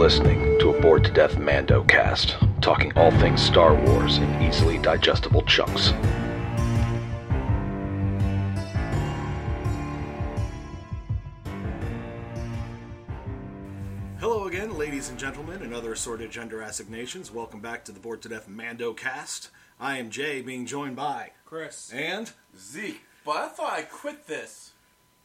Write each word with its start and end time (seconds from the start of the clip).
listening 0.00 0.58
to 0.58 0.70
a 0.70 0.80
Bored 0.80 1.04
to 1.04 1.12
Death 1.12 1.36
Mando 1.36 1.84
cast, 1.84 2.38
talking 2.62 2.90
all 2.96 3.10
things 3.10 3.42
Star 3.42 3.74
Wars 3.74 4.16
in 4.16 4.42
easily 4.42 4.78
digestible 4.78 5.42
chunks. 5.42 5.92
Hello 14.18 14.46
again, 14.46 14.78
ladies 14.78 15.10
and 15.10 15.18
gentlemen, 15.18 15.60
and 15.60 15.74
other 15.74 15.92
assorted 15.92 16.30
gender 16.30 16.62
assignations. 16.62 17.30
Welcome 17.30 17.60
back 17.60 17.84
to 17.84 17.92
the 17.92 18.00
Bored 18.00 18.22
to 18.22 18.30
Death 18.30 18.48
Mando 18.48 18.94
cast. 18.94 19.50
I 19.78 19.98
am 19.98 20.08
Jay, 20.08 20.40
being 20.40 20.64
joined 20.64 20.96
by 20.96 21.32
Chris. 21.44 21.92
and 21.92 22.32
Zeke, 22.58 23.02
but 23.22 23.36
I 23.36 23.48
thought 23.48 23.72
I 23.74 23.82
quit 23.82 24.26
this. 24.26 24.72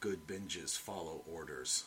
good 0.00 0.26
binges 0.26 0.76
follow 0.76 1.22
orders. 1.26 1.84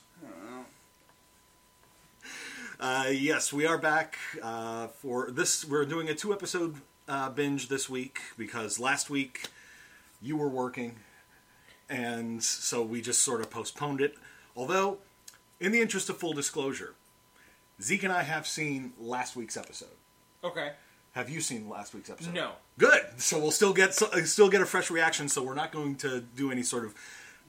Uh, 2.80 3.08
yes, 3.12 3.52
we 3.52 3.66
are 3.66 3.78
back 3.78 4.18
uh, 4.42 4.88
for 4.88 5.32
this. 5.32 5.66
We're 5.66 5.84
doing 5.84 6.08
a 6.08 6.16
two 6.16 6.32
episode 6.32 6.76
uh, 7.10 7.30
binge 7.30 7.68
this 7.68 7.90
week 7.90 8.20
because 8.38 8.80
last 8.80 9.10
week 9.10 9.48
you 10.22 10.38
were 10.38 10.48
working, 10.48 10.96
and 11.90 12.42
so 12.42 12.82
we 12.82 13.02
just 13.02 13.22
sort 13.22 13.42
of 13.42 13.50
postponed 13.50 14.00
it. 14.00 14.16
Although, 14.56 15.00
in 15.60 15.74
the 15.74 15.82
interest 15.82 16.10
of 16.10 16.18
full 16.20 16.32
disclosure, 16.32 16.96
Zeke 17.82 18.04
and 18.04 18.14
I 18.14 18.24
have 18.24 18.48
seen 18.48 18.94
last 18.98 19.36
week's 19.36 19.58
episode. 19.58 19.90
Okay. 20.42 20.72
Have 21.12 21.30
you 21.30 21.42
seen 21.42 21.68
last 21.68 21.94
week's 21.94 22.10
episode? 22.10 22.34
No. 22.34 22.52
Good. 22.78 23.02
So 23.18 23.40
we'll 23.40 23.52
still 23.52 23.74
get 23.74 23.94
still 23.94 24.50
get 24.50 24.62
a 24.62 24.66
fresh 24.66 24.90
reaction. 24.90 25.28
So 25.28 25.44
we're 25.44 25.54
not 25.54 25.74
going 25.74 25.96
to 25.98 26.22
do 26.22 26.50
any 26.50 26.64
sort 26.64 26.86
of 26.86 26.96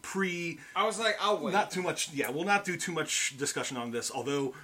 pre. 0.02 0.58
I 0.74 0.84
was 0.86 0.98
like, 0.98 1.16
I'll 1.20 1.38
wait. 1.38 1.52
Not 1.52 1.70
too 1.70 1.82
much. 1.82 2.12
Yeah, 2.12 2.30
we'll 2.30 2.44
not 2.44 2.64
do 2.64 2.76
too 2.76 2.90
much 2.90 3.36
discussion 3.36 3.76
on 3.76 3.90
this. 3.90 4.10
Although 4.10 4.54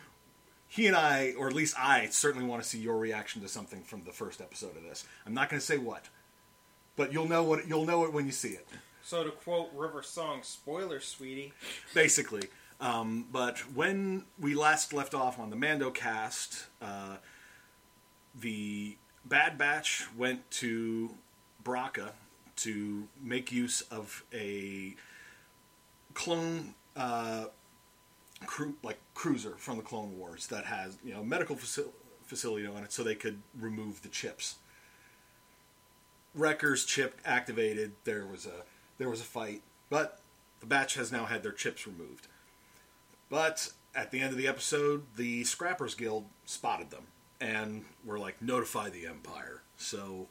he 0.69 0.87
and 0.87 0.97
I, 0.97 1.35
or 1.39 1.47
at 1.47 1.55
least 1.55 1.75
I, 1.79 2.07
certainly 2.07 2.47
want 2.47 2.63
to 2.63 2.69
see 2.69 2.79
your 2.79 2.99
reaction 2.99 3.43
to 3.43 3.49
something 3.49 3.83
from 3.83 4.03
the 4.05 4.13
first 4.13 4.41
episode 4.41 4.77
of 4.77 4.83
this. 4.83 5.07
I'm 5.25 5.35
not 5.35 5.49
going 5.49 5.61
to 5.61 5.67
say 5.67 5.79
what, 5.79 6.09
but 6.97 7.13
you'll 7.13 7.29
know 7.29 7.43
what 7.45 7.67
you'll 7.69 7.87
know 7.87 8.05
it 8.05 8.13
when 8.13 8.27
you 8.27 8.33
see 8.33 8.51
it. 8.51 8.67
so 9.03 9.25
to 9.25 9.31
quote 9.31 9.71
River 9.75 10.03
Song, 10.03 10.41
spoiler, 10.43 11.01
sweetie. 11.01 11.53
basically. 11.95 12.49
Um, 12.81 13.27
but 13.33 13.59
when 13.75 14.25
we 14.39 14.55
last 14.55 14.93
left 14.93 15.15
off 15.15 15.39
on 15.39 15.51
the 15.51 15.57
Mando 15.57 15.91
cast, 15.91 16.67
uh, 16.83 17.17
the 18.39 18.97
Bad 19.25 19.57
Batch 19.57 20.07
went 20.17 20.51
to 20.53 21.15
Bracca 21.65 22.11
to 22.57 23.09
make 23.23 23.51
use 23.51 23.81
of 23.91 24.25
a 24.33 24.95
clone 26.15 26.75
uh, 26.97 27.47
like 28.83 28.99
cruiser 29.15 29.55
from 29.57 29.77
the 29.77 29.83
Clone 29.83 30.19
Wars 30.19 30.47
that 30.49 30.67
has 30.67 30.99
you 31.05 31.15
know 31.15 31.23
medical 31.23 31.57
faci- 31.57 31.89
facility 32.25 32.67
on 32.67 32.85
it, 32.85 32.93
so 32.93 33.03
they 33.03 33.15
could 33.15 33.41
remove 33.59 34.03
the 34.03 34.09
chips. 34.09 34.57
Wrecker's 36.35 36.85
chip 36.85 37.19
activated. 37.25 37.93
There 38.05 38.27
was 38.27 38.47
a 38.47 38.65
there 38.99 39.09
was 39.09 39.21
a 39.21 39.25
fight, 39.25 39.63
but 39.89 40.21
the 40.61 40.67
batch 40.67 40.95
has 40.95 41.13
now 41.13 41.27
had 41.27 41.43
their 41.43 41.53
chips 41.53 41.87
removed. 41.87 42.29
But 43.29 43.73
at 43.95 44.11
the 44.11 44.21
end 44.21 44.31
of 44.33 44.39
the 44.39 44.47
episode, 44.47 45.05
the 45.17 45.45
Scrappers 45.45 45.95
Guild 45.95 46.27
spotted 46.45 46.91
them 46.91 47.07
and 47.41 47.85
were 48.05 48.19
like, 48.19 48.41
notify 48.41 48.91
the 48.91 49.07
Empire. 49.07 49.63
So 49.77 50.29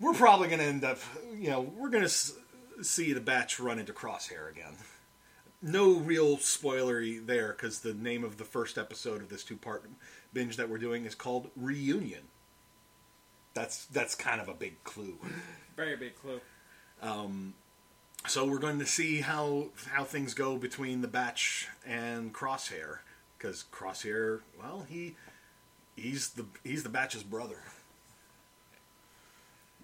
we're 0.00 0.14
probably 0.14 0.48
going 0.48 0.60
to 0.60 0.66
end 0.66 0.84
up, 0.84 0.98
you 1.38 1.50
know, 1.50 1.60
we're 1.60 1.90
going 1.90 2.04
to 2.04 2.82
see 2.82 3.12
the 3.12 3.20
batch 3.20 3.60
run 3.60 3.78
into 3.78 3.92
Crosshair 3.92 4.50
again. 4.50 4.76
No 5.64 5.92
real 5.94 6.36
spoilery 6.38 7.24
there 7.24 7.52
because 7.52 7.80
the 7.80 7.94
name 7.94 8.24
of 8.24 8.36
the 8.36 8.44
first 8.44 8.76
episode 8.76 9.22
of 9.22 9.28
this 9.28 9.44
two 9.44 9.56
part 9.56 9.84
binge 10.32 10.56
that 10.56 10.68
we're 10.68 10.78
doing 10.78 11.04
is 11.06 11.14
called 11.14 11.50
Reunion. 11.56 12.22
That's 13.54 13.84
that's 13.86 14.14
kind 14.14 14.40
of 14.40 14.48
a 14.48 14.54
big 14.54 14.82
clue. 14.82 15.18
Very 15.76 15.96
big 15.96 16.16
clue. 16.20 16.40
Um, 17.00 17.54
So 18.26 18.44
we're 18.46 18.58
going 18.58 18.78
to 18.80 18.86
see 18.86 19.20
how 19.20 19.68
how 19.92 20.04
things 20.04 20.34
go 20.34 20.56
between 20.56 21.00
the 21.00 21.08
batch 21.08 21.68
and 21.86 22.32
Crosshair, 22.34 22.98
because 23.38 23.64
Crosshair, 23.72 24.40
well, 24.60 24.86
he 24.88 25.14
he's 25.94 26.30
the 26.30 26.46
he's 26.64 26.82
the 26.82 26.88
batch's 26.88 27.22
brother. 27.22 27.58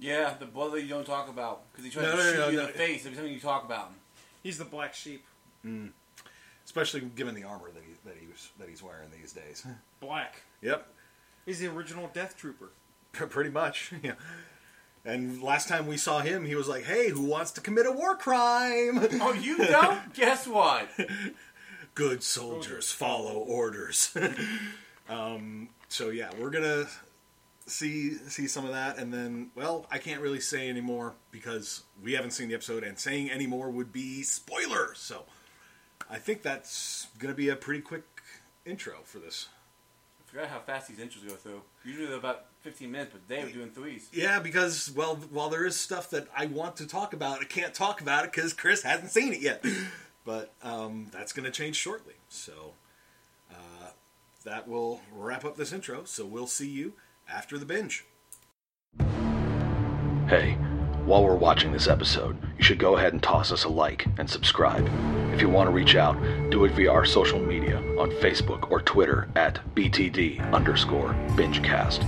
Yeah, 0.01 0.35
the 0.39 0.47
brother 0.47 0.79
you 0.79 0.89
don't 0.89 1.07
talk 1.07 1.29
about 1.29 1.71
because 1.73 1.85
he 1.85 1.91
tries 1.91 2.07
No, 2.07 2.11
to 2.13 2.17
no, 2.17 2.23
shoot 2.33 2.39
no, 2.39 2.49
you 2.49 2.57
no. 2.57 2.61
in 2.63 2.67
the 2.69 2.73
face 2.73 3.05
every 3.07 3.17
time 3.19 3.27
you 3.29 3.41
talk 3.41 3.65
about 3.65 3.89
him. 3.89 3.95
He's 4.43 4.59
the 4.59 4.65
black 4.65 4.95
sheep. 4.95 5.25
Especially 6.65 7.01
given 7.01 7.35
the 7.35 7.45
armor 7.45 7.71
that 7.73 7.83
he 7.83 7.93
that 8.05 8.17
he 8.21 8.27
was 8.27 8.51
that 8.59 8.69
he's 8.69 8.83
wearing 8.83 9.09
these 9.11 9.33
days. 9.33 9.67
Black. 10.01 10.43
Yep, 10.63 10.87
He's 11.47 11.61
the 11.61 11.69
original 11.69 12.11
Death 12.13 12.37
Trooper. 12.37 12.71
pr- 13.13 13.27
pretty 13.27 13.51
much. 13.51 13.93
Yeah. 14.03 14.13
And 15.05 15.41
last 15.43 15.69
time 15.69 15.87
we 15.87 15.97
saw 15.97 16.19
him, 16.21 16.45
he 16.45 16.55
was 16.55 16.69
like, 16.69 16.85
"Hey, 16.85 17.09
who 17.09 17.23
wants 17.23 17.53
to 17.53 17.61
commit 17.63 17.87
a 17.87 17.93
war 17.93 18.15
crime?" 18.17 18.99
Oh, 19.23 19.33
you 19.33 19.57
don't? 19.57 20.13
Guess 20.13 20.47
what? 20.47 20.89
Good 21.95 22.23
soldiers 22.23 22.93
follow 22.93 23.35
orders. 23.39 24.15
um, 25.09 25.71
so 25.89 26.11
yeah, 26.11 26.31
we're 26.39 26.51
gonna 26.51 26.87
see 27.67 28.15
see 28.29 28.47
some 28.49 28.65
of 28.67 28.73
that, 28.73 28.99
and 28.99 29.15
then 29.15 29.51
well, 29.55 29.87
I 29.91 29.99
can't 29.99 30.21
really 30.21 30.41
say 30.41 30.69
anymore 30.69 31.15
because 31.31 31.85
we 32.03 32.13
haven't 32.13 32.33
seen 32.33 32.49
the 32.49 32.55
episode, 32.55 32.83
and 32.85 32.99
saying 32.99 33.31
any 33.31 33.47
more 33.47 33.71
would 33.71 33.93
be 33.93 34.23
spoiler. 34.25 34.93
So 34.95 35.25
I 36.11 36.19
think 36.19 36.43
that's 36.43 37.09
gonna 37.19 37.35
be 37.35 37.49
a 37.49 37.57
pretty 37.57 37.81
quick 37.81 38.05
intro 38.65 38.97
for 39.05 39.19
this. 39.19 39.49
I 40.21 40.31
forgot 40.31 40.49
how 40.49 40.61
fast 40.61 40.89
these 40.89 40.99
intros 40.99 41.27
go 41.27 41.35
through. 41.35 41.63
Usually 41.85 42.07
they're 42.07 42.17
about 42.17 42.47
15 42.61 42.91
minutes, 42.91 43.13
but 43.13 43.27
they 43.29 43.43
were 43.43 43.51
doing 43.51 43.71
threes. 43.71 44.09
Yeah, 44.13 44.41
because 44.41 44.93
well, 44.95 45.17
while 45.31 45.49
there 45.49 45.65
is 45.65 45.77
stuff 45.77 46.11
that 46.11 46.29
I 46.37 46.47
want 46.47 46.77
to 46.77 46.87
talk 46.87 47.13
about, 47.13 47.41
I 47.41 47.45
can't 47.45 47.73
talk 47.73 48.01
about 48.01 48.25
it 48.25 48.33
because 48.33 48.53
Chris 48.53 48.83
hasn't 48.83 49.11
seen 49.11 49.33
it 49.33 49.41
yet. 49.41 49.65
But 50.29 50.53
um, 50.63 51.07
that's 51.11 51.33
going 51.33 51.47
to 51.47 51.51
change 51.51 51.75
shortly. 51.75 52.13
So 52.29 52.75
uh, 53.51 53.89
that 54.45 54.69
will 54.69 55.01
wrap 55.11 55.43
up 55.43 55.57
this 55.57 55.73
intro. 55.73 56.05
So 56.05 56.27
we'll 56.27 56.47
see 56.47 56.69
you 56.69 56.93
after 57.27 57.57
the 57.57 57.65
binge. 57.65 58.05
Hey, 60.29 60.59
while 61.09 61.25
we're 61.25 61.35
watching 61.35 61.73
this 61.73 61.89
episode, 61.89 62.37
you 62.59 62.63
should 62.63 62.79
go 62.79 62.99
ahead 62.99 63.15
and 63.15 63.23
toss 63.23 63.51
us 63.51 63.65
a 63.65 63.69
like 63.69 64.07
and 64.19 64.29
subscribe. 64.29 64.87
If 65.33 65.41
you 65.41 65.49
want 65.49 65.67
to 65.67 65.73
reach 65.73 65.97
out, 65.97 66.21
do 66.51 66.67
it 66.67 66.73
via 66.73 66.93
our 66.93 67.07
social 67.07 67.41
media 67.41 67.79
on 67.99 68.11
Facebook 68.21 68.71
or 68.71 68.83
Twitter 68.83 69.27
at 69.35 69.59
BTD 69.75 70.53
underscore 70.53 71.15
BingeCast. 71.29 72.07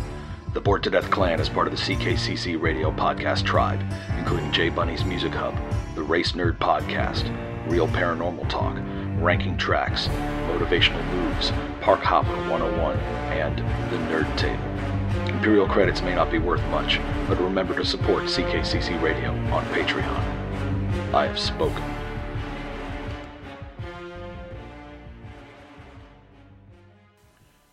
The 0.52 0.60
Bored 0.60 0.82
to 0.82 0.90
Death 0.90 1.10
Clan 1.10 1.40
is 1.40 1.48
part 1.48 1.66
of 1.66 1.74
the 1.74 1.80
CKCC 1.80 2.60
radio 2.60 2.90
podcast 2.90 3.46
tribe, 3.46 3.82
including 4.18 4.52
Jay 4.52 4.68
Bunny's 4.68 5.06
Music 5.06 5.32
Hub, 5.32 5.56
the 5.94 6.02
Race 6.02 6.32
Nerd 6.32 6.58
Podcast, 6.58 7.24
Real 7.70 7.88
Paranormal 7.88 8.50
Talk, 8.50 8.76
Ranking 9.22 9.56
Tracks, 9.56 10.08
Motivational 10.48 11.02
Moves, 11.14 11.52
Park 11.80 12.00
Hopper 12.00 12.36
101, 12.50 12.98
and 12.98 13.58
The 13.90 13.96
Nerd 14.12 14.36
Table. 14.36 14.99
Imperial 15.26 15.66
credits 15.66 16.02
may 16.02 16.14
not 16.14 16.30
be 16.30 16.38
worth 16.38 16.62
much, 16.68 17.00
but 17.28 17.40
remember 17.40 17.74
to 17.74 17.84
support 17.84 18.24
CKCC 18.24 19.00
Radio 19.00 19.30
on 19.52 19.64
Patreon. 19.66 21.14
I 21.14 21.26
have 21.26 21.38
spoken. 21.38 21.82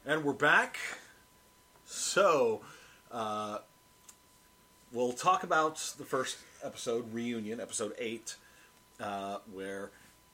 And 0.06 0.24
we're 0.24 0.34
back. 0.34 0.78
So 1.86 2.62
uh, 3.12 3.60
we'll 4.92 5.14
talk 5.14 5.44
about 5.44 5.76
the 5.98 6.06
first 6.06 6.38
episode, 6.64 7.14
Reunion, 7.14 7.60
episode 7.60 7.94
8, 8.00 8.36
uh, 9.00 9.38
where, 9.52 9.92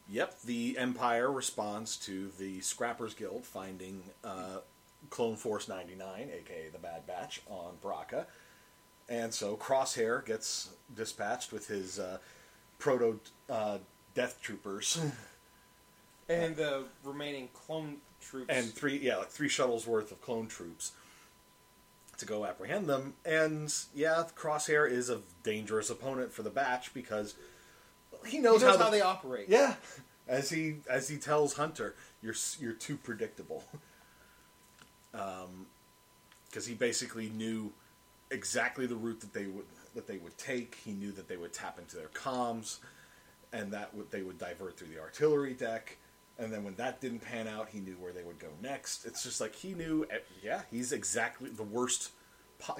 yep, 0.08 0.40
the 0.42 0.78
Empire 0.78 1.32
responds 1.32 1.98
to 1.98 2.30
the 2.38 2.62
Scrappers 2.62 3.14
Guild 3.14 3.46
finding 3.46 4.04
uh, 4.24 4.60
Clone 5.14 5.36
Force 5.36 5.68
99, 5.68 6.32
aka 6.34 6.70
the 6.72 6.80
Bad 6.80 7.06
Batch, 7.06 7.44
on 7.48 7.76
Bracca. 7.84 8.26
And 9.08 9.32
so 9.32 9.56
Crosshair 9.56 10.26
gets 10.26 10.70
dispatched 10.96 11.52
with 11.52 11.68
his 11.68 12.00
uh, 12.00 12.18
proto 12.80 13.20
uh, 13.48 13.78
Death 14.16 14.40
Troopers 14.42 15.00
And 16.30 16.56
the 16.56 16.86
remaining 17.04 17.50
clone 17.54 17.98
troops. 18.22 18.48
and 18.50 18.66
three, 18.66 18.98
yeah, 18.98 19.18
like 19.18 19.30
three 19.30 19.50
shuttles 19.50 19.86
worth 19.86 20.12
of 20.12 20.20
clone 20.20 20.48
troops 20.48 20.94
to 22.18 22.26
go 22.26 22.44
apprehend 22.44 22.90
them. 22.90 23.14
And 23.24 23.72
yeah, 23.94 24.24
Crosshair 24.36 24.90
is 24.90 25.12
a 25.12 25.20
dangerous 25.44 25.92
opponent 25.92 26.34
for 26.34 26.42
the 26.42 26.50
Batch 26.50 26.92
because 26.92 27.36
he 28.26 28.38
he 28.38 28.40
knows, 28.40 28.64
knows 28.64 28.78
how, 28.78 28.86
how 28.86 28.90
they 28.90 29.02
operate. 29.02 29.48
Yeah, 29.48 29.76
as 30.28 30.50
he 30.50 30.78
as 30.90 31.08
he 31.08 31.18
tells 31.18 31.54
Hunter, 31.54 31.94
you're 32.24 32.36
you're 32.60 32.74
too 32.74 32.98
predictable. 32.98 33.64
Um, 35.14 35.68
because 36.50 36.66
he 36.68 36.76
basically 36.76 37.30
knew 37.30 37.72
exactly 38.30 38.86
the 38.86 38.96
route 38.96 39.22
that 39.22 39.34
they 39.34 39.46
would 39.46 39.66
that 39.96 40.08
they 40.08 40.18
would 40.18 40.38
take. 40.38 40.76
He 40.84 40.92
knew 40.92 41.12
that 41.14 41.28
they 41.28 41.38
would 41.38 41.54
tap 41.54 41.80
into 41.80 41.96
their 41.96 42.10
comms, 42.10 42.80
and 43.52 43.72
that 43.72 43.92
they 44.12 44.22
would 44.22 44.38
divert 44.38 44.78
through 44.78 44.90
the 44.90 45.00
artillery 45.00 45.54
deck. 45.54 45.98
And 46.40 46.52
then 46.52 46.64
when 46.64 46.76
that 46.76 47.00
didn't 47.00 47.20
pan 47.20 47.48
out, 47.48 47.70
he 47.70 47.80
knew 47.80 47.94
where 47.94 48.12
they 48.12 48.24
would 48.24 48.40
go 48.40 48.50
next. 48.62 49.06
It's 49.06 49.24
just 49.24 49.40
like 49.40 49.54
he 49.56 49.74
knew. 49.74 50.08
Yeah, 50.44 50.62
he's 50.72 50.92
exactly 50.92 51.50
the 51.50 51.64
worst. 51.64 52.12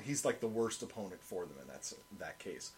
He's 0.02 0.26
like 0.26 0.40
the 0.40 0.48
worst 0.48 0.82
opponent 0.82 1.22
for 1.24 1.46
them 1.46 1.58
in 1.62 1.68
that 1.68 1.92
that 2.20 2.40
case. 2.40 2.72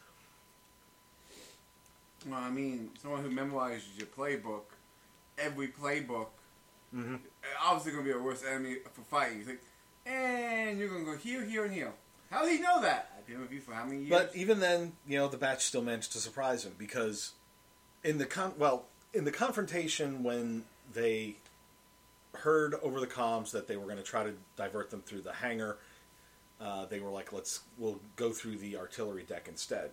Well, 2.28 2.40
I 2.40 2.50
mean, 2.50 2.90
someone 3.02 3.22
who 3.22 3.30
memorizes 3.30 3.98
your 3.98 4.08
playbook, 4.08 4.64
every 5.38 5.68
playbook, 5.68 6.28
Mm-hmm. 6.94 7.16
obviously 7.64 7.92
going 7.92 8.06
to 8.06 8.14
be 8.14 8.18
a 8.18 8.22
worse 8.22 8.44
enemy 8.44 8.78
for 8.94 9.02
fighting. 9.02 9.40
He's 9.40 9.48
like, 9.48 9.64
and 10.06 10.78
you're 10.78 10.90
going 10.90 11.06
to 11.06 11.12
go 11.12 11.18
here, 11.18 11.44
here, 11.44 11.66
and 11.66 11.74
here. 11.74 11.92
How 12.30 12.44
did 12.44 12.58
he 12.58 12.62
know 12.62 12.82
that? 12.82 13.12
I've 13.18 13.26
been 13.26 13.42
with 13.42 13.52
you 13.52 13.62
for 13.62 13.74
how 13.74 13.86
many 13.86 14.04
years? 14.04 14.10
But 14.10 14.36
even 14.36 14.60
then, 14.60 14.94
you 15.08 15.18
know, 15.18 15.28
the 15.28 15.38
batch 15.38 15.64
still 15.66 15.82
managed 15.82 16.12
to 16.14 16.20
surprise 16.20 16.66
him 16.66 16.74
because 16.78 17.34
in 18.04 18.18
the 18.18 18.26
con- 18.26 18.54
well, 18.58 18.86
in 19.14 19.26
the 19.26 19.32
confrontation 19.32 20.24
when 20.24 20.64
they 20.94 21.36
heard 22.36 22.76
over 22.84 23.00
the 23.00 23.08
comms 23.08 23.52
that 23.52 23.68
they 23.68 23.78
were 23.78 23.86
going 23.86 23.98
to 23.98 24.04
try 24.04 24.24
to 24.24 24.34
divert 24.58 24.92
them 24.92 25.02
through 25.02 25.22
the 25.22 25.34
hangar, 25.34 25.78
uh, 26.60 26.86
they 26.86 27.00
were 27.00 27.10
like, 27.10 27.34
"Let's 27.34 27.62
we'll 27.78 28.00
go 28.16 28.32
through 28.32 28.58
the 28.58 28.78
artillery 28.78 29.24
deck 29.24 29.48
instead." 29.48 29.92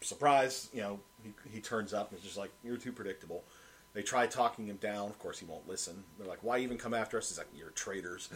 Surprise! 0.00 0.68
You 0.72 0.80
know, 0.80 1.00
he, 1.22 1.32
he 1.52 1.60
turns 1.60 1.92
up 1.92 2.10
and 2.10 2.18
is 2.18 2.24
just 2.24 2.36
like, 2.36 2.50
"You're 2.64 2.76
too 2.76 2.92
predictable." 2.92 3.44
They 3.94 4.02
try 4.02 4.26
talking 4.26 4.66
him 4.66 4.76
down. 4.76 5.10
Of 5.10 5.18
course, 5.18 5.38
he 5.38 5.44
won't 5.44 5.68
listen. 5.68 6.04
They're 6.18 6.28
like, 6.28 6.42
"Why 6.42 6.58
even 6.58 6.78
come 6.78 6.94
after 6.94 7.18
us?" 7.18 7.28
He's 7.28 7.38
like, 7.38 7.48
"You're 7.54 7.70
traitors." 7.70 8.30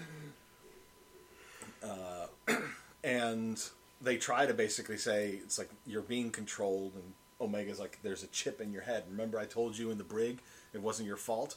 Uh, 1.83 2.27
and 3.05 3.63
they 4.01 4.17
try 4.17 4.47
to 4.47 4.55
basically 4.55 4.97
say 4.97 5.41
it's 5.43 5.59
like 5.59 5.71
you're 5.87 6.03
being 6.03 6.31
controlled 6.31 6.93
and 6.95 7.15
omega's 7.41 7.79
like 7.79 7.99
there's 8.03 8.23
a 8.23 8.27
chip 8.29 8.61
in 8.61 8.73
your 8.73 8.83
head 8.83 9.05
remember 9.11 9.39
i 9.39 9.45
told 9.45 9.77
you 9.77 9.91
in 9.91 9.99
the 9.99 10.05
brig 10.05 10.39
it 10.73 10.81
wasn't 10.81 11.07
your 11.07 11.17
fault 11.17 11.57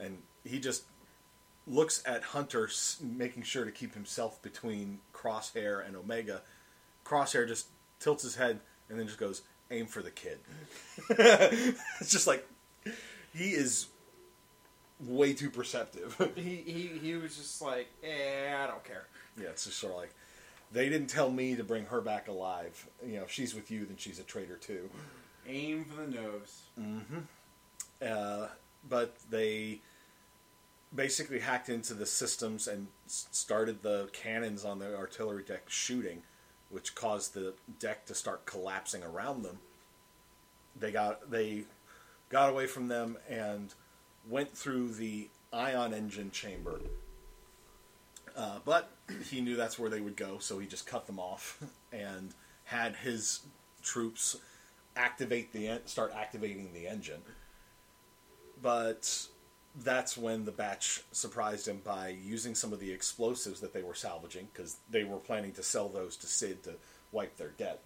and 0.00 0.18
he 0.44 0.58
just 0.58 0.84
looks 1.66 2.02
at 2.06 2.22
hunter 2.22 2.68
making 3.00 3.42
sure 3.42 3.64
to 3.64 3.70
keep 3.70 3.94
himself 3.94 4.40
between 4.42 4.98
crosshair 5.12 5.86
and 5.86 5.96
omega 5.96 6.42
crosshair 7.04 7.46
just 7.46 7.66
tilts 8.00 8.22
his 8.22 8.36
head 8.36 8.60
and 8.88 8.98
then 8.98 9.06
just 9.06 9.18
goes 9.18 9.42
aim 9.70 9.86
for 9.86 10.02
the 10.02 10.10
kid 10.10 10.38
it's 11.10 12.10
just 12.10 12.26
like 12.26 12.46
he 13.34 13.50
is 13.50 13.86
way 15.00 15.32
too 15.32 15.50
perceptive 15.50 16.16
He, 16.36 16.62
he 16.66 16.90
he 17.00 17.14
was 17.14 17.36
just 17.36 17.60
like, 17.60 17.88
eh, 18.04 18.54
I 18.56 18.66
don't 18.66 18.84
care. 18.84 19.06
Yeah, 19.36 19.48
it's 19.48 19.64
just 19.64 19.78
sort 19.78 19.92
of 19.92 19.98
like 19.98 20.14
they 20.72 20.88
didn't 20.88 21.08
tell 21.08 21.30
me 21.30 21.54
to 21.56 21.64
bring 21.64 21.86
her 21.86 22.00
back 22.00 22.28
alive. 22.28 22.86
You 23.04 23.16
know, 23.16 23.22
if 23.22 23.30
she's 23.30 23.54
with 23.54 23.70
you, 23.70 23.84
then 23.84 23.96
she's 23.96 24.18
a 24.18 24.22
traitor 24.22 24.56
too. 24.56 24.88
Aim 25.46 25.84
for 25.84 26.02
the 26.02 26.08
nose. 26.08 26.62
Mm-hmm. 26.80 27.18
Uh, 28.00 28.46
but 28.88 29.16
they 29.30 29.80
basically 30.94 31.40
hacked 31.40 31.68
into 31.68 31.94
the 31.94 32.06
systems 32.06 32.68
and 32.68 32.88
started 33.06 33.82
the 33.82 34.08
cannons 34.12 34.64
on 34.64 34.78
the 34.78 34.96
artillery 34.96 35.42
deck 35.42 35.64
shooting, 35.68 36.22
which 36.70 36.94
caused 36.94 37.34
the 37.34 37.54
deck 37.78 38.06
to 38.06 38.14
start 38.14 38.46
collapsing 38.46 39.02
around 39.02 39.42
them. 39.42 39.58
They 40.78 40.90
got 40.90 41.30
they 41.30 41.64
got 42.32 42.48
away 42.48 42.66
from 42.66 42.88
them 42.88 43.18
and 43.28 43.74
went 44.28 44.56
through 44.56 44.88
the 44.94 45.28
ion 45.52 45.92
engine 45.92 46.30
chamber. 46.30 46.80
Uh, 48.34 48.58
but 48.64 48.90
he 49.28 49.42
knew 49.42 49.54
that's 49.54 49.78
where 49.78 49.90
they 49.90 50.00
would 50.00 50.16
go, 50.16 50.38
so 50.38 50.58
he 50.58 50.66
just 50.66 50.86
cut 50.86 51.06
them 51.06 51.20
off 51.20 51.62
and 51.92 52.34
had 52.64 52.96
his 52.96 53.40
troops 53.82 54.36
activate 54.96 55.52
the 55.52 55.68
en- 55.68 55.86
start 55.86 56.12
activating 56.16 56.72
the 56.72 56.88
engine. 56.88 57.20
But 58.62 59.26
that's 59.84 60.16
when 60.16 60.46
the 60.46 60.52
batch 60.52 61.02
surprised 61.12 61.68
him 61.68 61.82
by 61.84 62.08
using 62.08 62.54
some 62.54 62.72
of 62.72 62.80
the 62.80 62.90
explosives 62.90 63.60
that 63.60 63.74
they 63.74 63.82
were 63.82 63.94
salvaging 63.94 64.48
because 64.52 64.76
they 64.90 65.04
were 65.04 65.18
planning 65.18 65.52
to 65.52 65.62
sell 65.62 65.88
those 65.88 66.16
to 66.18 66.26
Sid 66.26 66.62
to 66.64 66.74
wipe 67.10 67.36
their 67.36 67.50
debt. 67.50 67.82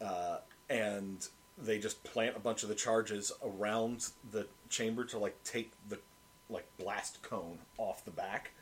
Uh, 0.00 0.38
and 0.70 1.28
they 1.62 1.78
just 1.78 2.02
plant 2.04 2.36
a 2.36 2.40
bunch 2.40 2.62
of 2.62 2.68
the 2.68 2.74
charges 2.74 3.32
around 3.42 4.08
the 4.30 4.46
chamber 4.68 5.04
to 5.04 5.18
like 5.18 5.42
take 5.44 5.72
the 5.88 5.98
like 6.48 6.66
blast 6.78 7.22
cone 7.22 7.58
off 7.78 8.04
the 8.04 8.10
back, 8.10 8.52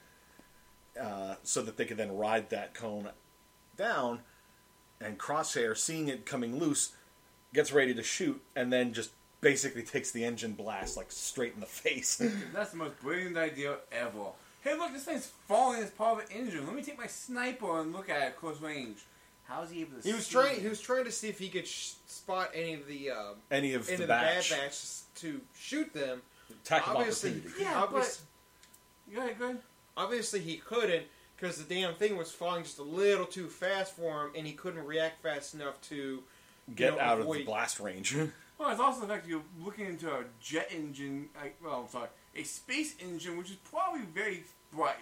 uh, 1.00 1.36
so 1.42 1.62
that 1.62 1.76
they 1.76 1.84
could 1.84 1.96
then 1.96 2.16
ride 2.16 2.50
that 2.50 2.74
cone 2.74 3.08
down. 3.76 4.20
And 5.00 5.18
Crosshair, 5.18 5.76
seeing 5.76 6.08
it 6.08 6.26
coming 6.26 6.58
loose, 6.58 6.92
gets 7.54 7.72
ready 7.72 7.94
to 7.94 8.02
shoot, 8.02 8.42
and 8.56 8.72
then 8.72 8.92
just 8.92 9.10
basically 9.40 9.82
takes 9.82 10.10
the 10.10 10.24
engine 10.24 10.52
blast 10.52 10.96
like 10.96 11.10
straight 11.10 11.54
in 11.54 11.60
the 11.60 11.66
face. 11.84 12.20
That's 12.52 12.72
the 12.72 12.76
most 12.76 13.00
brilliant 13.00 13.36
idea 13.36 13.76
ever. 13.92 14.32
Hey, 14.60 14.76
look, 14.76 14.92
this 14.92 15.04
thing's 15.04 15.30
falling 15.46 15.82
as 15.82 15.90
part 15.90 16.18
of 16.18 16.30
an 16.30 16.36
engine. 16.36 16.66
Let 16.66 16.74
me 16.74 16.82
take 16.82 16.98
my 16.98 17.06
sniper 17.06 17.80
and 17.80 17.92
look 17.92 18.10
at 18.10 18.16
it 18.16 18.24
at 18.24 18.36
close 18.36 18.60
range. 18.60 18.98
How 19.48 19.62
is 19.62 19.70
he 19.70 19.80
able 19.80 20.00
to 20.00 20.06
He 20.06 20.12
was 20.14 20.26
see 20.26 20.32
trying. 20.32 20.56
it? 20.56 20.62
He 20.62 20.68
was 20.68 20.80
trying 20.80 21.04
to 21.04 21.12
see 21.12 21.28
if 21.28 21.38
he 21.38 21.48
could 21.48 21.66
sh- 21.66 21.92
spot 22.06 22.50
any 22.54 22.74
of 22.74 22.86
the 22.86 23.10
uh, 23.10 23.32
Any 23.50 23.72
of 23.74 23.88
any 23.88 23.96
the 23.96 24.02
of 24.04 24.08
the 24.08 24.12
bad 24.14 24.34
batch, 24.36 24.50
batches 24.50 25.04
to 25.16 25.40
shoot 25.58 25.92
them. 25.94 26.20
attack 26.50 26.86
obviously, 26.86 27.30
opportunity. 27.30 27.62
Yeah, 27.62 27.82
obvious- 27.82 28.22
Go 29.14 29.20
ahead, 29.20 29.38
go 29.38 29.44
ahead. 29.46 29.58
obviously 29.96 30.40
he 30.40 30.58
couldn't 30.58 31.04
because 31.34 31.64
the 31.64 31.74
damn 31.74 31.94
thing 31.94 32.16
was 32.18 32.30
falling 32.30 32.62
just 32.62 32.78
a 32.78 32.82
little 32.82 33.24
too 33.24 33.46
fast 33.48 33.96
for 33.96 34.24
him, 34.26 34.32
and 34.36 34.46
he 34.46 34.52
couldn't 34.52 34.84
react 34.84 35.22
fast 35.22 35.54
enough 35.54 35.80
to 35.88 36.22
Get 36.76 36.94
know, 36.94 37.00
out 37.00 37.20
of 37.20 37.32
the 37.32 37.44
blast 37.44 37.80
range. 37.80 38.14
Well, 38.58 38.70
it's 38.72 38.80
also 38.80 39.02
the 39.02 39.06
fact 39.06 39.22
that 39.22 39.30
you're 39.30 39.40
looking 39.64 39.86
into 39.86 40.10
a 40.12 40.24
jet 40.42 40.70
engine, 40.72 41.28
like, 41.40 41.54
well, 41.64 41.82
I'm 41.84 41.88
sorry, 41.88 42.08
a 42.34 42.42
space 42.42 42.96
engine, 43.00 43.38
which 43.38 43.50
is 43.50 43.56
probably 43.70 44.00
very 44.12 44.42
bright. 44.74 44.96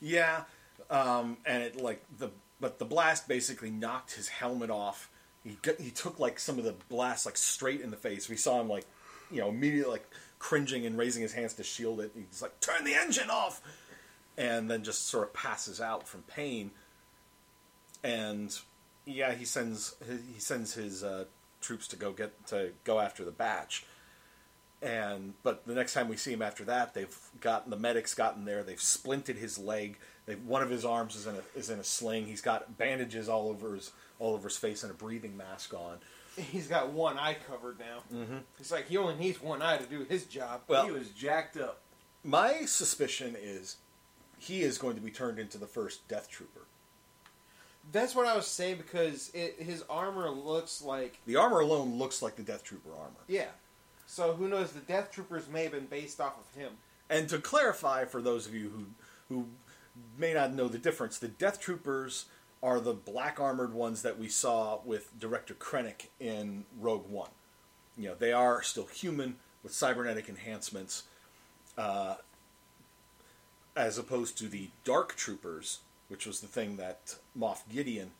Yeah, 0.00 0.44
um, 0.88 1.36
and 1.44 1.62
it 1.62 1.76
like 1.76 2.02
the 2.18 2.30
but 2.62 2.78
the 2.78 2.84
blast 2.84 3.26
basically 3.26 3.70
knocked 3.70 4.12
his 4.14 4.28
helmet 4.28 4.70
off. 4.70 5.10
He 5.44 5.58
got, 5.60 5.80
he 5.80 5.90
took 5.90 6.20
like 6.20 6.38
some 6.38 6.58
of 6.58 6.64
the 6.64 6.76
blast 6.88 7.26
like 7.26 7.36
straight 7.36 7.80
in 7.80 7.90
the 7.90 7.96
face. 7.96 8.28
We 8.28 8.36
saw 8.36 8.60
him 8.60 8.68
like 8.68 8.86
you 9.30 9.40
know 9.40 9.48
immediately 9.48 9.90
like 9.90 10.08
cringing 10.38 10.86
and 10.86 10.96
raising 10.96 11.22
his 11.22 11.32
hands 11.32 11.54
to 11.54 11.64
shield 11.64 12.00
it. 12.00 12.12
He's 12.14 12.40
like 12.40 12.58
turn 12.60 12.84
the 12.84 12.94
engine 12.94 13.28
off, 13.28 13.60
and 14.38 14.70
then 14.70 14.84
just 14.84 15.08
sort 15.08 15.24
of 15.24 15.34
passes 15.34 15.80
out 15.80 16.06
from 16.06 16.22
pain. 16.22 16.70
And 18.04 18.56
yeah, 19.04 19.34
he 19.34 19.44
sends 19.44 19.96
he 20.32 20.40
sends 20.40 20.74
his 20.74 21.02
uh, 21.02 21.24
troops 21.60 21.88
to 21.88 21.96
go 21.96 22.12
get 22.12 22.46
to 22.46 22.70
go 22.84 23.00
after 23.00 23.24
the 23.24 23.32
batch 23.32 23.84
and 24.82 25.34
but 25.44 25.64
the 25.64 25.74
next 25.74 25.94
time 25.94 26.08
we 26.08 26.16
see 26.16 26.32
him 26.32 26.42
after 26.42 26.64
that, 26.64 26.92
they've 26.92 27.16
gotten 27.40 27.70
the 27.70 27.76
medics 27.78 28.14
gotten 28.14 28.44
there. 28.44 28.64
They've 28.64 28.76
splinted 28.76 29.36
his 29.36 29.56
leg. 29.56 29.96
They 30.26 30.34
one 30.34 30.62
of 30.62 30.70
his 30.70 30.84
arms 30.84 31.16
is 31.16 31.26
in 31.26 31.34
a 31.36 31.58
is 31.58 31.70
in 31.70 31.78
a 31.78 31.84
sling. 31.84 32.26
He's 32.26 32.40
got 32.40 32.78
bandages 32.78 33.28
all 33.28 33.48
over 33.48 33.74
his 33.74 33.90
all 34.18 34.34
over 34.34 34.48
his 34.48 34.56
face 34.56 34.82
and 34.82 34.90
a 34.92 34.94
breathing 34.94 35.36
mask 35.36 35.74
on. 35.74 35.98
he's 36.36 36.68
got 36.68 36.90
one 36.92 37.18
eye 37.18 37.36
covered 37.48 37.78
now. 37.78 37.98
Mm-hmm. 38.16 38.36
It's 38.58 38.70
like 38.70 38.88
he 38.88 38.96
only 38.96 39.16
needs 39.16 39.42
one 39.42 39.60
eye 39.62 39.76
to 39.78 39.84
do 39.86 40.04
his 40.08 40.24
job. 40.24 40.62
Well- 40.68 40.84
he 40.84 40.90
was 40.92 41.10
jacked 41.10 41.56
up. 41.56 41.80
My 42.24 42.64
suspicion 42.66 43.36
is 43.40 43.78
he 44.38 44.62
is 44.62 44.78
going 44.78 44.94
to 44.94 45.00
be 45.02 45.10
turned 45.10 45.38
into 45.40 45.58
the 45.58 45.66
first 45.66 46.06
Death 46.08 46.30
Trooper. 46.30 46.62
That's 47.90 48.14
what 48.14 48.26
I 48.28 48.36
was 48.36 48.46
saying 48.46 48.76
because 48.76 49.30
it, 49.34 49.56
his 49.60 49.82
armor 49.90 50.30
looks 50.30 50.82
like 50.82 51.18
The 51.26 51.34
armor 51.36 51.60
alone 51.60 51.98
looks 51.98 52.22
like 52.22 52.36
the 52.36 52.42
Death 52.44 52.62
Trooper 52.62 52.90
armor. 52.96 53.16
yeah. 53.28 53.48
So 54.06 54.34
who 54.34 54.46
knows? 54.48 54.72
The 54.72 54.80
Death 54.80 55.10
Troopers 55.10 55.48
may 55.48 55.62
have 55.64 55.72
been 55.72 55.86
based 55.86 56.20
off 56.20 56.34
of 56.38 56.60
him. 56.60 56.72
And 57.08 57.28
to 57.30 57.38
clarify 57.38 58.04
for 58.04 58.20
those 58.20 58.46
of 58.46 58.54
you 58.54 58.68
who 58.68 58.84
who 59.34 59.46
may 60.18 60.34
not 60.34 60.54
know 60.54 60.68
the 60.68 60.78
difference, 60.78 61.18
the 61.18 61.28
Death 61.28 61.60
Troopers 61.60 62.26
are 62.62 62.80
the 62.80 62.94
black 62.94 63.40
armored 63.40 63.74
ones 63.74 64.02
that 64.02 64.18
we 64.18 64.28
saw 64.28 64.80
with 64.84 65.18
Director 65.18 65.54
Krennic 65.54 66.06
in 66.20 66.64
Rogue 66.78 67.08
One. 67.08 67.30
You 67.96 68.10
know, 68.10 68.14
they 68.14 68.32
are 68.32 68.62
still 68.62 68.86
human 68.86 69.36
with 69.62 69.72
cybernetic 69.72 70.28
enhancements, 70.28 71.04
uh, 71.76 72.16
as 73.76 73.98
opposed 73.98 74.38
to 74.38 74.48
the 74.48 74.70
Dark 74.84 75.14
Troopers, 75.16 75.80
which 76.08 76.26
was 76.26 76.40
the 76.40 76.46
thing 76.46 76.76
that 76.76 77.16
Moff 77.38 77.62
Gideon 77.70 78.12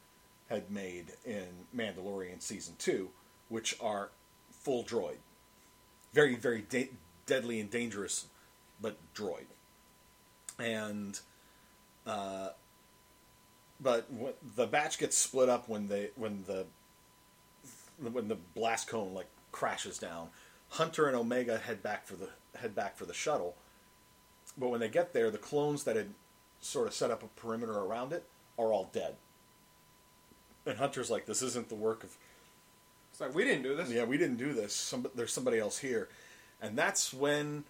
had 0.48 0.70
made 0.70 1.12
in 1.24 1.46
Mandalorian 1.74 2.42
season 2.42 2.74
two, 2.78 3.10
which 3.48 3.76
are 3.80 4.10
full 4.50 4.84
droid, 4.84 5.18
very 6.12 6.36
very 6.36 6.62
da- 6.62 6.90
deadly 7.26 7.60
and 7.60 7.70
dangerous 7.70 8.26
but 8.80 8.96
droid. 9.14 9.46
And, 10.58 11.18
uh, 12.06 12.50
but 13.80 14.06
the 14.56 14.66
batch 14.66 14.98
gets 14.98 15.18
split 15.18 15.48
up 15.48 15.68
when 15.68 15.88
they 15.88 16.10
when 16.16 16.44
the 16.46 16.66
when 17.98 18.28
the 18.28 18.36
blast 18.54 18.88
cone 18.88 19.14
like 19.14 19.28
crashes 19.50 19.98
down. 19.98 20.28
Hunter 20.70 21.06
and 21.06 21.16
Omega 21.16 21.58
head 21.58 21.82
back 21.82 22.06
for 22.06 22.16
the 22.16 22.30
head 22.56 22.74
back 22.74 22.96
for 22.96 23.04
the 23.04 23.14
shuttle, 23.14 23.54
but 24.56 24.68
when 24.68 24.80
they 24.80 24.88
get 24.88 25.12
there, 25.12 25.30
the 25.30 25.38
clones 25.38 25.84
that 25.84 25.96
had 25.96 26.08
sort 26.60 26.86
of 26.86 26.94
set 26.94 27.10
up 27.10 27.22
a 27.22 27.26
perimeter 27.28 27.72
around 27.78 28.12
it 28.12 28.24
are 28.58 28.72
all 28.72 28.88
dead. 28.92 29.16
And 30.64 30.78
Hunter's 30.78 31.10
like, 31.10 31.26
"This 31.26 31.42
isn't 31.42 31.68
the 31.68 31.74
work 31.74 32.04
of 32.04 32.16
It's 33.10 33.20
like 33.20 33.34
we 33.34 33.44
didn't 33.44 33.62
do 33.64 33.76
this. 33.76 33.90
yeah, 33.90 34.04
we 34.04 34.16
didn't 34.16 34.36
do 34.38 34.52
this. 34.54 34.74
Some, 34.74 35.06
there's 35.14 35.32
somebody 35.32 35.58
else 35.58 35.78
here, 35.78 36.08
and 36.60 36.78
that's 36.78 37.12
when 37.12 37.64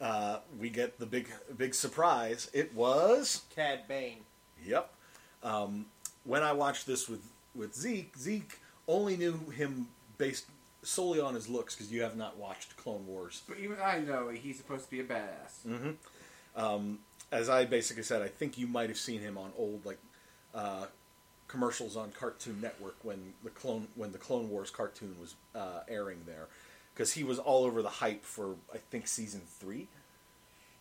uh, 0.00 0.38
we 0.58 0.70
get 0.70 0.98
the 0.98 1.06
big 1.06 1.28
big 1.56 1.74
surprise. 1.74 2.50
It 2.52 2.74
was 2.74 3.42
Cad 3.54 3.88
Bane. 3.88 4.18
Yep. 4.64 4.92
Um, 5.42 5.86
when 6.24 6.42
I 6.42 6.52
watched 6.52 6.86
this 6.86 7.08
with 7.08 7.22
with 7.54 7.74
Zeke, 7.74 8.16
Zeke 8.18 8.58
only 8.88 9.16
knew 9.16 9.34
him 9.50 9.88
based 10.18 10.46
solely 10.82 11.20
on 11.20 11.34
his 11.34 11.48
looks 11.48 11.74
because 11.74 11.90
you 11.92 12.02
have 12.02 12.16
not 12.16 12.36
watched 12.36 12.76
Clone 12.76 13.06
Wars. 13.06 13.42
But 13.48 13.58
even 13.58 13.76
I 13.82 13.98
know 14.00 14.28
he's 14.28 14.56
supposed 14.56 14.84
to 14.84 14.90
be 14.90 15.00
a 15.00 15.04
badass. 15.04 15.94
Um, 16.54 17.00
as 17.32 17.48
I 17.48 17.64
basically 17.64 18.02
said, 18.02 18.22
I 18.22 18.28
think 18.28 18.56
you 18.56 18.66
might 18.66 18.88
have 18.88 18.98
seen 18.98 19.20
him 19.20 19.36
on 19.36 19.52
old 19.58 19.84
like 19.84 19.98
uh, 20.54 20.86
commercials 21.48 21.96
on 21.96 22.10
Cartoon 22.12 22.60
Network 22.60 22.96
when 23.02 23.34
the 23.44 23.50
clone 23.50 23.88
when 23.94 24.12
the 24.12 24.18
Clone 24.18 24.48
Wars 24.48 24.70
cartoon 24.70 25.16
was 25.20 25.34
uh, 25.54 25.80
airing 25.88 26.20
there, 26.26 26.48
because 26.96 27.12
he 27.12 27.22
was 27.24 27.38
all 27.38 27.64
over 27.64 27.82
the 27.82 27.90
hype 27.90 28.24
for 28.24 28.54
I 28.72 28.78
think 28.78 29.06
season 29.06 29.42
three. 29.60 29.88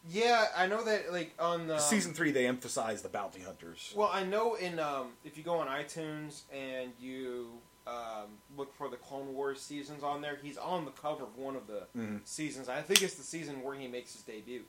Yeah, 0.09 0.45
I 0.55 0.67
know 0.67 0.83
that. 0.83 1.11
Like 1.11 1.33
on 1.39 1.67
the 1.67 1.79
season 1.79 2.13
three, 2.13 2.31
they 2.31 2.45
emphasized 2.47 3.03
the 3.03 3.09
bounty 3.09 3.41
hunters. 3.41 3.93
Well, 3.95 4.09
I 4.11 4.23
know 4.23 4.55
in 4.55 4.79
um, 4.79 5.07
if 5.25 5.37
you 5.37 5.43
go 5.43 5.55
on 5.59 5.67
iTunes 5.67 6.43
and 6.53 6.91
you 6.99 7.47
um, 7.87 8.27
look 8.55 8.73
for 8.75 8.87
the 8.87 8.97
Clone 8.97 9.33
Wars 9.33 9.59
seasons 9.61 10.03
on 10.03 10.21
there, 10.21 10.37
he's 10.41 10.57
on 10.57 10.85
the 10.85 10.91
cover 10.91 11.23
of 11.23 11.37
one 11.37 11.55
of 11.55 11.67
the 11.67 11.83
Mhm. 11.97 12.21
seasons. 12.23 12.69
I 12.69 12.81
think 12.81 13.01
it's 13.01 13.15
the 13.15 13.23
season 13.23 13.61
where 13.63 13.75
he 13.75 13.87
makes 13.87 14.13
his 14.13 14.21
debut. 14.21 14.63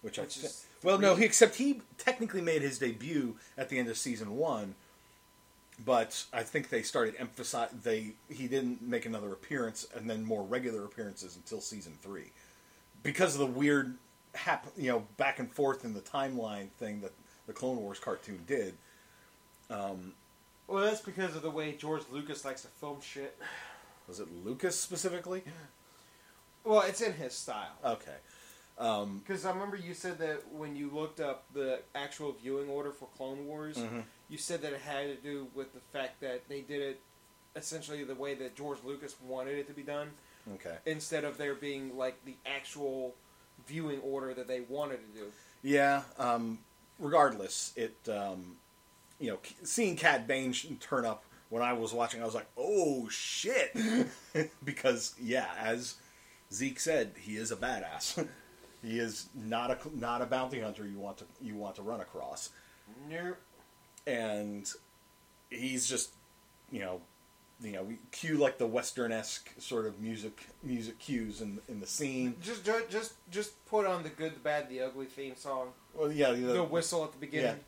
which, 0.00 0.16
I 0.18 0.22
which 0.22 0.36
is 0.38 0.64
well, 0.84 0.96
no, 0.98 1.16
he 1.16 1.24
except 1.24 1.56
he 1.56 1.82
technically 1.98 2.40
made 2.40 2.62
his 2.62 2.78
debut 2.78 3.36
at 3.56 3.68
the 3.68 3.78
end 3.80 3.88
of 3.88 3.98
season 3.98 4.36
one, 4.36 4.74
but 5.84 6.24
I 6.32 6.42
think 6.42 6.68
they 6.68 6.82
started 6.82 7.14
emphasize 7.18 7.70
they 7.82 8.12
he 8.28 8.48
didn't 8.48 8.82
make 8.82 9.06
another 9.06 9.32
appearance 9.32 9.86
and 9.94 10.08
then 10.08 10.24
more 10.24 10.42
regular 10.42 10.84
appearances 10.84 11.36
until 11.36 11.60
season 11.60 11.92
three, 12.00 12.32
because 13.02 13.34
of 13.34 13.40
the 13.40 13.46
weird 13.46 13.96
hap 14.34 14.66
you 14.76 14.90
know 14.90 15.06
back 15.16 15.38
and 15.38 15.50
forth 15.52 15.84
in 15.84 15.94
the 15.94 16.00
timeline 16.00 16.68
thing 16.78 17.00
that 17.00 17.12
the 17.46 17.52
Clone 17.52 17.76
Wars 17.78 17.98
cartoon 17.98 18.40
did. 18.46 18.74
Um, 19.70 20.14
Well, 20.66 20.84
that's 20.84 21.00
because 21.00 21.34
of 21.36 21.42
the 21.42 21.50
way 21.50 21.72
George 21.72 22.02
Lucas 22.10 22.44
likes 22.44 22.62
to 22.62 22.68
film 22.68 23.00
shit. 23.00 23.38
was 24.06 24.20
it 24.20 24.28
Lucas 24.44 24.78
specifically? 24.78 25.42
Well, 26.64 26.82
it's 26.82 27.00
in 27.00 27.12
his 27.14 27.32
style. 27.32 27.72
Okay. 27.84 28.16
Um, 28.78 29.18
Because 29.18 29.44
I 29.44 29.50
remember 29.52 29.76
you 29.76 29.92
said 29.94 30.18
that 30.18 30.52
when 30.52 30.76
you 30.76 30.90
looked 30.90 31.20
up 31.20 31.44
the 31.52 31.80
actual 31.94 32.32
viewing 32.32 32.68
order 32.68 32.92
for 32.92 33.08
Clone 33.16 33.46
Wars, 33.46 33.76
Mhm. 33.76 34.04
you 34.28 34.38
said 34.38 34.62
that 34.62 34.72
it 34.72 34.80
had 34.80 35.06
to 35.06 35.16
do 35.16 35.48
with 35.54 35.72
the 35.74 35.80
fact 35.92 36.20
that 36.20 36.48
they 36.48 36.60
did 36.60 36.80
it 36.80 37.00
essentially 37.56 38.04
the 38.04 38.14
way 38.14 38.34
that 38.34 38.54
George 38.54 38.78
Lucas 38.84 39.16
wanted 39.20 39.58
it 39.58 39.66
to 39.66 39.72
be 39.72 39.82
done, 39.82 40.12
okay. 40.54 40.78
instead 40.86 41.24
of 41.24 41.38
there 41.38 41.54
being 41.54 41.96
like 41.96 42.24
the 42.24 42.36
actual 42.46 43.16
viewing 43.66 44.00
order 44.00 44.32
that 44.34 44.46
they 44.46 44.60
wanted 44.60 44.98
to 45.12 45.20
do. 45.20 45.32
Yeah. 45.62 46.04
Um, 46.18 46.60
regardless, 47.00 47.72
it 47.76 47.96
um, 48.08 48.58
you 49.18 49.30
know 49.32 49.38
seeing 49.64 49.96
Cad 49.96 50.28
Bane 50.28 50.52
turn 50.78 51.04
up 51.04 51.24
when 51.48 51.62
I 51.64 51.72
was 51.72 51.92
watching, 51.92 52.22
I 52.22 52.26
was 52.26 52.34
like, 52.34 52.46
oh 52.56 53.08
shit, 53.08 53.74
because 54.64 55.14
yeah, 55.20 55.52
as 55.58 55.96
Zeke 56.52 56.78
said, 56.78 57.14
he 57.18 57.36
is 57.36 57.50
a 57.50 57.56
badass. 57.56 58.24
he 58.82 58.98
is 58.98 59.28
not 59.34 59.70
a 59.70 59.78
not 59.98 60.22
a 60.22 60.26
bounty 60.26 60.60
hunter 60.60 60.86
you 60.86 60.98
want 60.98 61.18
to 61.18 61.24
you 61.40 61.54
want 61.56 61.74
to 61.76 61.82
run 61.82 62.00
across, 62.00 62.50
Nope. 63.08 63.36
and 64.06 64.70
he's 65.50 65.88
just 65.88 66.10
you 66.70 66.80
know. 66.80 67.00
You 67.60 67.72
know, 67.72 67.82
we 67.82 67.98
cue 68.12 68.36
like 68.36 68.56
the 68.58 68.68
western 68.68 69.10
esque 69.10 69.50
sort 69.58 69.86
of 69.86 69.98
music 69.98 70.46
music 70.62 70.96
cues 71.00 71.40
in 71.40 71.58
in 71.68 71.80
the 71.80 71.88
scene. 71.88 72.36
Just, 72.40 72.64
ju- 72.64 72.84
just, 72.88 73.14
just 73.32 73.66
put 73.66 73.84
on 73.84 74.04
the 74.04 74.10
good, 74.10 74.36
the 74.36 74.38
bad, 74.38 74.68
the 74.68 74.80
ugly 74.80 75.06
theme 75.06 75.34
song. 75.34 75.70
Well, 75.92 76.12
yeah, 76.12 76.30
The 76.30 76.62
whistle 76.62 77.02
at 77.02 77.10
the 77.10 77.18
beginning. 77.18 77.58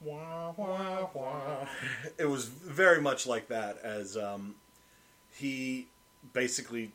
Wah, 0.00 0.52
wah, 0.56 1.08
wah. 1.14 1.66
It 2.18 2.24
was 2.24 2.46
very 2.46 3.00
much 3.00 3.24
like 3.24 3.46
that 3.48 3.78
as 3.84 4.16
um, 4.16 4.56
he 5.30 5.86
basically 6.32 6.90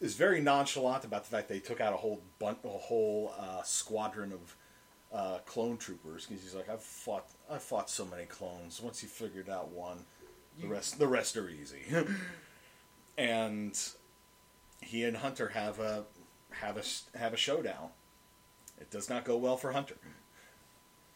is 0.00 0.14
very 0.14 0.40
nonchalant 0.40 1.04
about 1.04 1.24
the 1.24 1.30
fact 1.30 1.48
they 1.48 1.60
took 1.60 1.80
out 1.80 1.92
a 1.92 1.96
whole 1.96 2.20
bun- 2.38 2.56
a 2.64 2.68
whole 2.68 3.32
uh, 3.38 3.62
squadron 3.62 4.32
of 4.32 4.56
uh, 5.12 5.38
clone 5.44 5.76
troopers 5.76 6.26
because 6.26 6.42
he's 6.42 6.54
like 6.54 6.68
I've 6.68 6.82
fought 6.82 7.26
I've 7.50 7.62
fought 7.62 7.90
so 7.90 8.04
many 8.04 8.24
clones 8.24 8.80
once 8.80 9.02
you 9.02 9.08
figured 9.08 9.48
out 9.48 9.70
one 9.70 10.04
the 10.60 10.68
rest 10.68 10.98
the 10.98 11.08
rest 11.08 11.36
are 11.36 11.48
easy 11.48 11.82
and 13.18 13.78
he 14.80 15.04
and 15.04 15.16
Hunter 15.16 15.48
have 15.48 15.80
a 15.80 16.04
have 16.50 16.76
a 16.76 17.18
have 17.18 17.32
a 17.32 17.36
showdown 17.36 17.90
it 18.80 18.90
does 18.90 19.10
not 19.10 19.24
go 19.24 19.36
well 19.36 19.56
for 19.56 19.72
Hunter 19.72 19.96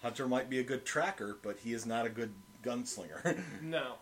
Hunter 0.04 0.28
might 0.28 0.50
be 0.50 0.58
a 0.58 0.62
good 0.62 0.84
tracker, 0.84 1.38
but 1.42 1.56
he 1.60 1.72
is 1.72 1.86
not 1.86 2.04
a 2.04 2.10
good 2.10 2.34
gunslinger. 2.62 3.40
No. 3.62 3.94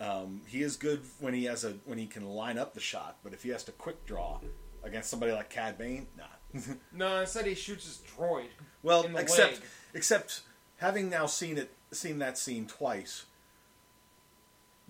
Um, 0.00 0.42
he 0.46 0.62
is 0.62 0.76
good 0.76 1.00
when 1.20 1.34
he 1.34 1.44
has 1.44 1.64
a 1.64 1.74
when 1.84 1.98
he 1.98 2.06
can 2.06 2.28
line 2.28 2.58
up 2.58 2.74
the 2.74 2.80
shot, 2.80 3.18
but 3.22 3.32
if 3.32 3.42
he 3.42 3.48
has 3.50 3.64
to 3.64 3.72
quick 3.72 4.06
draw 4.06 4.40
against 4.84 5.10
somebody 5.10 5.32
like 5.32 5.50
Cad 5.50 5.76
Bane, 5.76 6.06
nah. 6.16 6.62
No, 6.92 7.20
instead 7.20 7.46
he 7.46 7.54
shoots 7.54 7.84
his 7.84 8.00
droid. 8.16 8.48
well, 8.82 9.04
except 9.16 9.54
leg. 9.54 9.62
except 9.94 10.42
having 10.78 11.10
now 11.10 11.26
seen 11.26 11.58
it 11.58 11.70
seen 11.92 12.18
that 12.20 12.38
scene 12.38 12.66
twice, 12.66 13.26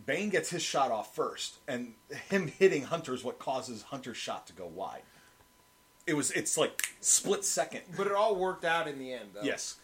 Bane 0.05 0.29
gets 0.29 0.51
his 0.51 0.63
shot 0.63 0.91
off 0.91 1.15
first, 1.15 1.57
and 1.67 1.95
him 2.31 2.49
hitting 2.49 2.85
Hunter 2.85 3.15
is 3.15 3.25
what 3.25 3.39
causes 3.39 3.83
Hunter's 3.85 4.17
shot 4.17 4.47
to 4.49 4.53
go 4.53 4.67
wide. 4.67 5.03
It 6.07 6.15
was 6.15 6.31
it's 6.33 6.57
like 6.57 6.83
split 7.01 7.45
second. 7.45 7.83
But 7.97 8.07
it 8.07 8.13
all 8.13 8.37
worked 8.37 8.65
out 8.65 8.89
in 8.89 8.99
the 8.99 9.13
end, 9.13 9.31
though. 9.35 9.43
Yes. 9.43 9.77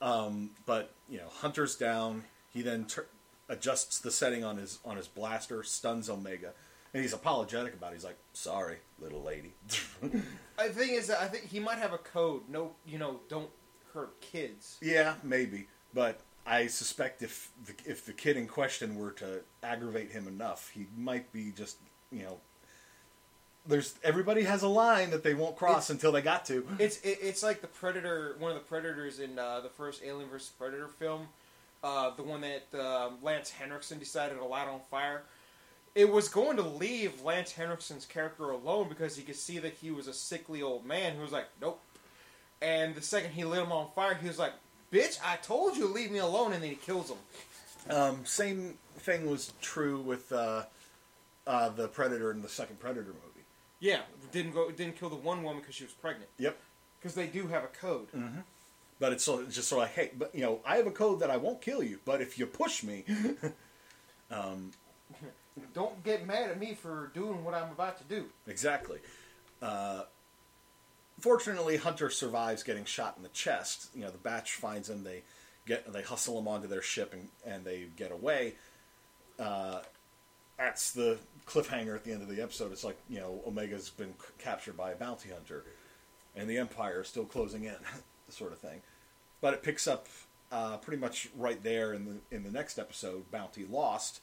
Um, 0.00 0.50
but 0.66 0.92
you 1.08 1.18
know, 1.18 1.28
Hunter's 1.28 1.76
down. 1.76 2.24
He 2.52 2.62
then 2.62 2.84
tur 2.84 3.06
adjusts 3.48 3.98
the 3.98 4.10
setting 4.10 4.44
on 4.44 4.56
his 4.56 4.78
on 4.84 4.96
his 4.96 5.06
blaster, 5.08 5.62
stuns 5.62 6.08
Omega, 6.10 6.52
and 6.92 7.02
he's 7.02 7.12
apologetic 7.12 7.74
about. 7.74 7.92
it. 7.92 7.96
He's 7.96 8.04
like, 8.04 8.18
"Sorry, 8.32 8.78
little 9.00 9.22
lady." 9.22 9.52
The 10.56 10.68
thing 10.72 10.90
is, 10.94 11.08
that 11.08 11.20
I 11.20 11.26
think 11.26 11.46
he 11.48 11.58
might 11.60 11.78
have 11.78 11.92
a 11.92 11.98
code. 11.98 12.42
No, 12.48 12.72
you 12.86 12.96
know, 12.98 13.20
don't 13.28 13.50
hurt 13.92 14.20
kids. 14.20 14.78
yeah, 14.80 15.14
maybe, 15.24 15.66
but 15.92 16.20
I 16.46 16.68
suspect 16.68 17.22
if 17.22 17.50
the, 17.66 17.74
if 17.90 18.06
the 18.06 18.12
kid 18.12 18.36
in 18.36 18.46
question 18.46 18.96
were 18.96 19.10
to 19.12 19.40
aggravate 19.64 20.12
him 20.12 20.28
enough, 20.28 20.70
he 20.72 20.86
might 20.96 21.32
be 21.32 21.50
just 21.50 21.76
you 22.12 22.22
know. 22.22 22.38
There's 23.66 23.94
everybody 24.04 24.42
has 24.42 24.62
a 24.62 24.68
line 24.68 25.10
that 25.10 25.22
they 25.22 25.32
won't 25.34 25.56
cross 25.56 25.86
It's- 25.86 25.90
until 25.90 26.12
they 26.12 26.20
got 26.22 26.44
to. 26.46 26.66
It's 26.78 26.98
it, 27.00 27.18
it's 27.22 27.42
like 27.42 27.60
the 27.62 27.66
predator, 27.66 28.36
one 28.38 28.50
of 28.52 28.56
the 28.58 28.64
predators 28.64 29.20
in 29.20 29.38
uh, 29.38 29.60
the 29.60 29.70
first 29.70 30.02
Alien 30.04 30.28
vs 30.28 30.50
Predator 30.50 30.86
film, 30.88 31.28
uh, 31.84 32.10
the 32.16 32.22
one 32.22 32.40
that 32.40 32.80
um 32.80 33.18
Lance 33.22 33.50
Henriksen 33.50 33.98
decided 33.98 34.38
to 34.38 34.44
light 34.44 34.66
on 34.66 34.80
fire. 34.90 35.22
It 35.94 36.10
was 36.10 36.28
going 36.28 36.56
to 36.56 36.62
leave 36.62 37.22
Lance 37.22 37.52
Henriksen's 37.52 38.04
character 38.04 38.50
alone 38.50 38.88
because 38.88 39.16
he 39.16 39.22
could 39.22 39.36
see 39.36 39.60
that 39.60 39.74
he 39.74 39.92
was 39.92 40.08
a 40.08 40.12
sickly 40.12 40.60
old 40.60 40.84
man 40.84 41.14
who 41.14 41.22
was 41.22 41.30
like, 41.30 41.46
nope. 41.60 41.80
And 42.60 42.96
the 42.96 43.02
second 43.02 43.30
he 43.30 43.44
lit 43.44 43.62
him 43.62 43.70
on 43.70 43.88
fire, 43.94 44.14
he 44.14 44.26
was 44.26 44.38
like, 44.38 44.54
"Bitch, 44.90 45.18
I 45.24 45.36
told 45.36 45.76
you 45.76 45.86
to 45.86 45.92
leave 45.92 46.10
me 46.10 46.18
alone," 46.18 46.52
and 46.52 46.62
then 46.62 46.70
he 46.70 46.76
kills 46.76 47.10
him. 47.10 47.18
Um, 47.90 48.24
same 48.24 48.78
thing 48.96 49.30
was 49.30 49.52
true 49.60 50.00
with 50.00 50.32
uh, 50.32 50.62
uh, 51.46 51.68
the 51.68 51.88
Predator 51.88 52.30
in 52.30 52.40
the 52.40 52.48
second 52.48 52.80
Predator 52.80 53.08
movie. 53.08 53.44
Yeah, 53.80 54.00
didn't 54.32 54.52
go, 54.52 54.70
didn't 54.70 54.98
kill 54.98 55.10
the 55.10 55.16
one 55.16 55.42
woman 55.42 55.60
because 55.60 55.74
she 55.74 55.84
was 55.84 55.92
pregnant. 55.92 56.30
Yep. 56.38 56.56
Because 56.98 57.14
they 57.14 57.26
do 57.26 57.46
have 57.48 57.64
a 57.64 57.68
code. 57.68 58.06
But 59.04 59.12
it's, 59.12 59.24
so, 59.24 59.40
it's 59.40 59.54
just 59.54 59.68
sort 59.68 59.82
of 59.82 59.88
like, 59.88 59.94
hey, 59.96 60.12
but 60.16 60.34
you 60.34 60.40
know, 60.40 60.60
I 60.64 60.78
have 60.78 60.86
a 60.86 60.90
code 60.90 61.20
that 61.20 61.28
I 61.28 61.36
won't 61.36 61.60
kill 61.60 61.82
you, 61.82 61.98
but 62.06 62.22
if 62.22 62.38
you 62.38 62.46
push 62.46 62.82
me, 62.82 63.04
Don't 65.74 66.02
get 66.02 66.26
mad 66.26 66.50
at 66.50 66.58
me 66.58 66.72
for 66.72 67.10
doing 67.12 67.44
what 67.44 67.52
I'm 67.52 67.70
about 67.70 67.98
to 67.98 68.04
do. 68.04 68.24
exactly. 68.46 69.00
Uh, 69.60 70.04
fortunately, 71.20 71.76
Hunter 71.76 72.08
survives 72.08 72.62
getting 72.62 72.86
shot 72.86 73.18
in 73.18 73.22
the 73.22 73.28
chest. 73.28 73.90
You 73.94 74.04
know, 74.04 74.10
the 74.10 74.16
batch 74.16 74.52
finds 74.52 74.88
him. 74.88 75.04
They 75.04 75.22
get 75.66 75.92
they 75.92 76.00
hustle 76.00 76.38
him 76.38 76.48
onto 76.48 76.66
their 76.66 76.80
ship 76.80 77.12
and, 77.12 77.28
and 77.44 77.62
they 77.62 77.88
get 77.98 78.10
away. 78.10 78.54
Uh, 79.38 79.80
that's 80.56 80.92
the 80.92 81.18
cliffhanger 81.46 81.94
at 81.94 82.04
the 82.04 82.12
end 82.12 82.22
of 82.22 82.34
the 82.34 82.40
episode. 82.40 82.72
It's 82.72 82.84
like 82.84 82.96
you 83.10 83.20
know, 83.20 83.42
Omega's 83.46 83.90
been 83.90 84.14
c- 84.18 84.32
captured 84.38 84.78
by 84.78 84.92
a 84.92 84.96
bounty 84.96 85.28
hunter, 85.28 85.66
and 86.34 86.48
the 86.48 86.56
Empire 86.56 87.02
is 87.02 87.08
still 87.08 87.26
closing 87.26 87.64
in, 87.64 87.76
sort 88.30 88.52
of 88.52 88.58
thing. 88.58 88.80
But 89.44 89.52
it 89.52 89.62
picks 89.62 89.86
up 89.86 90.06
uh, 90.50 90.78
pretty 90.78 90.98
much 90.98 91.28
right 91.36 91.62
there 91.62 91.92
in 91.92 92.06
the 92.06 92.34
in 92.34 92.44
the 92.44 92.50
next 92.50 92.78
episode. 92.78 93.30
Bounty 93.30 93.66
lost. 93.70 94.22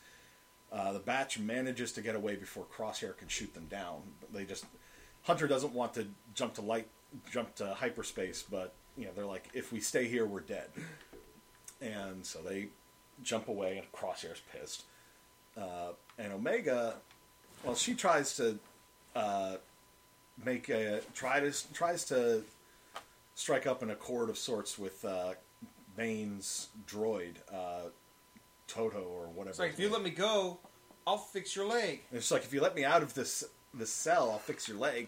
Uh, 0.71 0.93
the 0.93 0.99
batch 0.99 1.37
manages 1.37 1.91
to 1.91 2.01
get 2.01 2.15
away 2.15 2.35
before 2.35 2.65
Crosshair 2.75 3.15
can 3.15 3.27
shoot 3.27 3.53
them 3.53 3.67
down. 3.69 4.01
They 4.33 4.45
just 4.45 4.65
Hunter 5.21 5.47
doesn't 5.47 5.73
want 5.73 5.93
to 5.93 6.07
jump 6.33 6.55
to 6.55 6.61
light, 6.61 6.87
jump 7.31 7.53
to 7.57 7.67
hyperspace, 7.67 8.43
but 8.49 8.73
you 8.97 9.05
know 9.05 9.11
they're 9.15 9.27
like, 9.27 9.47
if 9.53 9.71
we 9.71 9.79
stay 9.79 10.07
here, 10.07 10.25
we're 10.25 10.39
dead. 10.39 10.69
And 11.79 12.25
so 12.25 12.39
they 12.39 12.69
jump 13.21 13.47
away, 13.47 13.77
and 13.77 13.91
Crosshair's 13.91 14.41
pissed. 14.51 14.85
Uh, 15.55 15.91
and 16.17 16.33
Omega, 16.33 16.95
well, 17.63 17.75
she 17.75 17.93
tries 17.93 18.35
to 18.37 18.57
uh, 19.15 19.57
make 20.43 20.69
a 20.69 21.01
try 21.13 21.39
to 21.39 21.73
tries 21.73 22.05
to 22.05 22.43
strike 23.35 23.65
up 23.67 23.81
an 23.81 23.89
accord 23.91 24.29
of 24.29 24.37
sorts 24.37 24.77
with 24.77 25.03
uh, 25.05 25.33
Bane's 25.95 26.69
droid 26.87 27.35
uh, 27.53 27.89
Todo 28.67 28.99
or 29.03 29.27
whatever. 29.27 29.49
It's 29.49 29.59
like 29.59 29.73
if 29.73 29.79
you 29.79 29.89
let 29.89 30.01
me 30.03 30.11
go, 30.11 30.59
I'll 31.05 31.17
fix 31.17 31.55
your 31.55 31.65
leg. 31.67 32.01
And 32.09 32.17
It's 32.17 32.31
like 32.31 32.43
if 32.43 32.53
you 32.53 32.61
let 32.61 32.75
me 32.75 32.85
out 32.85 33.03
of 33.03 33.13
this 33.13 33.43
this 33.73 33.91
cell, 33.91 34.31
I'll 34.31 34.39
fix 34.39 34.67
your 34.67 34.77
leg. 34.77 35.07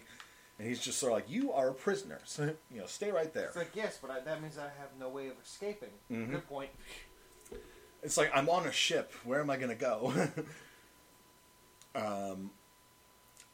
And 0.58 0.68
he's 0.68 0.80
just 0.80 0.98
sort 0.98 1.12
of 1.12 1.16
like, 1.18 1.30
you 1.30 1.52
are 1.52 1.70
a 1.70 1.74
prisoner. 1.74 2.20
So, 2.24 2.44
you 2.72 2.80
know, 2.80 2.86
stay 2.86 3.10
right 3.10 3.32
there. 3.32 3.46
It's 3.46 3.56
like 3.56 3.70
yes, 3.74 3.98
but 4.00 4.10
I, 4.10 4.20
that 4.20 4.42
means 4.42 4.58
I 4.58 4.64
have 4.64 4.90
no 5.00 5.08
way 5.08 5.28
of 5.28 5.34
escaping. 5.42 5.90
Mhm. 6.10 6.30
Good 6.30 6.48
point. 6.48 6.70
It's 8.02 8.16
like 8.18 8.30
I'm 8.34 8.48
on 8.50 8.66
a 8.66 8.72
ship. 8.72 9.12
Where 9.24 9.40
am 9.40 9.48
I 9.48 9.56
going 9.56 9.70
to 9.70 9.74
go? 9.74 10.12
um, 11.94 12.50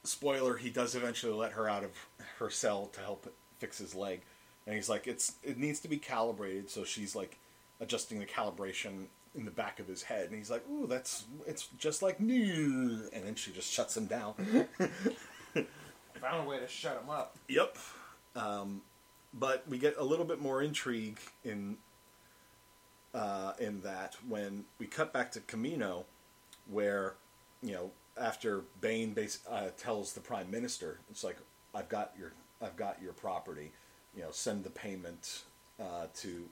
spoiler: 0.02 0.56
He 0.56 0.70
does 0.70 0.94
eventually 0.94 1.32
let 1.32 1.52
her 1.52 1.68
out 1.68 1.84
of 1.84 1.90
her 2.38 2.50
cell 2.50 2.86
to 2.94 3.00
help 3.00 3.32
fix 3.58 3.78
his 3.78 3.94
leg, 3.94 4.22
and 4.66 4.74
he's 4.74 4.88
like, 4.88 5.06
"It's 5.06 5.34
it 5.42 5.58
needs 5.58 5.80
to 5.80 5.88
be 5.88 5.96
calibrated." 5.96 6.70
So 6.70 6.84
she's 6.84 7.14
like 7.14 7.38
adjusting 7.80 8.18
the 8.18 8.26
calibration 8.26 9.06
in 9.34 9.44
the 9.44 9.50
back 9.50 9.78
of 9.80 9.86
his 9.86 10.02
head, 10.02 10.26
and 10.26 10.36
he's 10.36 10.50
like, 10.50 10.64
"Ooh, 10.70 10.86
that's 10.86 11.24
it's 11.46 11.68
just 11.78 12.02
like 12.02 12.20
new." 12.20 13.08
And 13.12 13.24
then 13.24 13.34
she 13.34 13.52
just 13.52 13.70
shuts 13.70 13.96
him 13.96 14.06
down. 14.06 14.34
Found 16.20 16.46
a 16.46 16.48
way 16.48 16.58
to 16.58 16.68
shut 16.68 17.00
him 17.02 17.10
up. 17.10 17.36
Yep. 17.48 17.78
Um, 18.36 18.82
but 19.32 19.64
we 19.68 19.78
get 19.78 19.96
a 19.96 20.04
little 20.04 20.24
bit 20.24 20.40
more 20.40 20.62
intrigue 20.62 21.18
in 21.44 21.76
uh, 23.14 23.52
in 23.58 23.80
that 23.82 24.16
when 24.28 24.64
we 24.78 24.86
cut 24.86 25.12
back 25.12 25.32
to 25.32 25.40
Kamino, 25.40 26.04
where 26.68 27.14
you 27.62 27.72
know 27.72 27.90
after 28.18 28.62
Bane 28.80 29.12
base, 29.12 29.40
uh, 29.48 29.68
tells 29.76 30.12
the 30.12 30.20
Prime 30.20 30.50
Minister, 30.50 30.98
it's 31.10 31.24
like 31.24 31.38
I've 31.74 31.88
got 31.88 32.12
your 32.18 32.32
I've 32.62 32.76
got 32.76 33.00
your 33.02 33.12
property. 33.12 33.72
You 34.16 34.22
know, 34.22 34.30
send 34.30 34.64
the 34.64 34.70
payment 34.70 35.42
uh, 35.80 36.06
to 36.16 36.48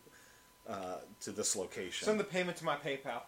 uh, 0.69 0.99
to 1.21 1.33
this 1.33 1.57
location. 1.57 2.07
Send 2.07 2.21
the 2.21 2.25
payment 2.25 2.59
to 2.59 2.65
my 2.65 2.77
PayPal. 2.77 3.23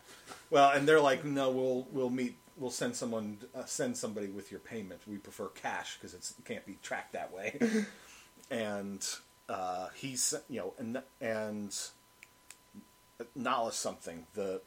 Well, 0.50 0.70
and 0.70 0.86
they're 0.86 1.00
like, 1.00 1.24
no, 1.24 1.50
we'll 1.50 1.86
we'll 1.92 2.10
meet. 2.10 2.36
We'll 2.56 2.70
send 2.70 2.94
someone, 2.94 3.38
uh, 3.54 3.64
send 3.64 3.96
somebody 3.96 4.26
with 4.26 4.50
your 4.50 4.60
payment. 4.60 5.00
We 5.06 5.16
prefer 5.16 5.48
cash 5.48 5.96
because 5.96 6.12
it 6.12 6.44
can't 6.44 6.66
be 6.66 6.76
tracked 6.82 7.14
that 7.14 7.32
way. 7.32 7.58
and 8.50 9.06
uh, 9.48 9.88
he's, 9.94 10.34
you 10.48 10.60
know, 10.60 10.74
and 10.78 11.02
and 11.20 11.76
Nala 13.34 13.72
something 13.72 14.26
the 14.34 14.60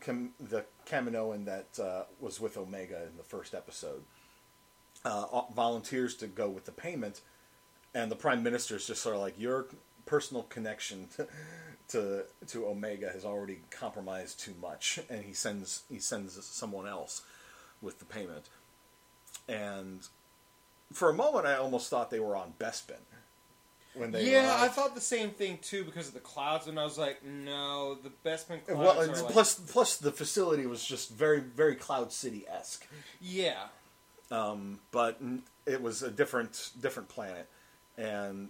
Cam, 0.00 0.30
the 0.40 0.64
Kaminoan 0.86 1.44
that 1.44 1.82
uh, 1.82 2.04
was 2.20 2.40
with 2.40 2.56
Omega 2.56 3.04
in 3.04 3.16
the 3.16 3.22
first 3.22 3.54
episode 3.54 4.02
uh, 5.04 5.42
volunteers 5.54 6.14
to 6.16 6.26
go 6.26 6.48
with 6.48 6.64
the 6.64 6.72
payment, 6.72 7.20
and 7.94 8.10
the 8.10 8.16
Prime 8.16 8.42
Minister 8.42 8.76
is 8.76 8.86
just 8.86 9.02
sort 9.02 9.16
of 9.16 9.22
like 9.22 9.38
your 9.38 9.66
personal 10.06 10.44
connection 10.44 11.08
to, 11.16 11.26
to 11.88 12.24
to 12.48 12.66
Omega 12.66 13.10
has 13.10 13.24
already 13.24 13.60
compromised 13.70 14.40
too 14.40 14.54
much, 14.60 15.00
and 15.08 15.24
he 15.24 15.32
sends 15.32 15.82
he 15.88 15.98
sends 15.98 16.42
someone 16.44 16.86
else 16.86 17.22
with 17.82 17.98
the 17.98 18.04
payment. 18.04 18.48
And 19.48 20.06
for 20.92 21.08
a 21.10 21.14
moment, 21.14 21.46
I 21.46 21.54
almost 21.56 21.90
thought 21.90 22.10
they 22.10 22.20
were 22.20 22.36
on 22.36 22.54
Bespin 22.58 22.98
when 23.94 24.12
they 24.12 24.30
yeah, 24.30 24.56
I 24.58 24.68
thought 24.68 24.94
the 24.94 25.00
same 25.00 25.30
thing 25.30 25.58
too 25.62 25.84
because 25.84 26.08
of 26.08 26.14
the 26.14 26.20
clouds, 26.20 26.66
and 26.68 26.78
I 26.78 26.84
was 26.84 26.98
like, 26.98 27.24
no, 27.24 27.96
the 27.96 28.10
Bespin 28.24 28.64
clouds 28.64 28.78
Well, 28.78 29.00
are 29.00 29.04
and 29.04 29.12
like, 29.22 29.32
plus 29.32 29.54
plus 29.54 29.96
the 29.96 30.12
facility 30.12 30.66
was 30.66 30.84
just 30.84 31.10
very 31.10 31.40
very 31.40 31.74
Cloud 31.74 32.12
City 32.12 32.44
esque. 32.48 32.86
yeah, 33.20 33.64
um, 34.30 34.78
but 34.92 35.20
it 35.66 35.82
was 35.82 36.02
a 36.02 36.10
different 36.10 36.70
different 36.80 37.08
planet. 37.08 37.48
And 37.98 38.48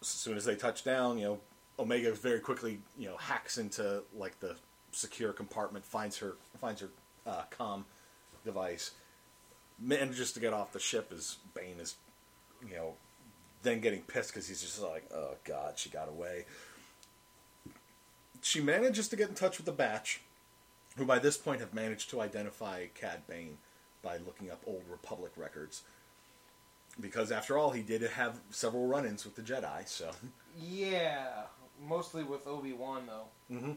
as 0.00 0.08
soon 0.08 0.36
as 0.36 0.44
they 0.44 0.56
touch 0.56 0.84
down, 0.84 1.18
you 1.18 1.24
know, 1.24 1.40
Omega 1.78 2.12
very 2.12 2.40
quickly 2.40 2.80
you 2.98 3.08
know 3.08 3.16
hacks 3.16 3.58
into 3.58 4.02
like 4.16 4.38
the 4.40 4.56
secure 4.92 5.32
compartment, 5.32 5.84
finds 5.84 6.18
her 6.18 6.36
finds 6.60 6.80
her 6.80 6.90
uh, 7.26 7.42
com 7.50 7.84
device, 8.44 8.92
manages 9.80 10.32
to 10.32 10.40
get 10.40 10.52
off 10.52 10.72
the 10.72 10.80
ship 10.80 11.12
as 11.12 11.38
Bane 11.54 11.80
is 11.80 11.96
you 12.66 12.76
know 12.76 12.94
then 13.62 13.80
getting 13.80 14.02
pissed 14.02 14.32
because 14.32 14.46
he's 14.46 14.60
just 14.60 14.80
like, 14.80 15.04
oh 15.12 15.34
god, 15.44 15.78
she 15.78 15.88
got 15.88 16.08
away. 16.08 16.44
She 18.40 18.60
manages 18.60 19.08
to 19.08 19.16
get 19.16 19.30
in 19.30 19.34
touch 19.34 19.56
with 19.56 19.66
the 19.66 19.72
Batch, 19.72 20.20
who 20.96 21.04
by 21.06 21.18
this 21.18 21.36
point 21.36 21.60
have 21.60 21.74
managed 21.74 22.10
to 22.10 22.20
identify 22.20 22.86
Cad 22.94 23.26
Bane 23.26 23.56
by 24.02 24.18
looking 24.18 24.50
up 24.50 24.62
old 24.66 24.82
Republic 24.88 25.32
records. 25.36 25.82
Because 27.00 27.32
after 27.32 27.58
all, 27.58 27.70
he 27.72 27.82
did 27.82 28.02
have 28.02 28.40
several 28.50 28.86
run-ins 28.86 29.24
with 29.24 29.34
the 29.34 29.42
Jedi. 29.42 29.86
So, 29.88 30.10
yeah, 30.58 31.42
mostly 31.82 32.22
with 32.22 32.46
Obi 32.46 32.72
Wan 32.72 33.06
though. 33.06 33.26
Mhm. 33.54 33.76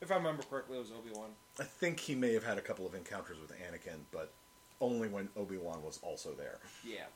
If 0.00 0.10
I 0.10 0.16
remember 0.16 0.42
correctly, 0.44 0.76
it 0.76 0.80
was 0.80 0.92
Obi 0.92 1.10
Wan. 1.12 1.34
I 1.58 1.64
think 1.64 2.00
he 2.00 2.14
may 2.14 2.32
have 2.34 2.44
had 2.44 2.58
a 2.58 2.60
couple 2.60 2.86
of 2.86 2.94
encounters 2.94 3.38
with 3.40 3.50
Anakin, 3.52 4.00
but 4.12 4.32
only 4.80 5.08
when 5.08 5.28
Obi 5.36 5.56
Wan 5.56 5.82
was 5.82 5.98
also 6.02 6.32
there. 6.34 6.58
Yeah, 6.84 7.06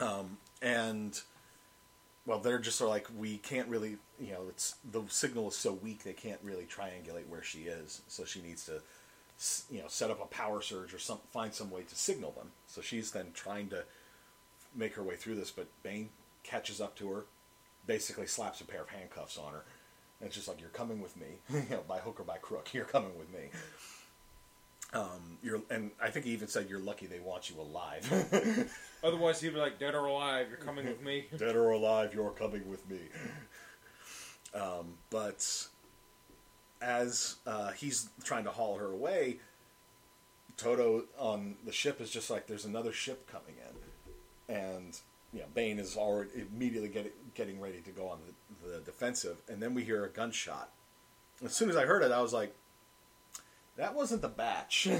Um, 0.00 0.38
and 0.60 1.20
well, 2.26 2.38
they're 2.40 2.58
just 2.58 2.78
sort 2.78 2.88
of 2.88 2.92
like 2.94 3.06
we 3.16 3.38
can't 3.38 3.68
really, 3.68 3.98
you 4.18 4.32
know, 4.32 4.46
it's 4.48 4.74
the 4.90 5.02
signal 5.08 5.48
is 5.48 5.56
so 5.56 5.72
weak 5.72 6.02
they 6.02 6.12
can't 6.14 6.40
really 6.42 6.66
triangulate 6.66 7.26
where 7.28 7.42
she 7.42 7.64
is. 7.64 8.02
So 8.08 8.24
she 8.24 8.42
needs 8.42 8.64
to, 8.66 8.82
you 9.70 9.80
know, 9.82 9.88
set 9.88 10.10
up 10.10 10.20
a 10.20 10.26
power 10.26 10.60
surge 10.62 10.92
or 10.94 10.98
some 10.98 11.18
find 11.32 11.54
some 11.54 11.70
way 11.70 11.82
to 11.82 11.94
signal 11.94 12.32
them. 12.32 12.52
So 12.66 12.80
she's 12.80 13.12
then 13.12 13.32
trying 13.34 13.68
to 13.70 13.84
make 14.74 14.94
her 14.94 15.02
way 15.02 15.16
through 15.16 15.36
this, 15.36 15.50
but 15.50 15.66
Bane 15.82 16.10
catches 16.42 16.80
up 16.80 16.96
to 16.96 17.10
her, 17.10 17.24
basically 17.86 18.26
slaps 18.26 18.60
a 18.60 18.64
pair 18.64 18.82
of 18.82 18.88
handcuffs 18.88 19.38
on 19.38 19.52
her, 19.52 19.64
and 20.20 20.26
it's 20.28 20.36
just 20.36 20.48
like 20.48 20.60
you're 20.60 20.70
coming 20.70 21.00
with 21.00 21.16
me, 21.16 21.26
you 21.50 21.64
know, 21.70 21.82
by 21.86 21.98
hook 21.98 22.20
or 22.20 22.24
by 22.24 22.36
crook, 22.38 22.72
you're 22.72 22.84
coming 22.84 23.16
with 23.18 23.32
me. 23.32 23.50
Um, 24.94 25.38
you're, 25.42 25.62
and 25.70 25.90
I 26.02 26.10
think 26.10 26.26
he 26.26 26.32
even 26.32 26.48
said 26.48 26.68
you're 26.68 26.78
lucky 26.78 27.06
they 27.06 27.20
want 27.20 27.48
you 27.48 27.58
alive. 27.58 28.70
otherwise 29.04 29.40
he'd 29.40 29.54
be 29.54 29.58
like, 29.58 29.78
dead 29.78 29.94
or 29.94 30.04
alive, 30.04 30.48
you're 30.50 30.58
coming 30.58 30.84
with 30.84 31.02
me. 31.02 31.26
Dead 31.36 31.56
or 31.56 31.70
alive, 31.70 32.12
you're 32.12 32.30
coming 32.30 32.68
with 32.68 32.88
me. 32.90 32.98
Um, 34.54 34.98
but 35.08 35.66
as 36.82 37.36
uh, 37.46 37.70
he's 37.70 38.10
trying 38.22 38.44
to 38.44 38.50
haul 38.50 38.76
her 38.76 38.90
away, 38.92 39.38
Todo 40.58 41.04
on 41.18 41.56
the 41.64 41.72
ship 41.72 42.00
is 42.00 42.10
just 42.10 42.28
like, 42.30 42.46
"There's 42.46 42.66
another 42.66 42.92
ship 42.92 43.26
coming 43.26 43.56
in," 43.56 43.74
and 44.52 44.98
you 45.32 45.40
know, 45.40 45.46
Bane 45.54 45.78
is 45.78 45.96
already 45.96 46.30
immediately 46.52 46.88
getting 46.88 47.12
getting 47.34 47.60
ready 47.60 47.80
to 47.80 47.90
go 47.90 48.08
on 48.08 48.18
the, 48.62 48.68
the 48.68 48.80
defensive, 48.80 49.38
and 49.48 49.62
then 49.62 49.74
we 49.74 49.82
hear 49.82 50.04
a 50.04 50.08
gunshot. 50.08 50.70
As 51.44 51.54
soon 51.54 51.70
as 51.70 51.76
I 51.76 51.86
heard 51.86 52.02
it, 52.02 52.12
I 52.12 52.20
was 52.20 52.32
like, 52.32 52.54
"That 53.76 53.94
wasn't 53.94 54.22
the 54.22 54.28
batch." 54.28 54.88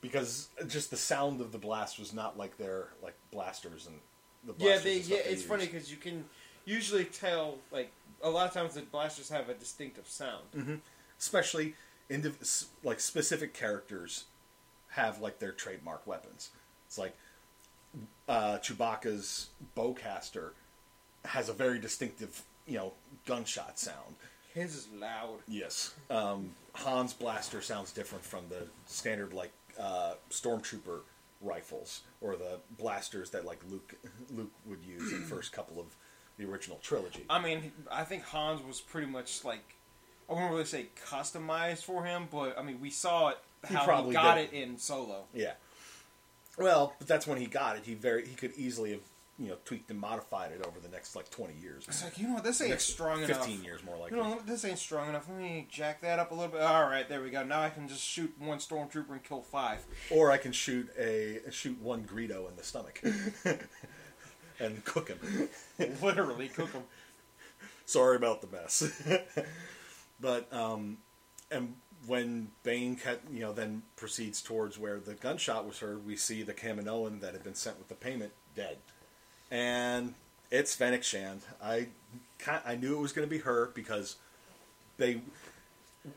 Because 0.00 0.48
just 0.68 0.92
the 0.92 0.96
sound 0.96 1.40
of 1.40 1.50
the 1.50 1.58
blast 1.58 1.98
was 1.98 2.12
not 2.14 2.38
like 2.38 2.56
their 2.56 2.90
like 3.02 3.16
blasters 3.32 3.88
and 3.88 3.96
the 4.44 4.52
yeah, 4.56 4.74
blasters 4.78 4.84
they, 4.84 4.94
and 4.94 5.04
stuff 5.04 5.18
yeah, 5.18 5.24
they 5.24 5.30
it's 5.32 5.42
funny 5.42 5.66
because 5.66 5.90
you 5.90 5.96
can 5.96 6.24
usually 6.64 7.04
tell 7.04 7.56
like 7.72 7.90
a 8.22 8.30
lot 8.30 8.46
of 8.46 8.54
times 8.54 8.74
the 8.74 8.82
blasters 8.82 9.28
have 9.28 9.48
a 9.48 9.54
distinctive 9.54 10.06
sound. 10.06 10.44
Mm-hmm. 10.56 10.74
especially 11.18 11.74
indiv- 12.08 12.40
s- 12.40 12.66
like 12.84 13.00
specific 13.00 13.52
characters 13.54 14.26
have 14.90 15.20
like 15.20 15.40
their 15.40 15.50
trademark 15.50 16.06
weapons. 16.06 16.50
It's 16.86 16.96
like 16.96 17.16
uh, 18.28 18.58
Chewbacca's 18.58 19.48
bowcaster 19.76 20.50
has 21.24 21.48
a 21.48 21.52
very 21.52 21.78
distinctive, 21.78 22.42
you 22.66 22.76
know, 22.76 22.92
gunshot 23.26 23.78
sound. 23.78 24.14
His 24.54 24.74
is 24.74 24.88
loud. 24.98 25.38
Yes. 25.46 25.94
Um, 26.10 26.52
Han's 26.74 27.12
blaster 27.12 27.60
sounds 27.60 27.92
different 27.92 28.24
from 28.24 28.44
the 28.48 28.66
standard 28.86 29.32
like 29.32 29.52
uh, 29.78 30.14
stormtrooper 30.30 31.00
rifles 31.40 32.02
or 32.20 32.36
the 32.36 32.58
blasters 32.78 33.30
that 33.30 33.44
like 33.44 33.60
Luke 33.70 33.94
Luke 34.34 34.50
would 34.66 34.82
use 34.84 35.12
in 35.12 35.20
the 35.20 35.26
first 35.26 35.52
couple 35.52 35.80
of 35.80 35.86
the 36.38 36.44
original 36.44 36.78
trilogy. 36.82 37.24
I 37.30 37.40
mean, 37.40 37.72
I 37.90 38.04
think 38.04 38.24
Hans 38.24 38.62
was 38.66 38.80
pretty 38.80 39.06
much 39.06 39.44
like 39.44 39.76
I 40.28 40.32
wouldn't 40.32 40.50
really 40.50 40.64
say 40.64 40.86
customized 41.06 41.84
for 41.84 42.04
him, 42.04 42.28
but 42.30 42.58
I 42.58 42.62
mean, 42.62 42.80
we 42.80 42.90
saw 42.90 43.28
it 43.28 43.38
how 43.64 43.80
he, 43.80 43.84
probably 43.84 44.12
got 44.12 44.36
did. 44.36 44.52
it 44.52 44.62
in 44.62 44.78
Solo. 44.78 45.24
Yeah. 45.34 45.52
Well, 46.58 46.94
but 46.98 47.08
that's 47.08 47.26
when 47.26 47.38
he 47.38 47.46
got 47.46 47.76
it. 47.76 47.82
He 47.84 47.94
very 47.94 48.26
he 48.26 48.34
could 48.34 48.52
easily 48.56 48.92
have 48.92 49.00
you 49.38 49.48
know 49.48 49.56
tweaked 49.64 49.90
and 49.90 50.00
modified 50.00 50.50
it 50.50 50.66
over 50.66 50.80
the 50.80 50.88
next 50.88 51.14
like 51.14 51.30
twenty 51.30 51.54
years, 51.54 51.84
It's 51.86 52.02
like 52.02 52.18
you 52.18 52.26
know 52.26 52.34
what, 52.34 52.44
this 52.44 52.60
ain't 52.60 52.80
strong 52.80 53.24
fifteen 53.24 53.54
enough. 53.54 53.64
years 53.64 53.84
more 53.84 53.96
like. 53.96 54.10
You 54.10 54.16
know, 54.16 54.40
this 54.44 54.64
ain't 54.64 54.78
strong 54.78 55.08
enough. 55.08 55.28
Let 55.28 55.38
me 55.38 55.66
jack 55.70 56.00
that 56.00 56.18
up 56.18 56.32
a 56.32 56.34
little 56.34 56.50
bit. 56.50 56.60
All 56.62 56.84
right, 56.88 57.08
there 57.08 57.22
we 57.22 57.30
go. 57.30 57.44
Now 57.44 57.60
I 57.62 57.70
can 57.70 57.86
just 57.88 58.02
shoot 58.02 58.34
one 58.38 58.58
stormtrooper 58.58 59.10
and 59.10 59.22
kill 59.22 59.42
five. 59.42 59.84
Or 60.10 60.30
I 60.32 60.38
can 60.38 60.52
shoot 60.52 60.88
a 60.98 61.40
shoot 61.50 61.80
one 61.80 62.02
Greedo 62.04 62.48
in 62.48 62.56
the 62.56 62.64
stomach 62.64 63.00
and 64.60 64.84
cook 64.84 65.08
him. 65.08 65.48
Literally 66.02 66.48
cook 66.48 66.72
him. 66.72 66.82
Sorry 67.86 68.16
about 68.16 68.40
the 68.42 68.48
mess. 68.48 69.02
but 70.20 70.52
um, 70.52 70.98
and 71.50 71.74
when 72.06 72.50
Bane, 72.62 72.96
cut, 72.96 73.20
you 73.32 73.40
know, 73.40 73.52
then 73.52 73.82
proceeds 73.96 74.40
towards 74.40 74.78
where 74.78 74.98
the 74.98 75.14
gunshot 75.14 75.66
was 75.66 75.80
heard, 75.80 76.06
we 76.06 76.16
see 76.16 76.42
the 76.42 76.54
Kaminoan 76.54 77.20
that 77.20 77.32
had 77.32 77.42
been 77.42 77.54
sent 77.54 77.78
with 77.78 77.88
the 77.88 77.94
payment 77.94 78.32
dead, 78.54 78.78
and 79.50 80.14
it's 80.50 80.74
Fennec 80.74 81.02
Shand. 81.02 81.42
I, 81.62 81.88
I 82.64 82.76
knew 82.76 82.96
it 82.96 83.00
was 83.00 83.12
going 83.12 83.26
to 83.26 83.30
be 83.30 83.40
her 83.40 83.70
because 83.74 84.16
they, 84.96 85.20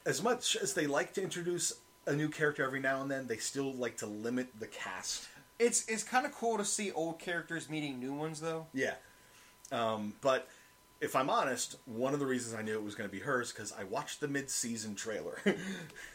as 0.05 0.21
much 0.23 0.55
as 0.55 0.73
they 0.73 0.87
like 0.87 1.13
to 1.13 1.23
introduce 1.23 1.73
a 2.05 2.13
new 2.13 2.29
character 2.29 2.63
every 2.63 2.79
now 2.79 3.01
and 3.01 3.11
then, 3.11 3.27
they 3.27 3.37
still 3.37 3.73
like 3.73 3.97
to 3.97 4.05
limit 4.05 4.47
the 4.59 4.67
cast. 4.67 5.27
It's 5.59 5.87
it's 5.87 6.03
kind 6.03 6.25
of 6.25 6.31
cool 6.31 6.57
to 6.57 6.65
see 6.65 6.91
old 6.91 7.19
characters 7.19 7.69
meeting 7.69 7.99
new 7.99 8.13
ones, 8.13 8.41
though. 8.41 8.65
Yeah. 8.73 8.95
Um, 9.71 10.13
but 10.21 10.47
if 11.01 11.15
I'm 11.15 11.29
honest, 11.29 11.77
one 11.85 12.13
of 12.13 12.19
the 12.19 12.27
reasons 12.27 12.55
I 12.55 12.61
knew 12.61 12.73
it 12.73 12.83
was 12.83 12.95
going 12.95 13.09
to 13.09 13.11
be 13.11 13.21
hers 13.21 13.51
because 13.51 13.73
I 13.73 13.83
watched 13.83 14.21
the 14.21 14.27
mid-season 14.27 14.93
trailer, 14.93 15.39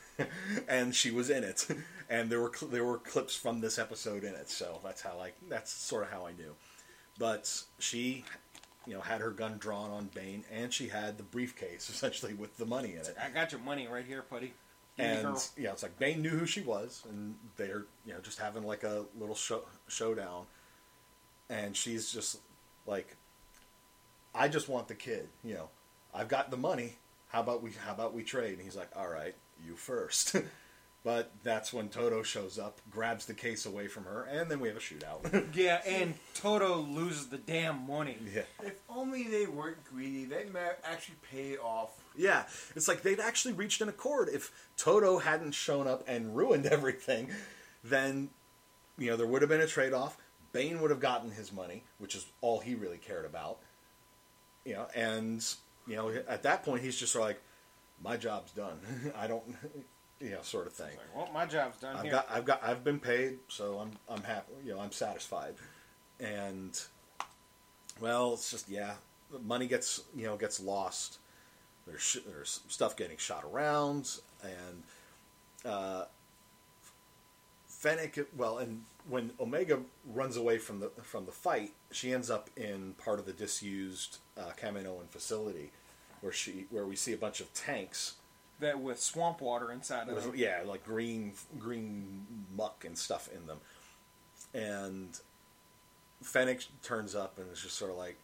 and 0.69 0.95
she 0.95 1.11
was 1.11 1.29
in 1.29 1.43
it, 1.43 1.67
and 2.09 2.31
there 2.31 2.41
were 2.41 2.53
cl- 2.55 2.71
there 2.71 2.85
were 2.85 2.99
clips 2.99 3.35
from 3.35 3.61
this 3.61 3.79
episode 3.79 4.23
in 4.23 4.35
it. 4.35 4.49
So 4.49 4.81
that's 4.85 5.03
how 5.03 5.19
like 5.19 5.35
that's 5.49 5.73
sort 5.73 6.05
of 6.05 6.11
how 6.11 6.25
I 6.25 6.33
knew. 6.33 6.55
But 7.19 7.63
she, 7.81 8.25
you 8.87 8.95
know, 8.95 9.01
had 9.01 9.21
her 9.21 9.31
gun 9.31 9.59
drawn 9.59 9.91
on 9.91 10.09
Bane, 10.15 10.45
and 10.53 10.73
she 10.73 10.89
had 10.89 11.19
the 11.19 11.25
briefcase 11.25 11.91
essentially 11.91 12.35
with 12.35 12.57
the 12.57 12.67
money 12.67 12.93
in 12.93 13.01
it. 13.01 13.17
I 13.21 13.31
got 13.31 13.51
your 13.51 13.61
money 13.61 13.89
right 13.89 14.07
here, 14.07 14.25
buddy. 14.31 14.55
Give 14.97 15.07
And 15.07 15.51
yeah, 15.59 15.73
it's 15.73 15.83
like 15.83 15.99
Bane 15.99 16.23
knew 16.23 16.31
who 16.31 16.47
she 16.47 16.61
was, 16.61 17.03
and 17.11 17.35
they're 17.57 17.87
you 18.07 18.13
know 18.15 18.21
just 18.21 18.39
having 18.39 18.63
like 18.63 18.85
a 18.85 19.05
little 19.19 19.35
show, 19.35 19.65
showdown, 19.89 20.47
and 21.51 21.77
she's 21.77 22.13
just 22.13 22.39
like, 22.87 23.17
"I 24.37 24.49
just 24.49 24.69
want 24.69 24.89
the 24.89 24.95
kid, 24.95 25.29
you 25.45 25.55
know, 25.55 25.69
I've 26.15 26.29
got 26.29 26.51
the 26.51 26.57
money. 26.57 26.99
How 27.29 27.41
about 27.41 27.63
we 27.63 27.73
how 27.73 27.93
about 27.93 28.15
we 28.15 28.23
trade?" 28.23 28.55
And 28.55 28.63
he's 28.63 28.77
like, 28.77 28.91
"All 28.97 29.09
right, 29.09 29.35
you 29.65 29.77
first. 29.77 30.37
but 31.05 31.31
that's 31.45 31.73
when 31.73 31.89
Todo 31.89 32.23
shows 32.25 32.59
up, 32.59 32.81
grabs 32.91 33.27
the 33.27 33.35
case 33.35 33.65
away 33.65 33.87
from 33.87 34.05
her, 34.05 34.25
and 34.25 34.51
then 34.51 34.59
we 34.59 34.67
have 34.69 34.77
a 34.77 34.81
shootout. 34.81 35.47
Yeah, 35.55 35.81
and 35.87 36.15
Todo 36.35 36.77
loses 36.79 37.29
the 37.29 37.39
damn 37.39 37.87
money. 37.87 38.19
yeah. 38.35 38.43
If 38.63 38.75
only 38.89 39.25
they 39.25 39.47
weren't 39.47 39.85
greedy, 39.85 40.25
they 40.25 40.45
might 40.53 40.77
actually 40.85 41.17
pay 41.31 41.57
off. 41.59 41.91
Yeah, 42.17 42.45
it's 42.75 42.89
like 42.89 43.03
they'd 43.03 43.21
actually 43.21 43.55
reached 43.55 43.81
an 43.81 43.89
accord. 43.89 44.29
If 44.33 44.51
Todo 44.77 45.19
hadn't 45.19 45.53
shown 45.53 45.87
up 45.87 46.03
and 46.09 46.37
ruined 46.37 46.67
everything, 46.67 47.31
then 47.85 48.31
you 48.99 49.11
know 49.11 49.17
there 49.17 49.27
would 49.27 49.43
have 49.43 49.49
been 49.49 49.61
a 49.61 49.67
trade 49.67 49.93
off. 49.93 50.17
Bane 50.53 50.81
would 50.81 50.91
have 50.91 51.01
gotten 51.01 51.31
his 51.31 51.53
money, 51.53 51.85
which 51.99 52.15
is 52.15 52.27
all 52.41 52.61
he 52.61 52.75
really 52.75 52.99
cared 52.99 53.27
about. 53.27 53.59
You 54.67 54.75
know, 54.75 54.87
and 54.95 55.45
you 55.87 55.97
know 55.97 56.13
at 56.29 56.43
that 56.43 56.65
point 56.65 56.83
he's 56.83 56.99
just 56.99 57.15
like, 57.15 57.41
my 58.03 58.17
job's 58.17 58.53
done. 58.53 58.79
I 59.17 59.27
don't, 59.27 59.45
you 60.21 60.31
know, 60.31 60.43
sort 60.43 60.67
of 60.67 60.73
thing. 60.73 60.89
Like, 60.97 61.17
well, 61.17 61.31
my 61.33 61.47
job's 61.47 61.79
done 61.81 61.97
I've 61.97 62.03
here. 62.03 62.13
got, 62.13 62.27
I've 62.31 62.45
got, 62.45 62.63
I've 62.65 62.85
been 62.85 62.99
paid, 63.01 63.39
so 63.49 63.79
I'm, 63.79 63.93
I'm 64.09 64.23
happy. 64.23 64.53
You 64.65 64.75
know, 64.75 64.81
I'm 64.81 64.93
satisfied. 64.93 65.55
And 66.21 66.79
well, 68.01 68.35
it's 68.35 68.51
just 68.51 68.69
yeah, 68.69 68.95
the 69.31 69.39
money 69.39 69.67
gets, 69.67 70.03
you 70.15 70.25
know, 70.27 70.37
gets 70.37 70.61
lost. 70.61 71.19
There's 71.87 72.03
sh- 72.03 72.19
there's 72.27 72.61
stuff 72.69 72.97
getting 72.97 73.17
shot 73.19 73.45
around, 73.45 74.19
and 74.43 74.83
uh, 75.65 76.05
Fennec. 77.87 78.27
Well, 78.37 78.59
and 78.59 78.83
when 79.09 79.33
Omega 79.39 79.81
runs 80.13 80.37
away 80.37 80.59
from 80.59 80.81
the 80.81 80.91
from 81.03 81.27
the 81.27 81.33
fight, 81.33 81.73
she 81.91 82.13
ends 82.13 82.31
up 82.31 82.51
in 82.57 82.95
part 82.95 83.19
of 83.19 83.27
the 83.27 83.33
disused 83.33 84.19
uh, 84.37 84.51
Kaminoan 84.61 85.09
facility, 85.09 85.71
where 86.21 86.33
she 86.33 86.67
where 86.71 86.87
we 86.87 86.97
see 86.97 87.13
a 87.13 87.17
bunch 87.17 87.41
of 87.41 87.53
tanks 87.55 88.15
that 88.59 88.81
with 88.81 89.01
swamp 89.01 89.41
water 89.41 89.71
inside 89.71 90.09
of 90.09 90.23
them. 90.23 90.33
yeah, 90.35 90.63
like 90.65 90.85
green 90.85 91.33
green 91.59 92.27
muck 92.57 92.85
and 92.85 92.97
stuff 92.97 93.29
in 93.35 93.47
them. 93.47 93.59
And 94.53 95.19
Fennec 96.23 96.63
turns 96.83 97.15
up 97.15 97.39
and 97.39 97.51
is 97.53 97.63
just 97.63 97.77
sort 97.77 97.91
of 97.91 97.97
like 97.97 98.17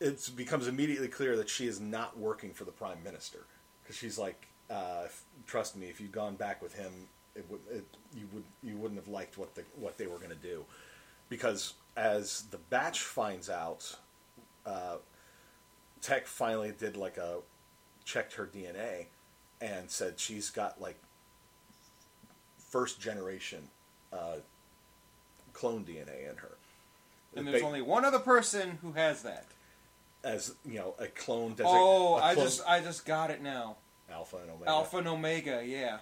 it 0.00 0.30
becomes 0.36 0.66
immediately 0.66 1.08
clear 1.08 1.36
that 1.36 1.48
she 1.48 1.66
is 1.66 1.80
not 1.80 2.18
working 2.18 2.52
for 2.52 2.64
the 2.64 2.72
prime 2.72 3.02
minister 3.04 3.46
because 3.82 3.96
she's 3.96 4.18
like, 4.18 4.48
uh, 4.72 5.08
trust 5.46 5.76
me, 5.76 5.86
if 5.86 6.00
you'd 6.00 6.12
gone 6.12 6.34
back 6.36 6.62
with 6.62 6.74
him, 6.74 6.92
it 7.34 7.44
would 7.50 7.60
it, 7.70 7.84
you 8.16 8.26
would 8.32 8.44
you 8.62 8.76
wouldn't 8.76 8.98
have 9.00 9.08
liked 9.08 9.36
what 9.38 9.54
the 9.54 9.62
what 9.76 9.98
they 9.98 10.06
were 10.06 10.18
going 10.18 10.30
to 10.30 10.34
do 10.36 10.64
because 11.28 11.74
as 11.96 12.42
the 12.50 12.58
batch 12.70 13.00
finds 13.00 13.48
out, 13.50 13.96
uh, 14.66 14.96
Tech 16.00 16.26
finally 16.26 16.72
did 16.78 16.96
like 16.96 17.16
a 17.18 17.38
checked 18.04 18.34
her 18.34 18.46
DNA 18.46 19.06
and 19.60 19.90
said 19.90 20.18
she's 20.18 20.50
got 20.50 20.80
like 20.80 20.98
first 22.70 23.00
generation 23.00 23.62
uh, 24.12 24.36
clone 25.52 25.84
DNA 25.84 26.30
in 26.30 26.36
her. 26.38 26.52
And 27.36 27.46
there's 27.46 27.60
Ba- 27.62 27.66
only 27.66 27.82
one 27.82 28.04
other 28.04 28.18
person 28.18 28.78
who 28.82 28.92
has 28.92 29.22
that. 29.22 29.46
as 30.24 30.54
you 30.66 30.74
know 30.78 30.94
a 30.98 31.06
clone. 31.06 31.54
Desi- 31.54 31.62
Oh, 31.66 32.16
a 32.16 32.22
I 32.22 32.34
clone- 32.34 32.46
just 32.46 32.62
I 32.68 32.80
just 32.80 33.04
got 33.06 33.30
it 33.30 33.42
now. 33.42 33.76
Alpha 34.12 34.36
and 34.38 34.50
omega. 34.50 34.70
Alpha 34.70 34.96
and 34.98 35.08
Omega, 35.08 35.62
yeah. 35.64 35.98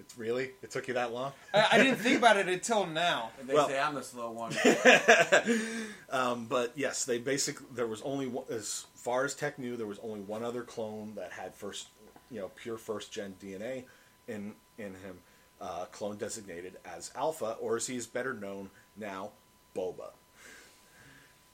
It's 0.00 0.18
really 0.18 0.50
it 0.62 0.70
took 0.72 0.88
you 0.88 0.94
that 0.94 1.12
long. 1.12 1.32
I, 1.52 1.68
I 1.72 1.78
didn't 1.78 1.96
think 1.98 2.18
about 2.18 2.36
it 2.36 2.48
until 2.48 2.84
now. 2.86 3.30
And 3.38 3.48
they 3.48 3.54
Well- 3.54 3.68
say 3.68 3.78
I'm 3.78 3.94
the 3.94 4.02
slow 4.02 4.30
one. 4.32 4.52
Um, 6.10 6.46
but 6.46 6.72
yes, 6.76 7.04
they 7.04 7.18
basically 7.18 7.66
there 7.74 7.86
was 7.86 8.00
only 8.02 8.26
one, 8.26 8.44
as 8.50 8.86
far 8.94 9.24
as 9.24 9.34
Tech 9.34 9.58
knew 9.58 9.76
there 9.76 9.86
was 9.86 9.98
only 10.02 10.20
one 10.20 10.44
other 10.44 10.62
clone 10.62 11.12
that 11.16 11.32
had 11.32 11.54
first 11.54 11.88
you 12.30 12.40
know 12.40 12.50
pure 12.54 12.76
first 12.78 13.12
gen 13.12 13.34
DNA 13.40 13.84
in 14.28 14.54
in 14.78 14.94
him. 14.94 15.18
Uh, 15.60 15.84
clone 15.86 16.16
designated 16.18 16.74
as 16.84 17.10
Alpha, 17.16 17.56
or 17.60 17.76
as 17.76 17.86
he's 17.86 18.06
better 18.06 18.34
known 18.34 18.68
now, 18.96 19.30
Boba. 19.74 20.10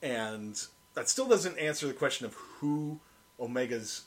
And 0.02 0.60
that 0.94 1.08
still 1.08 1.28
doesn't 1.28 1.58
answer 1.58 1.86
the 1.86 1.92
question 1.92 2.26
of 2.26 2.34
who 2.34 2.98
Omega's, 3.38 4.04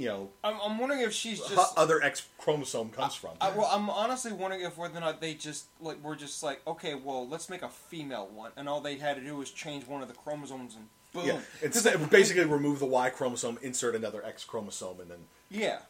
you 0.00 0.06
know, 0.06 0.30
I'm, 0.42 0.56
I'm 0.64 0.78
wondering 0.78 1.02
if 1.02 1.12
she's 1.12 1.40
just. 1.40 1.76
other 1.76 2.02
X 2.02 2.26
chromosome 2.38 2.88
comes 2.88 3.14
from. 3.14 3.32
I, 3.38 3.50
well, 3.50 3.68
I'm 3.70 3.90
honestly 3.90 4.32
wondering 4.32 4.62
if 4.62 4.78
whether 4.78 4.96
or 4.96 5.00
not 5.02 5.20
they 5.20 5.34
just 5.34 5.66
like 5.78 6.02
were 6.02 6.16
just 6.16 6.42
like, 6.42 6.62
okay, 6.66 6.94
well, 6.94 7.28
let's 7.28 7.50
make 7.50 7.60
a 7.60 7.68
female 7.68 8.26
one, 8.32 8.52
and 8.56 8.66
all 8.66 8.80
they 8.80 8.96
had 8.96 9.16
to 9.16 9.22
do 9.22 9.36
was 9.36 9.50
change 9.50 9.86
one 9.86 10.00
of 10.00 10.08
the 10.08 10.14
chromosomes, 10.14 10.74
and 10.74 10.86
boom. 11.12 11.26
yeah, 11.26 11.40
it's 11.60 11.82
basically 12.08 12.46
remove 12.46 12.78
the 12.78 12.86
Y 12.86 13.10
chromosome, 13.10 13.58
insert 13.60 13.94
another 13.94 14.24
X 14.24 14.42
chromosome, 14.42 15.00
and 15.00 15.10
then 15.10 15.18
Yeah. 15.50 15.80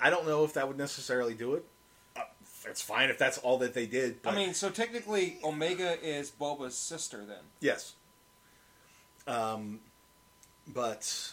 I 0.00 0.08
don't 0.08 0.26
know 0.26 0.42
if 0.44 0.54
that 0.54 0.66
would 0.66 0.78
necessarily 0.78 1.34
do 1.34 1.52
it. 1.54 1.64
Uh, 2.16 2.22
it's 2.66 2.80
fine 2.80 3.10
if 3.10 3.18
that's 3.18 3.36
all 3.36 3.58
that 3.58 3.74
they 3.74 3.84
did. 3.84 4.22
But 4.22 4.32
I 4.32 4.36
mean, 4.36 4.54
so 4.54 4.70
technically, 4.70 5.36
Omega 5.44 6.02
is 6.02 6.30
Boba's 6.30 6.76
sister 6.76 7.24
then. 7.26 7.44
yes. 7.60 7.92
Um, 9.26 9.80
but 10.66 11.32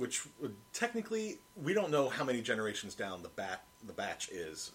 which 0.00 0.22
would 0.40 0.54
technically 0.72 1.36
we 1.62 1.74
don't 1.74 1.90
know 1.90 2.08
how 2.08 2.24
many 2.24 2.40
generations 2.40 2.94
down 2.94 3.22
the 3.22 3.28
bat 3.28 3.64
the 3.86 3.92
batch 3.92 4.30
is, 4.30 4.72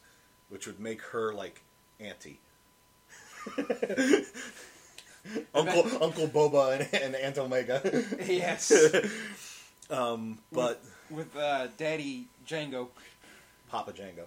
which 0.50 0.68
would 0.68 0.80
make 0.80 1.02
her 1.02 1.34
like 1.34 1.64
auntie. 2.00 2.40
Uncle 5.56 6.04
Uncle 6.04 6.28
Boba 6.28 6.80
and, 6.80 6.88
and 7.02 7.16
Aunt 7.16 7.38
Omega, 7.40 7.82
Yes. 8.28 8.72
um, 9.90 10.38
but 10.52 10.84
With 11.10 11.36
uh, 11.36 11.68
Daddy 11.76 12.28
Django. 12.48 12.90
Papa 13.70 13.94
Django. 13.94 14.26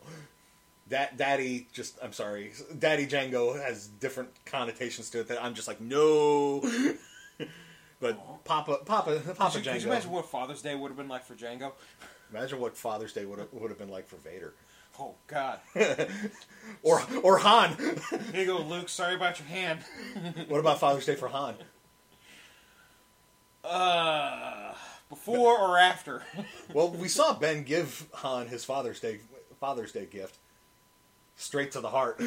Da- 0.90 1.10
Daddy, 1.16 1.68
just 1.72 1.96
I'm 2.02 2.12
sorry, 2.12 2.50
Daddy 2.76 3.06
Django 3.06 3.54
has 3.62 3.86
different 3.86 4.30
connotations 4.46 5.10
to 5.10 5.20
it 5.20 5.28
that 5.28 5.40
I'm 5.42 5.54
just 5.54 5.68
like 5.68 5.80
no. 5.80 6.60
but 8.00 8.44
Papa, 8.44 8.78
Papa, 8.84 9.20
Papa 9.36 9.56
Could 9.56 9.66
you, 9.66 9.70
Django. 9.70 9.74
could 9.74 9.82
you 9.82 9.90
imagine 9.90 10.10
what 10.10 10.26
Father's 10.26 10.62
Day 10.62 10.74
would 10.74 10.88
have 10.88 10.96
been 10.96 11.08
like 11.08 11.24
for 11.24 11.34
Django? 11.34 11.72
Imagine 12.32 12.60
what 12.60 12.76
Father's 12.76 13.12
Day 13.12 13.24
would 13.24 13.38
have, 13.38 13.48
would 13.52 13.70
have 13.70 13.78
been 13.78 13.88
like 13.90 14.06
for 14.06 14.16
Vader 14.16 14.52
Oh 15.00 15.14
God! 15.28 15.60
or 16.82 17.00
or 17.22 17.38
Han. 17.38 17.76
Here 18.32 18.40
you 18.40 18.46
go, 18.46 18.58
Luke. 18.58 18.88
Sorry 18.88 19.14
about 19.14 19.38
your 19.38 19.46
hand. 19.46 19.80
what 20.48 20.58
about 20.58 20.80
Father's 20.80 21.06
Day 21.06 21.14
for 21.14 21.28
Han? 21.28 21.54
Uh, 23.62 24.74
before 25.08 25.56
or 25.56 25.78
after? 25.78 26.22
Well, 26.72 26.90
we 26.90 27.08
saw 27.08 27.34
Ben 27.34 27.62
give 27.62 28.08
Han 28.14 28.48
his 28.48 28.64
Father's 28.64 28.98
Day 28.98 29.20
Father's 29.60 29.92
Day 29.92 30.06
gift 30.06 30.38
straight 31.36 31.70
to 31.72 31.80
the 31.80 31.90
heart. 31.90 32.20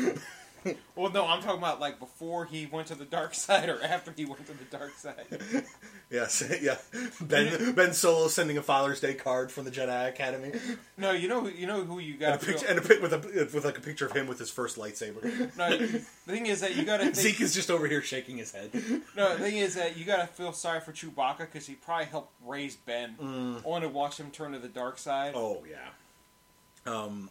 Well, 0.95 1.11
no, 1.11 1.25
I'm 1.25 1.41
talking 1.41 1.57
about 1.57 1.79
like 1.79 1.97
before 1.99 2.45
he 2.45 2.67
went 2.67 2.87
to 2.87 2.95
the 2.95 3.05
dark 3.05 3.33
side 3.33 3.69
or 3.69 3.81
after 3.81 4.11
he 4.15 4.25
went 4.25 4.45
to 4.45 4.53
the 4.53 4.65
dark 4.65 4.91
side. 4.97 5.65
Yes, 6.11 6.43
yeah. 6.61 6.75
Ben 7.21 7.73
Ben 7.73 7.93
Solo 7.93 8.27
sending 8.27 8.57
a 8.57 8.61
Father's 8.61 8.99
Day 8.99 9.13
card 9.13 9.49
from 9.49 9.63
the 9.63 9.71
Jedi 9.71 10.09
Academy, 10.09 10.51
No, 10.97 11.11
you 11.11 11.29
know, 11.29 11.39
who- 11.39 11.49
you 11.51 11.65
know 11.65 11.85
who 11.85 11.99
you 11.99 12.11
and 12.15 12.19
got. 12.19 12.43
a 12.43 12.45
picture, 12.45 12.65
and 12.67 12.77
a 12.77 12.81
pic 12.81 13.01
with 13.01 13.13
a 13.13 13.17
with 13.53 13.63
like 13.63 13.77
a 13.77 13.81
picture 13.81 14.07
of 14.07 14.11
him 14.11 14.27
with 14.27 14.37
his 14.37 14.49
first 14.51 14.77
lightsaber. 14.77 15.23
no, 15.57 15.77
the 15.77 15.99
thing 16.27 16.47
is 16.47 16.59
that 16.59 16.75
you 16.75 16.83
got 16.83 16.97
to. 16.97 17.15
Zeke 17.15 17.39
is 17.39 17.53
just 17.53 17.71
over 17.71 17.87
here 17.87 18.01
shaking 18.01 18.35
his 18.37 18.51
head. 18.51 18.71
No, 19.15 19.37
the 19.37 19.41
thing 19.41 19.55
is 19.55 19.75
that 19.75 19.95
you 19.95 20.03
got 20.03 20.17
to 20.19 20.27
feel 20.27 20.51
sorry 20.51 20.81
for 20.81 20.91
Chewbacca 20.91 21.37
because 21.39 21.65
he 21.65 21.75
probably 21.75 22.07
helped 22.07 22.33
raise 22.45 22.75
Ben. 22.75 23.15
Mm. 23.17 23.61
Only 23.63 23.81
to 23.87 23.87
watch 23.87 24.19
him 24.19 24.31
turn 24.31 24.51
to 24.51 24.59
the 24.59 24.67
dark 24.67 24.97
side. 24.97 25.31
Oh 25.33 25.63
yeah, 25.69 26.91
um, 26.93 27.29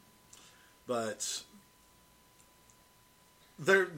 but 0.87 1.43
there, 3.61 3.89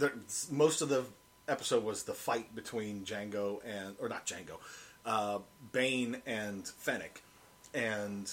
most 0.51 0.83
of 0.83 0.89
the 0.89 1.05
episode 1.49 1.85
was 1.85 2.03
the 2.03 2.15
fight 2.15 2.55
between 2.55 3.05
Django 3.05 3.61
and, 3.65 3.97
or 4.01 4.09
not 4.09 4.27
Django, 4.27 4.59
uh, 5.07 5.39
Bane 5.73 6.21
and 6.27 6.67
Fennec, 6.67 7.23
and 7.73 8.31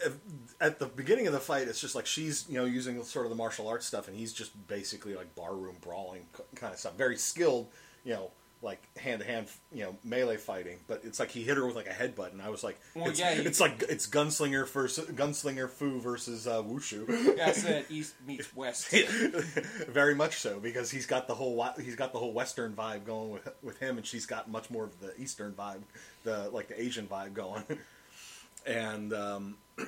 if- 0.00 0.16
at 0.60 0.78
the 0.78 0.86
beginning 0.86 1.26
of 1.26 1.32
the 1.32 1.40
fight, 1.40 1.68
it's 1.68 1.80
just 1.80 1.94
like 1.94 2.06
she's 2.06 2.46
you 2.48 2.54
know 2.54 2.64
using 2.64 3.02
sort 3.04 3.26
of 3.26 3.30
the 3.30 3.36
martial 3.36 3.68
arts 3.68 3.86
stuff, 3.86 4.08
and 4.08 4.16
he's 4.16 4.32
just 4.32 4.52
basically 4.68 5.14
like 5.14 5.34
barroom 5.34 5.76
brawling 5.80 6.26
kind 6.54 6.72
of 6.72 6.78
stuff, 6.78 6.94
very 6.96 7.16
skilled, 7.16 7.66
you 8.04 8.14
know. 8.14 8.30
Like 8.60 8.82
hand 8.96 9.20
to 9.20 9.26
hand, 9.26 9.46
you 9.72 9.84
know, 9.84 9.96
melee 10.02 10.36
fighting, 10.36 10.78
but 10.88 11.02
it's 11.04 11.20
like 11.20 11.30
he 11.30 11.44
hit 11.44 11.56
her 11.56 11.64
with 11.64 11.76
like 11.76 11.86
a 11.86 11.90
headbutt, 11.90 12.32
and 12.32 12.42
I 12.42 12.48
was 12.48 12.64
like, 12.64 12.76
Well, 12.96 13.08
it's, 13.08 13.20
yeah, 13.20 13.34
he- 13.34 13.42
it's 13.42 13.60
like 13.60 13.84
it's 13.88 14.08
gunslinger 14.08 14.68
versus 14.68 15.08
gunslinger 15.10 15.70
fu 15.70 16.00
versus 16.00 16.48
uh, 16.48 16.62
wushu. 16.64 17.36
Yeah, 17.36 17.46
I 17.46 17.52
said 17.52 17.84
East 17.90 18.14
meets 18.26 18.54
West. 18.56 18.90
Very 19.88 20.16
much 20.16 20.38
so 20.38 20.58
because 20.58 20.90
he's 20.90 21.06
got 21.06 21.28
the 21.28 21.34
whole 21.36 21.64
he's 21.80 21.94
got 21.94 22.12
the 22.12 22.18
whole 22.18 22.32
Western 22.32 22.72
vibe 22.72 23.04
going 23.04 23.30
with 23.30 23.48
with 23.62 23.78
him, 23.78 23.96
and 23.96 24.04
she's 24.04 24.26
got 24.26 24.50
much 24.50 24.70
more 24.70 24.82
of 24.82 24.98
the 24.98 25.12
Eastern 25.20 25.52
vibe, 25.52 25.82
the 26.24 26.50
like 26.50 26.66
the 26.66 26.80
Asian 26.82 27.06
vibe 27.06 27.34
going. 27.34 27.62
and 28.66 29.12
um, 29.12 29.56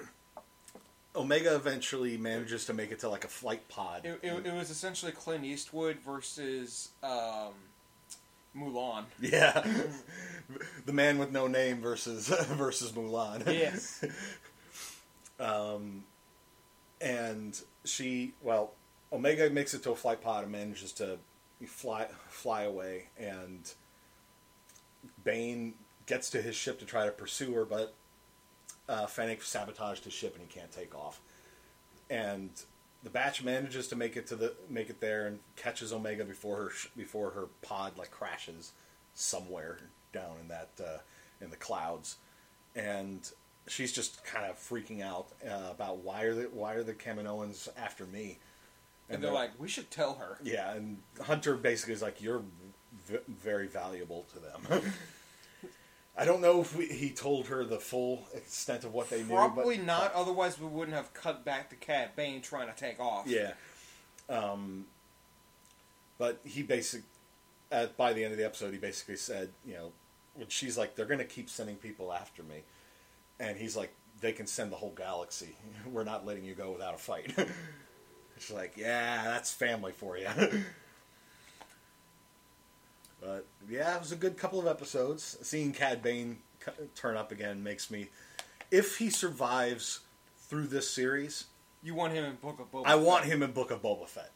Omega 1.17 1.57
eventually 1.57 2.17
manages 2.17 2.67
to 2.67 2.73
make 2.73 2.93
it 2.93 3.01
to 3.01 3.09
like 3.09 3.25
a 3.25 3.29
flight 3.29 3.67
pod. 3.69 4.07
It, 4.07 4.21
it, 4.23 4.47
it 4.47 4.55
was 4.55 4.71
essentially 4.71 5.11
Clint 5.11 5.45
Eastwood 5.45 5.97
versus 5.99 6.91
um, 7.03 7.53
Mulan. 8.57 9.05
yeah, 9.21 9.65
the 10.87 10.93
man 10.93 11.19
with 11.19 11.33
no 11.33 11.47
name 11.47 11.81
versus 11.81 12.29
versus 12.49 12.93
Mulan. 12.93 13.47
Yes. 13.47 14.05
Um, 15.39 16.05
and 17.01 17.59
she, 17.85 18.35
well, 18.43 18.73
Omega 19.13 19.49
makes 19.51 19.73
it 19.75 19.83
to 19.85 19.93
a 19.93 19.97
flight 19.97 20.21
pod 20.21 20.45
and 20.45 20.53
manages 20.53 20.93
to 20.93 21.19
fly 21.67 22.09
fly 22.29 22.63
away, 22.63 23.09
and 23.19 23.73
Bane 25.25 25.75
gets 26.07 26.31
to 26.31 26.43
his 26.43 26.57
ship 26.57 26.79
to 26.81 26.85
try 26.85 27.07
to 27.07 27.13
pursue 27.13 27.53
her, 27.55 27.65
but 27.65 27.95
uh, 28.89 29.07
Fennec 29.07 29.43
sabotaged 29.43 30.05
his 30.05 30.13
ship 30.13 30.35
and 30.35 30.47
he 30.47 30.53
can't 30.53 30.73
take 30.73 30.95
off. 30.95 31.21
And 32.11 32.51
the 33.03 33.11
batch 33.11 33.43
manages 33.43 33.89
to 33.89 33.97
make 33.97 34.17
it 34.17 34.27
to 34.29 34.37
the 34.37 34.55
make 34.69 34.91
it 34.91 35.01
there 35.01 35.27
and 35.27 35.39
catches 35.57 35.93
Omega 35.93 36.25
before 36.25 36.57
her 36.57 36.71
before 36.97 37.31
her 37.31 37.47
pod 37.63 37.97
like 37.97 38.11
crashes 38.11 38.73
somewhere 39.15 39.79
down 40.13 40.37
in 40.41 40.49
that 40.49 40.71
uh, 40.83 40.99
in 41.41 41.51
the 41.51 41.57
clouds, 41.57 42.17
and 42.75 43.31
she's 43.67 43.93
just 43.93 44.25
kind 44.25 44.47
of 44.47 44.57
freaking 44.57 45.03
out 45.03 45.29
uh, 45.49 45.71
about 45.71 45.99
why 45.99 46.23
are 46.23 46.35
the 46.35 46.43
why 46.53 46.75
are 46.75 46.83
the 46.83 46.95
Kaminoans 46.95 47.69
after 47.77 48.05
me? 48.07 48.39
And 49.09 49.21
they're 49.25 49.33
like, 49.33 49.51
we 49.59 49.67
should 49.67 49.91
tell 49.91 50.15
her. 50.15 50.39
yeah, 50.41 50.73
and 50.73 50.99
Hunter 51.21 51.57
basically 51.57 51.95
is 51.95 52.03
like, 52.03 52.23
you're 52.23 52.43
v- 53.09 53.19
very 53.29 53.67
valuable 53.67 54.25
to 54.33 54.39
them. 54.39 54.83
I 56.21 56.27
don't 56.27 56.43
know 56.43 56.61
if 56.61 56.77
we, 56.77 56.87
he 56.87 57.09
told 57.11 57.47
her 57.47 57.65
the 57.65 57.79
full 57.79 58.29
extent 58.35 58.85
of 58.85 58.93
what 58.93 59.09
they 59.09 59.23
knew. 59.23 59.35
Probably 59.35 59.79
but, 59.79 59.87
not, 59.87 60.13
otherwise 60.13 60.61
we 60.61 60.67
wouldn't 60.67 60.95
have 60.95 61.15
cut 61.15 61.47
back 61.47 61.71
to 61.71 61.77
Cad 61.77 62.15
Bane 62.15 62.43
trying 62.43 62.69
to 62.69 62.75
take 62.75 63.01
off. 63.01 63.27
Yeah. 63.27 63.53
Um, 64.29 64.85
but 66.19 66.39
he 66.45 66.63
basically, 66.63 67.07
at 67.73 67.97
by 67.97 68.13
the 68.13 68.23
end 68.23 68.33
of 68.33 68.39
the 68.39 68.45
episode, 68.45 68.75
he 68.75 68.79
basically 68.79 69.17
said, 69.17 69.49
you 69.65 69.73
know, 69.73 69.93
when 70.35 70.49
she's 70.49 70.77
like, 70.77 70.95
they're 70.95 71.07
going 71.07 71.21
to 71.21 71.25
keep 71.25 71.49
sending 71.49 71.77
people 71.77 72.13
after 72.13 72.43
me, 72.43 72.65
and 73.39 73.57
he's 73.57 73.75
like, 73.75 73.95
they 74.21 74.33
can 74.33 74.47
send 74.47 74.71
the 74.71 74.77
whole 74.77 74.93
galaxy. 74.95 75.57
We're 75.91 76.05
not 76.05 76.27
letting 76.27 76.45
you 76.45 76.55
go 76.55 76.71
without 76.71 76.95
a 76.95 76.99
fight. 76.99 77.33
She's 78.39 78.51
like, 78.55 78.77
yeah, 78.77 79.25
that's 79.25 79.53
family 79.53 79.93
for 79.93 80.17
you. 80.17 80.27
but 83.21 83.47
yeah, 83.69 83.95
it 83.95 84.01
was 84.01 84.13
a 84.13 84.17
good 84.17 84.37
couple 84.37 84.59
of 84.59 84.67
episodes. 84.67 85.39
Seeing 85.43 85.73
Cad 85.73 86.03
Bane 86.03 86.39
turn 86.95 87.17
up 87.17 87.33
again 87.33 87.63
makes 87.63 87.91
me, 87.91 88.09
if 88.71 88.99
he 88.99 89.11
survives 89.11 90.01
through 90.37 90.67
this 90.67 90.89
series, 90.89 91.47
You 91.83 91.95
want 91.95 92.13
him 92.13 92.25
in 92.25 92.35
Book 92.37 92.61
of 92.61 92.71
Boba 92.71 92.83
I 92.87 92.97
want 92.97 93.25
him 93.25 93.43
in 93.43 93.53
Book 93.53 93.71
of 93.71 93.83
Boba 93.83 94.09
Fett. 94.09 94.33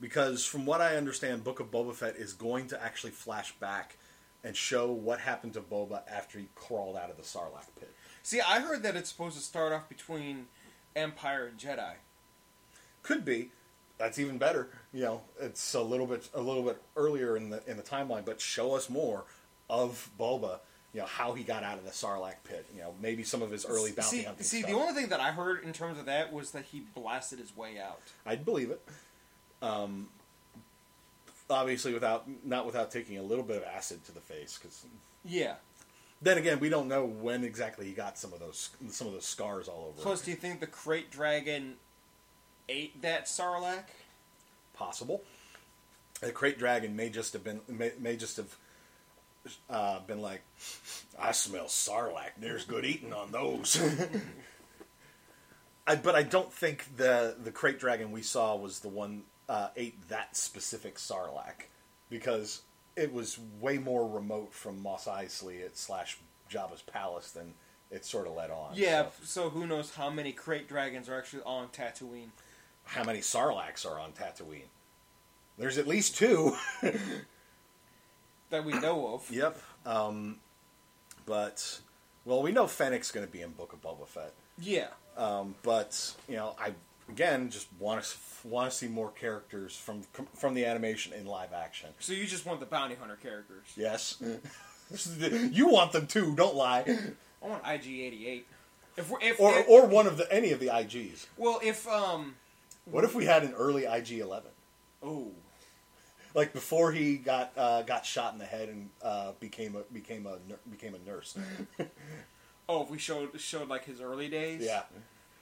Because 0.00 0.44
from 0.44 0.66
what 0.66 0.80
I 0.80 0.96
understand, 0.96 1.44
Book 1.44 1.60
of 1.60 1.70
Boba 1.70 1.94
Fett 1.94 2.16
is 2.16 2.32
going 2.32 2.66
to 2.68 2.82
actually 2.82 3.12
flash 3.12 3.52
back 3.52 3.96
and 4.44 4.56
show 4.56 4.90
what 4.90 5.20
happened 5.20 5.54
to 5.54 5.60
Boba 5.60 6.02
after 6.10 6.38
he 6.38 6.48
crawled 6.54 6.96
out 6.96 7.10
of 7.10 7.16
the 7.16 7.22
Sarlacc 7.22 7.66
pit. 7.78 7.92
See, 8.22 8.40
I 8.40 8.60
heard 8.60 8.82
that 8.82 8.96
it's 8.96 9.08
supposed 9.08 9.36
to 9.36 9.42
start 9.42 9.72
off 9.72 9.88
between 9.88 10.46
Empire 10.94 11.46
and 11.46 11.58
Jedi. 11.58 11.94
Could 13.02 13.24
be. 13.24 13.50
That's 13.98 14.18
even 14.18 14.36
better. 14.36 14.68
You 14.96 15.02
know, 15.02 15.20
it's 15.38 15.74
a 15.74 15.82
little 15.82 16.06
bit 16.06 16.26
a 16.32 16.40
little 16.40 16.62
bit 16.62 16.80
earlier 16.96 17.36
in 17.36 17.50
the 17.50 17.62
in 17.70 17.76
the 17.76 17.82
timeline, 17.82 18.24
but 18.24 18.40
show 18.40 18.74
us 18.74 18.88
more 18.88 19.24
of 19.68 20.08
Boba. 20.18 20.60
You 20.94 21.00
know 21.02 21.06
how 21.06 21.34
he 21.34 21.44
got 21.44 21.62
out 21.62 21.76
of 21.76 21.84
the 21.84 21.90
Sarlacc 21.90 22.36
pit. 22.44 22.64
You 22.74 22.80
know 22.80 22.94
maybe 23.02 23.22
some 23.22 23.42
of 23.42 23.50
his 23.50 23.66
early 23.66 23.92
bounty 23.92 24.18
see, 24.20 24.22
hunting 24.22 24.42
see 24.42 24.60
stuff. 24.60 24.70
the 24.70 24.76
only 24.78 24.94
thing 24.94 25.10
that 25.10 25.20
I 25.20 25.32
heard 25.32 25.62
in 25.64 25.74
terms 25.74 25.98
of 25.98 26.06
that 26.06 26.32
was 26.32 26.52
that 26.52 26.64
he 26.64 26.80
blasted 26.94 27.38
his 27.40 27.54
way 27.54 27.78
out. 27.78 28.00
I'd 28.24 28.46
believe 28.46 28.70
it. 28.70 28.80
Um, 29.60 30.08
obviously, 31.50 31.92
without 31.92 32.24
not 32.42 32.64
without 32.64 32.90
taking 32.90 33.18
a 33.18 33.22
little 33.22 33.44
bit 33.44 33.58
of 33.58 33.64
acid 33.64 34.02
to 34.06 34.12
the 34.12 34.20
face, 34.20 34.56
because 34.58 34.86
Yeah. 35.26 35.56
then 36.22 36.38
again, 36.38 36.58
we 36.58 36.70
don't 36.70 36.88
know 36.88 37.04
when 37.04 37.44
exactly 37.44 37.84
he 37.84 37.92
got 37.92 38.16
some 38.16 38.32
of 38.32 38.40
those 38.40 38.70
some 38.88 39.06
of 39.08 39.12
those 39.12 39.26
scars 39.26 39.68
all 39.68 39.88
over. 39.88 40.00
Plus, 40.00 40.20
him. 40.20 40.24
do 40.24 40.30
you 40.30 40.36
think 40.38 40.60
the 40.60 40.66
Krayt 40.66 41.10
Dragon 41.10 41.76
ate 42.66 43.02
that 43.02 43.26
Sarlacc? 43.26 43.84
Possible. 44.76 45.22
The 46.20 46.32
krayt 46.32 46.58
dragon 46.58 46.96
may 46.96 47.10
just 47.10 47.32
have 47.32 47.44
been 47.44 47.60
may, 47.68 47.92
may 47.98 48.16
just 48.16 48.36
have 48.36 48.56
uh, 49.70 50.00
been 50.00 50.20
like, 50.20 50.42
I 51.18 51.32
smell 51.32 51.66
sarlacc. 51.66 52.32
There's 52.38 52.64
good 52.64 52.84
eating 52.84 53.12
on 53.12 53.32
those. 53.32 53.80
I, 55.86 55.94
but 55.94 56.14
I 56.14 56.22
don't 56.22 56.52
think 56.52 56.96
the 56.96 57.36
the 57.42 57.50
krayt 57.50 57.78
dragon 57.78 58.12
we 58.12 58.22
saw 58.22 58.56
was 58.56 58.80
the 58.80 58.88
one 58.88 59.22
uh, 59.48 59.68
ate 59.76 60.08
that 60.08 60.36
specific 60.36 60.96
sarlacc 60.96 61.66
because 62.10 62.62
it 62.96 63.12
was 63.12 63.38
way 63.60 63.78
more 63.78 64.08
remote 64.08 64.52
from 64.52 64.82
Mos 64.82 65.06
Eisley 65.06 65.64
at 65.64 65.76
slash 65.76 66.18
Jabba's 66.50 66.82
palace 66.82 67.30
than 67.30 67.54
it 67.90 68.04
sort 68.04 68.26
of 68.26 68.34
let 68.34 68.50
on. 68.50 68.72
Yeah, 68.74 69.06
So, 69.22 69.24
so 69.24 69.50
who 69.50 69.66
knows 69.66 69.94
how 69.94 70.10
many 70.10 70.32
Krayt 70.32 70.66
Dragons 70.66 71.08
are 71.08 71.16
actually 71.16 71.42
on 71.44 71.68
Tatooine? 71.68 72.30
How 72.86 73.04
many 73.04 73.18
sarlaccs 73.20 73.84
are 73.84 73.98
on 74.00 74.12
Tatooine? 74.12 74.68
There's 75.58 75.78
at 75.78 75.86
least 75.86 76.16
two. 76.16 76.56
That 78.50 78.64
we 78.64 78.74
know 78.74 79.08
of. 79.14 79.28
Yep. 79.28 79.58
Um, 79.84 80.38
but 81.26 81.80
well, 82.24 82.42
we 82.42 82.52
know 82.52 82.68
Fennec's 82.68 83.10
going 83.10 83.26
to 83.26 83.32
be 83.32 83.40
in 83.42 83.50
Book 83.50 83.72
of 83.72 83.82
Boba 83.82 84.06
Fett. 84.06 84.32
Yeah. 84.60 84.86
Um, 85.16 85.56
but 85.64 86.14
you 86.28 86.36
know, 86.36 86.54
I 86.60 86.72
again 87.08 87.50
just 87.50 87.66
want 87.80 88.04
to 88.04 88.48
want 88.48 88.70
to 88.70 88.76
see 88.76 88.86
more 88.86 89.10
characters 89.10 89.76
from 89.76 90.02
from 90.34 90.54
the 90.54 90.64
animation 90.64 91.12
in 91.12 91.26
live 91.26 91.52
action. 91.52 91.90
So 91.98 92.12
you 92.12 92.24
just 92.24 92.46
want 92.46 92.60
the 92.60 92.66
bounty 92.66 92.94
hunter 92.94 93.16
characters. 93.20 93.66
Yes. 93.76 94.22
you 95.50 95.66
want 95.66 95.90
them 95.90 96.06
too. 96.06 96.36
Don't 96.36 96.54
lie. 96.54 96.84
I 97.42 97.48
want 97.48 97.64
IG88. 97.64 98.42
If 98.96 99.12
if, 99.20 99.40
Or 99.40 99.58
if- 99.58 99.68
or 99.68 99.86
one 99.86 100.06
of 100.06 100.16
the 100.18 100.32
any 100.32 100.52
of 100.52 100.60
the 100.60 100.68
IGs. 100.68 101.26
well, 101.36 101.58
if 101.64 101.86
um, 101.88 102.36
What 102.86 103.04
if 103.04 103.14
we 103.14 103.24
had 103.24 103.42
an 103.42 103.52
early 103.54 103.84
IG 103.84 104.12
Eleven? 104.20 104.50
oh, 105.02 105.30
Like 106.34 106.52
before 106.52 106.92
he 106.92 107.16
got 107.16 107.52
uh, 107.56 107.82
got 107.82 108.06
shot 108.06 108.32
in 108.32 108.38
the 108.38 108.44
head 108.46 108.68
and 108.68 108.90
uh, 109.02 109.32
became 109.40 109.76
a 109.76 109.82
became 109.92 110.26
a 110.26 110.38
became 110.70 110.94
a 110.94 110.98
nurse. 111.08 111.36
oh, 112.68 112.82
if 112.82 112.90
we 112.90 112.98
showed 112.98 113.38
showed 113.40 113.68
like 113.68 113.84
his 113.84 114.00
early 114.00 114.28
days. 114.28 114.62
Yeah. 114.64 114.82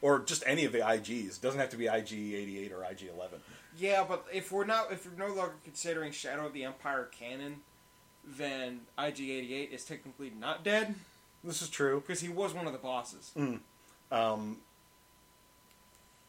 Or 0.03 0.19
just 0.21 0.43
any 0.47 0.65
of 0.67 0.73
the 0.73 0.79
IGs. 0.81 1.41
Doesn't 1.41 1.59
have 1.61 1.71
to 1.71 1.77
be 1.77 1.87
IG 1.87 2.13
eighty 2.13 2.59
eight 2.59 2.73
or 2.73 2.85
IG 2.85 3.09
eleven. 3.15 3.41
Yeah, 3.77 4.05
but 4.09 4.27
if 4.33 4.53
we're 4.53 4.67
not, 4.67 4.93
if 4.93 5.05
we're 5.07 5.17
no 5.29 5.35
longer 5.35 5.55
considering 5.65 6.13
Shadow 6.13 6.47
of 6.47 6.53
the 6.53 6.63
Empire 6.65 7.09
canon, 7.11 7.57
then 8.25 8.83
IG88 8.97 9.73
is 9.73 9.85
technically 9.85 10.31
not 10.39 10.63
dead 10.63 10.95
This 11.43 11.61
is 11.61 11.69
true. 11.69 12.01
because 12.01 12.21
he 12.21 12.29
was 12.29 12.55
one 12.55 12.67
of 12.69 12.73
the 12.73 12.79
bosses. 12.79 13.33
Um, 14.13 14.59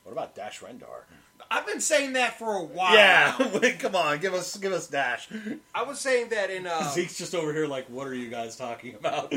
What 0.05 0.11
about 0.11 0.35
Dash 0.35 0.61
Rendar? 0.61 1.05
I've 1.49 1.65
been 1.65 1.81
saying 1.81 2.13
that 2.13 2.37
for 2.37 2.53
a 2.53 2.63
while. 2.63 2.93
Yeah, 2.93 3.71
come 3.79 3.95
on, 3.95 4.19
give 4.19 4.35
us 4.35 4.55
give 4.57 4.71
us 4.71 4.87
Dash. 4.87 5.27
I 5.73 5.81
was 5.81 5.99
saying 5.99 6.29
that 6.29 6.51
in 6.51 6.67
uh, 6.67 6.83
Zeke's 6.93 7.17
just 7.17 7.33
over 7.33 7.51
here 7.51 7.65
like, 7.65 7.87
what 7.87 8.05
are 8.05 8.13
you 8.13 8.29
guys 8.29 8.55
talking 8.55 8.93
about? 8.93 9.33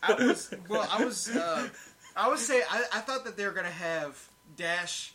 I 0.00 0.14
was 0.14 0.54
well. 0.68 0.88
I 0.90 1.04
was. 1.04 1.28
Uh, 1.36 1.68
I 2.14 2.28
was 2.28 2.46
saying. 2.46 2.62
I, 2.70 2.84
I 2.94 3.00
thought 3.00 3.24
that 3.24 3.36
they 3.36 3.46
were 3.46 3.52
gonna 3.52 3.68
have 3.68 4.28
Dash, 4.56 5.14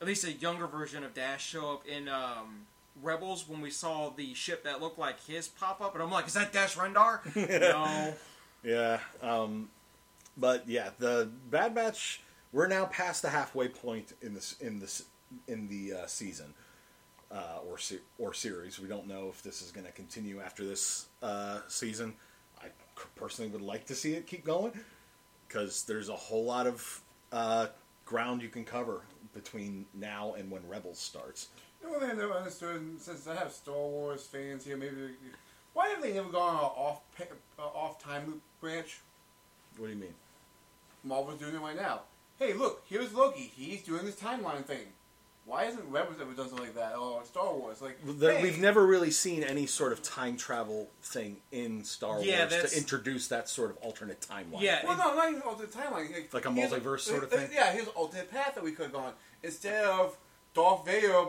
at 0.00 0.06
least 0.06 0.24
a 0.24 0.32
younger 0.32 0.66
version 0.66 1.04
of 1.04 1.12
Dash, 1.12 1.44
show 1.44 1.72
up 1.74 1.86
in 1.86 2.08
um, 2.08 2.66
Rebels 3.02 3.46
when 3.46 3.60
we 3.60 3.70
saw 3.70 4.10
the 4.10 4.32
ship 4.32 4.64
that 4.64 4.80
looked 4.80 4.98
like 4.98 5.22
his 5.26 5.48
pop 5.48 5.82
up, 5.82 5.94
and 5.94 6.02
I'm 6.02 6.10
like, 6.10 6.28
is 6.28 6.34
that 6.34 6.52
Dash 6.52 6.76
Rendar? 6.76 7.20
no. 7.36 8.14
Yeah, 8.62 9.00
um, 9.22 9.68
but 10.36 10.66
yeah, 10.66 10.90
the 10.98 11.28
Bad 11.50 11.74
Batch. 11.74 12.20
We're 12.56 12.68
now 12.68 12.86
past 12.86 13.20
the 13.20 13.28
halfway 13.28 13.68
point 13.68 14.14
in 14.22 14.32
this 14.32 14.56
in 14.62 14.78
this 14.78 15.04
in 15.46 15.68
the 15.68 15.92
uh, 15.92 16.06
season 16.06 16.54
uh, 17.30 17.58
or 17.68 17.76
se- 17.76 18.00
or 18.18 18.32
series. 18.32 18.80
We 18.80 18.88
don't 18.88 19.06
know 19.06 19.28
if 19.28 19.42
this 19.42 19.60
is 19.60 19.70
going 19.70 19.84
to 19.84 19.92
continue 19.92 20.40
after 20.40 20.64
this 20.64 21.08
uh, 21.22 21.58
season. 21.68 22.14
I 22.58 22.68
c- 22.68 23.04
personally 23.14 23.50
would 23.50 23.60
like 23.60 23.84
to 23.88 23.94
see 23.94 24.14
it 24.14 24.26
keep 24.26 24.42
going 24.42 24.72
because 25.46 25.84
there's 25.84 26.08
a 26.08 26.16
whole 26.16 26.46
lot 26.46 26.66
of 26.66 27.02
uh, 27.30 27.66
ground 28.06 28.40
you 28.40 28.48
can 28.48 28.64
cover 28.64 29.02
between 29.34 29.84
now 29.92 30.32
and 30.32 30.50
when 30.50 30.66
Rebels 30.66 30.98
starts. 30.98 31.48
The 31.82 31.88
only 31.88 32.00
thing 32.00 32.10
I 32.12 32.14
never 32.14 32.32
understood, 32.32 32.98
since 32.98 33.26
I 33.26 33.34
have 33.34 33.52
Star 33.52 33.74
Wars 33.74 34.24
fans 34.24 34.64
here, 34.64 34.78
maybe 34.78 34.96
why 35.74 35.88
have 35.88 36.00
they 36.00 36.14
never 36.14 36.30
gone 36.30 36.54
on 36.56 36.64
an 36.64 36.70
off 36.74 37.02
pa- 37.18 37.24
uh, 37.62 37.66
off 37.66 38.02
time 38.02 38.26
loop 38.26 38.40
branch? 38.62 39.00
What 39.76 39.88
do 39.88 39.92
you 39.92 39.98
mean? 39.98 40.14
Marvel's 41.04 41.38
doing 41.38 41.54
it 41.54 41.60
right 41.60 41.76
now. 41.76 42.00
Hey, 42.38 42.52
look, 42.52 42.82
here's 42.86 43.14
Loki. 43.14 43.50
He's 43.54 43.82
doing 43.82 44.04
this 44.04 44.16
timeline 44.16 44.64
thing. 44.64 44.86
Why 45.46 45.64
hasn't 45.64 45.84
Rebels 45.90 46.16
ever 46.20 46.32
done 46.32 46.48
something 46.48 46.66
like 46.66 46.74
that? 46.74 46.96
Or 46.96 47.24
Star 47.24 47.54
Wars, 47.54 47.80
like 47.80 47.98
The, 48.04 48.34
hey, 48.34 48.42
We've 48.42 48.58
never 48.58 48.84
really 48.84 49.12
seen 49.12 49.44
any 49.44 49.66
sort 49.66 49.92
of 49.92 50.02
time 50.02 50.36
travel 50.36 50.88
thing 51.02 51.36
in 51.52 51.84
Star 51.84 52.20
Yeah, 52.20 52.48
Wars 52.48 52.72
to 52.72 52.76
introduce 52.76 53.28
that 53.28 53.48
sort 53.48 53.70
of 53.70 53.76
alternate 53.76 54.20
timeline. 54.20 54.60
Yeah, 54.60 54.84
Well, 54.84 54.98
no, 54.98 55.14
not 55.14 55.30
even 55.30 55.42
alternate 55.42 55.72
timeline. 55.72 56.32
Like 56.32 56.46
a 56.46 56.52
here's 56.52 56.72
multiverse 56.72 57.00
sort 57.00 57.22
of 57.22 57.32
uh, 57.32 57.36
thing? 57.36 57.50
Yeah, 57.54 57.70
here's 57.72 57.86
an 57.86 57.92
alternate 57.94 58.30
path 58.30 58.56
that 58.56 58.64
we 58.64 58.72
could 58.72 58.86
have 58.86 58.92
gone 58.92 59.12
instead 59.44 59.84
of 59.84 60.16
Darth 60.52 60.84
Vader 60.84 61.26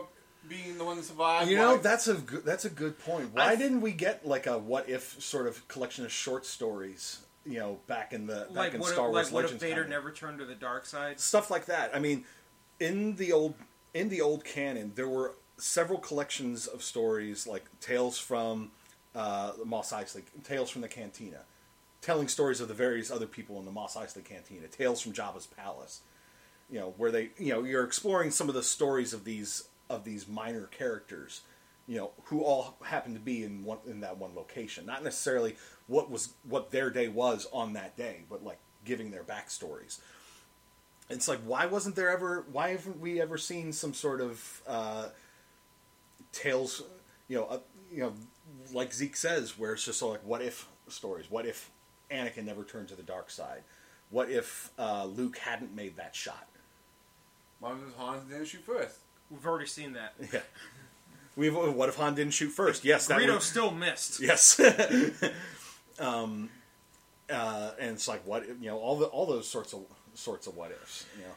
being 0.48 0.78
the 0.78 0.84
one 0.84 0.96
that 0.96 1.04
survived. 1.04 1.48
You 1.48 1.56
know, 1.56 1.72
like- 1.74 1.82
that's 1.82 2.08
a 2.08 2.14
good, 2.14 2.44
that's 2.44 2.64
a 2.64 2.70
good 2.70 2.98
point. 2.98 3.32
Why 3.32 3.52
I- 3.52 3.56
didn't 3.56 3.82
we 3.82 3.92
get 3.92 4.26
like 4.26 4.48
a 4.48 4.58
what 4.58 4.88
if 4.88 5.22
sort 5.22 5.46
of 5.46 5.66
collection 5.68 6.04
of 6.04 6.10
short 6.10 6.44
stories? 6.44 7.20
You 7.48 7.58
know, 7.60 7.78
back 7.86 8.12
in 8.12 8.26
the 8.26 8.46
back 8.48 8.56
Like 8.56 8.74
in 8.74 8.80
what? 8.80 8.92
Star 8.92 9.06
If, 9.06 9.12
Wars 9.12 9.26
like 9.26 9.32
what 9.32 9.44
if 9.44 9.50
Legends, 9.52 9.62
Vader 9.62 9.74
canon. 9.84 9.90
never 9.90 10.10
turned 10.12 10.38
to 10.40 10.44
the 10.44 10.54
dark 10.54 10.84
side? 10.86 11.18
stuff 11.18 11.50
like 11.50 11.66
that. 11.66 11.94
I 11.94 11.98
mean, 11.98 12.24
in 12.78 13.16
the 13.16 13.32
old 13.32 13.54
in 13.94 14.08
the 14.10 14.20
old 14.20 14.44
canon, 14.44 14.92
there 14.94 15.08
were 15.08 15.34
several 15.56 15.98
collections 15.98 16.66
of 16.66 16.82
stories 16.82 17.46
like 17.46 17.64
tales 17.80 18.18
from 18.18 18.70
uh, 19.14 19.52
Mos 19.64 19.92
Eisley, 19.92 20.22
tales 20.44 20.70
from 20.70 20.82
the 20.82 20.88
Cantina, 20.88 21.40
telling 22.02 22.28
stories 22.28 22.60
of 22.60 22.68
the 22.68 22.74
various 22.74 23.10
other 23.10 23.26
people 23.26 23.58
in 23.58 23.64
the 23.64 23.72
Mos 23.72 23.96
Eisley 23.96 24.24
Cantina, 24.24 24.68
tales 24.68 25.00
from 25.00 25.12
Jabba's 25.12 25.46
palace. 25.46 26.02
You 26.70 26.80
know, 26.80 26.94
where 26.98 27.10
they, 27.10 27.30
you 27.38 27.52
know, 27.54 27.64
you're 27.64 27.82
exploring 27.84 28.30
some 28.30 28.50
of 28.50 28.54
the 28.54 28.62
stories 28.62 29.14
of 29.14 29.24
these 29.24 29.64
of 29.88 30.04
these 30.04 30.28
minor 30.28 30.66
characters, 30.66 31.40
you 31.88 31.96
know, 31.96 32.12
who 32.24 32.42
all 32.42 32.76
happened 32.84 33.16
to 33.16 33.20
be 33.20 33.42
in 33.42 33.64
one 33.64 33.78
in 33.86 34.00
that 34.00 34.18
one 34.18 34.34
location. 34.36 34.86
Not 34.86 35.02
necessarily 35.02 35.56
what 35.86 36.10
was 36.10 36.34
what 36.48 36.70
their 36.70 36.90
day 36.90 37.08
was 37.08 37.48
on 37.52 37.72
that 37.72 37.96
day, 37.96 38.24
but 38.30 38.44
like 38.44 38.58
giving 38.84 39.10
their 39.10 39.24
backstories 39.24 39.98
it's 41.10 41.28
like 41.28 41.40
why 41.40 41.66
wasn't 41.66 41.96
there 41.96 42.10
ever 42.10 42.44
why 42.52 42.70
haven't 42.70 43.00
we 43.00 43.20
ever 43.20 43.38
seen 43.38 43.72
some 43.72 43.94
sort 43.94 44.20
of 44.20 44.62
uh, 44.66 45.08
tales 46.32 46.82
you 47.28 47.36
know 47.36 47.44
uh, 47.46 47.58
you 47.90 48.00
know 48.00 48.12
like 48.72 48.92
Zeke 48.92 49.16
says 49.16 49.58
where 49.58 49.72
it's 49.72 49.84
just 49.84 50.02
like 50.02 50.24
what 50.24 50.42
if 50.42 50.68
stories 50.88 51.30
what 51.30 51.46
if 51.46 51.70
Anakin 52.10 52.44
never 52.44 52.64
turned 52.64 52.88
to 52.88 52.94
the 52.94 53.02
dark 53.02 53.30
side 53.30 53.62
what 54.10 54.30
if 54.30 54.70
uh, 54.78 55.04
Luke 55.04 55.38
hadn't 55.38 55.74
made 55.74 55.96
that 55.96 56.14
shot 56.14 56.46
Why 57.60 57.72
was 57.72 57.94
Han 57.98 58.28
didn't 58.28 58.46
shoot 58.46 58.64
first? 58.64 58.98
We've 59.30 59.44
already 59.46 59.66
seen 59.66 59.92
that. 59.94 60.14
yeah 60.32 60.40
we 61.38 61.48
what 61.50 61.88
if 61.88 61.96
Han 61.96 62.14
didn't 62.14 62.34
shoot 62.34 62.50
first 62.50 62.84
yes 62.84 63.06
that 63.06 63.18
Greedo 63.18 63.34
would, 63.34 63.42
still 63.42 63.70
missed. 63.70 64.20
yes 64.20 64.60
um 65.98 66.50
uh, 67.30 67.72
and 67.78 67.90
it's 67.90 68.08
like 68.08 68.26
what 68.26 68.46
you 68.60 68.68
know 68.70 68.78
all 68.78 68.96
the 68.96 69.06
all 69.06 69.26
those 69.26 69.46
sorts 69.48 69.72
of 69.74 69.80
sorts 70.14 70.46
of 70.46 70.56
what 70.56 70.70
ifs 70.70 71.06
you 71.16 71.22
know 71.24 71.34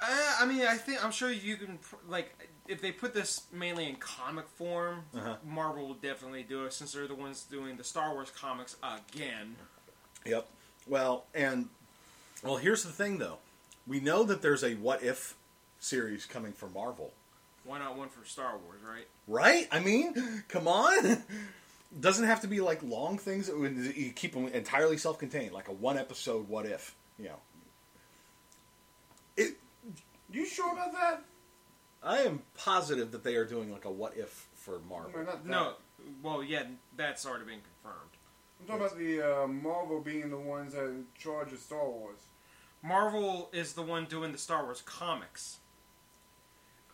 Uh, 0.00 0.36
I 0.40 0.46
mean, 0.46 0.62
I 0.66 0.76
think 0.76 1.04
I'm 1.04 1.10
sure 1.12 1.30
you 1.30 1.56
can 1.56 1.78
like 2.08 2.36
if 2.68 2.80
they 2.80 2.92
put 2.92 3.14
this 3.14 3.42
mainly 3.52 3.88
in 3.88 3.96
comic 3.96 4.48
form, 4.48 5.04
Uh-huh. 5.14 5.36
Marvel 5.44 5.86
will 5.88 5.94
definitely 6.10 6.42
do 6.42 6.64
it 6.66 6.72
since 6.72 6.92
they're 6.92 7.06
the 7.08 7.14
ones 7.14 7.44
doing 7.50 7.76
the 7.76 7.84
Star 7.84 8.12
Wars 8.12 8.30
comics 8.30 8.76
again. 8.82 9.56
Yep. 10.26 10.46
Well, 10.86 11.24
and 11.34 11.68
well, 12.42 12.56
here's 12.56 12.82
the 12.84 12.92
thing 12.92 13.18
though. 13.18 13.38
We 13.86 14.00
know 14.00 14.22
that 14.24 14.40
there's 14.42 14.62
a 14.64 14.74
what 14.74 15.02
if 15.02 15.34
series 15.80 16.26
coming 16.26 16.52
for 16.52 16.68
Marvel. 16.68 17.12
Why 17.64 17.78
not 17.78 17.96
one 17.96 18.08
for 18.08 18.24
Star 18.26 18.58
Wars, 18.58 18.80
right? 18.86 19.06
Right? 19.26 19.66
I 19.72 19.80
mean, 19.80 20.44
come 20.48 20.68
on. 20.68 21.22
Doesn't 22.00 22.26
have 22.26 22.40
to 22.40 22.48
be 22.48 22.60
like 22.60 22.82
long 22.82 23.18
things. 23.18 23.48
It 23.48 23.56
You 23.96 24.12
keep 24.12 24.34
them 24.34 24.48
entirely 24.48 24.96
self-contained, 24.96 25.52
like 25.52 25.68
a 25.68 25.72
one 25.72 25.96
episode 25.96 26.48
what 26.48 26.66
if, 26.66 26.94
you 27.18 27.26
know. 27.26 27.38
It 29.36 29.56
You 30.30 30.44
sure 30.44 30.72
about 30.72 30.92
that? 30.92 31.22
I 32.02 32.18
am 32.18 32.42
positive 32.56 33.12
that 33.12 33.24
they 33.24 33.36
are 33.36 33.46
doing 33.46 33.72
like 33.72 33.84
a 33.84 33.90
what 33.90 34.16
if 34.16 34.48
for 34.54 34.80
Marvel. 34.88 35.20
Or? 35.20 35.38
No, 35.44 35.74
well, 36.22 36.42
yeah, 36.42 36.64
that's 36.96 37.24
already 37.24 37.44
been 37.44 37.60
confirmed. 37.82 38.10
I'm 38.60 38.66
talking 38.66 38.86
about 38.86 38.98
the 38.98 39.42
uh, 39.44 39.46
Marvel 39.46 40.00
being 40.00 40.30
the 40.30 40.38
ones 40.38 40.74
that 40.74 40.82
are 40.82 40.90
in 40.90 41.06
charge 41.18 41.52
of 41.52 41.58
Star 41.58 41.88
Wars. 41.88 42.18
Marvel 42.82 43.48
is 43.52 43.72
the 43.72 43.82
one 43.82 44.04
doing 44.04 44.32
the 44.32 44.38
Star 44.38 44.64
Wars 44.64 44.82
comics. 44.84 45.58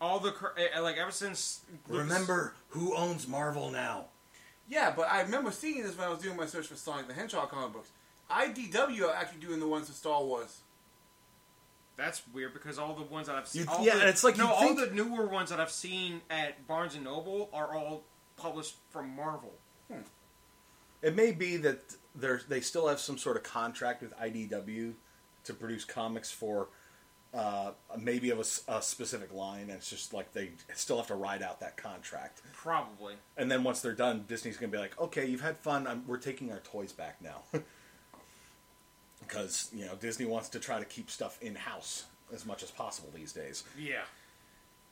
All 0.01 0.19
the 0.19 0.35
eh, 0.57 0.79
like 0.81 0.97
ever 0.97 1.11
since 1.11 1.61
Lucas- 1.89 2.09
Remember 2.09 2.55
who 2.71 2.97
owns 2.97 3.29
Marvel 3.29 3.71
now? 3.71 4.07
Yeah, 4.69 4.93
but 4.97 5.11
I 5.11 5.23
remember 5.23 5.51
seeing 5.51 5.83
this 5.83 5.97
when 5.99 6.07
I 6.07 6.11
was 6.11 6.21
doing 6.21 6.37
my 6.37 6.47
search 6.47 6.67
for 6.69 6.77
Sonic 6.77 7.09
the 7.09 7.15
Hedgehog 7.15 7.51
comic 7.51 7.73
books. 7.73 7.91
IDW 8.31 9.09
are 9.09 9.15
actually 9.15 9.41
doing 9.41 9.59
the 9.61 9.67
ones 9.67 9.89
for 9.89 9.95
Star 9.95 10.23
Wars. 10.23 10.61
That's 11.97 12.23
weird 12.33 12.55
because 12.55 12.79
all 12.79 12.95
the 12.95 13.03
ones 13.03 13.27
that 13.27 13.37
I've 13.37 13.49
seen, 13.49 13.67
all 13.69 13.85
yeah, 13.85 13.97
the, 13.97 14.09
it's 14.09 14.25
like 14.25 14.39
no, 14.39 14.51
all 14.51 14.61
think- 14.75 14.79
the 14.79 14.87
newer 14.95 15.27
ones 15.27 15.51
that 15.51 15.61
I've 15.61 15.71
seen 15.73 16.23
at 16.31 16.67
Barnes 16.67 16.95
and 16.95 17.05
Noble 17.05 17.51
are 17.53 17.75
all 17.75 18.05
published 18.37 18.77
from 18.91 19.15
Marvel. 19.15 19.53
It 21.03 21.17
may 21.17 21.33
be 21.33 21.57
that 21.59 21.81
they 22.15 22.37
they 22.49 22.61
still 22.61 22.89
have 22.89 23.01
some 23.01 23.19
sort 23.19 23.37
of 23.37 23.43
contract 23.43 24.03
with 24.03 24.17
IDW 24.19 24.95
to 25.45 25.55
produce 25.55 25.85
comics 25.85 26.31
for 26.31 26.69
uh, 27.33 27.71
maybe 27.99 28.31
of 28.31 28.41
a 28.41 28.83
specific 28.83 29.33
line, 29.33 29.63
and 29.63 29.73
it's 29.73 29.89
just 29.89 30.13
like 30.13 30.33
they 30.33 30.51
still 30.75 30.97
have 30.97 31.07
to 31.09 31.15
ride 31.15 31.43
out 31.43 31.61
that 31.61 31.77
contract. 31.77 32.43
Probably. 32.53 33.15
And 33.37 33.51
then 33.51 33.63
once 33.63 33.81
they're 33.81 33.93
done, 33.93 34.25
Disney's 34.27 34.57
going 34.57 34.71
to 34.71 34.77
be 34.77 34.81
like, 34.81 34.99
"Okay, 35.01 35.27
you've 35.27 35.41
had 35.41 35.57
fun. 35.59 35.87
I'm, 35.87 36.05
we're 36.07 36.17
taking 36.19 36.51
our 36.51 36.59
toys 36.59 36.93
back 36.93 37.23
now," 37.23 37.43
because 39.21 39.71
you 39.73 39.87
know 39.87 39.95
Disney 39.95 40.27
wants 40.27 40.49
to 40.51 40.59
try 40.61 40.79
to 40.79 40.85
keep 40.85 41.11
stuff 41.11 41.39
in 41.41 41.55
house 41.55 42.05
as 42.33 42.45
much 42.45 42.63
as 42.63 42.71
possible 42.71 43.11
these 43.15 43.33
days. 43.33 43.65
Yeah. 43.79 44.03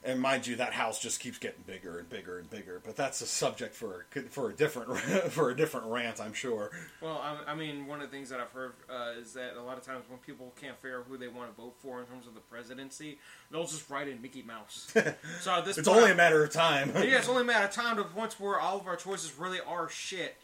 And 0.04 0.20
mind 0.20 0.46
you, 0.46 0.54
that 0.56 0.74
house 0.74 1.00
just 1.00 1.18
keeps 1.18 1.38
getting 1.38 1.64
bigger 1.66 1.98
and 1.98 2.08
bigger 2.08 2.38
and 2.38 2.48
bigger. 2.48 2.80
But 2.84 2.94
that's 2.94 3.20
a 3.20 3.26
subject 3.26 3.74
for 3.74 4.06
for 4.30 4.48
a 4.50 4.54
different 4.54 4.96
for 5.32 5.50
a 5.50 5.56
different 5.56 5.87
rant, 5.88 6.20
I'm 6.20 6.32
sure. 6.32 6.70
Well, 7.02 7.20
I, 7.20 7.50
I 7.50 7.54
mean, 7.56 7.87
one 7.88 8.00
of 8.00 8.08
the 8.08 8.16
things 8.16 8.28
that 8.30 8.38
I've 8.38 8.52
heard 8.52 8.74
uh, 8.88 9.14
is 9.20 9.32
that 9.32 9.56
a 9.56 9.62
lot 9.62 9.76
of 9.76 9.82
times 9.84 10.04
when 10.08 10.20
people 10.20 10.54
can't 10.61 10.76
figure 10.80 11.00
out 11.00 11.06
who 11.08 11.18
they 11.18 11.26
want 11.26 11.50
to 11.50 11.61
vote 11.61 11.74
for 11.82 11.98
in 11.98 12.06
terms 12.06 12.28
of 12.28 12.34
the 12.34 12.40
presidency, 12.40 13.18
they'll 13.50 13.66
just 13.66 13.90
write 13.90 14.06
in 14.06 14.22
Mickey 14.22 14.42
Mouse. 14.42 14.87
so 15.40 15.62
this 15.64 15.78
It's 15.78 15.88
point, 15.88 15.98
only 16.00 16.12
a 16.12 16.14
matter 16.14 16.44
of 16.44 16.52
time. 16.52 16.92
yeah, 16.94 17.18
it's 17.18 17.28
only 17.28 17.42
a 17.42 17.46
matter 17.46 17.64
of 17.66 17.72
time 17.72 17.96
to 17.96 18.04
the 18.04 18.08
point 18.08 18.34
where 18.38 18.61
all 18.61 18.78
of 18.78 18.87
our 18.87 18.96
choices 18.96 19.32
really 19.37 19.58
are 19.66 19.88
shit, 19.88 20.37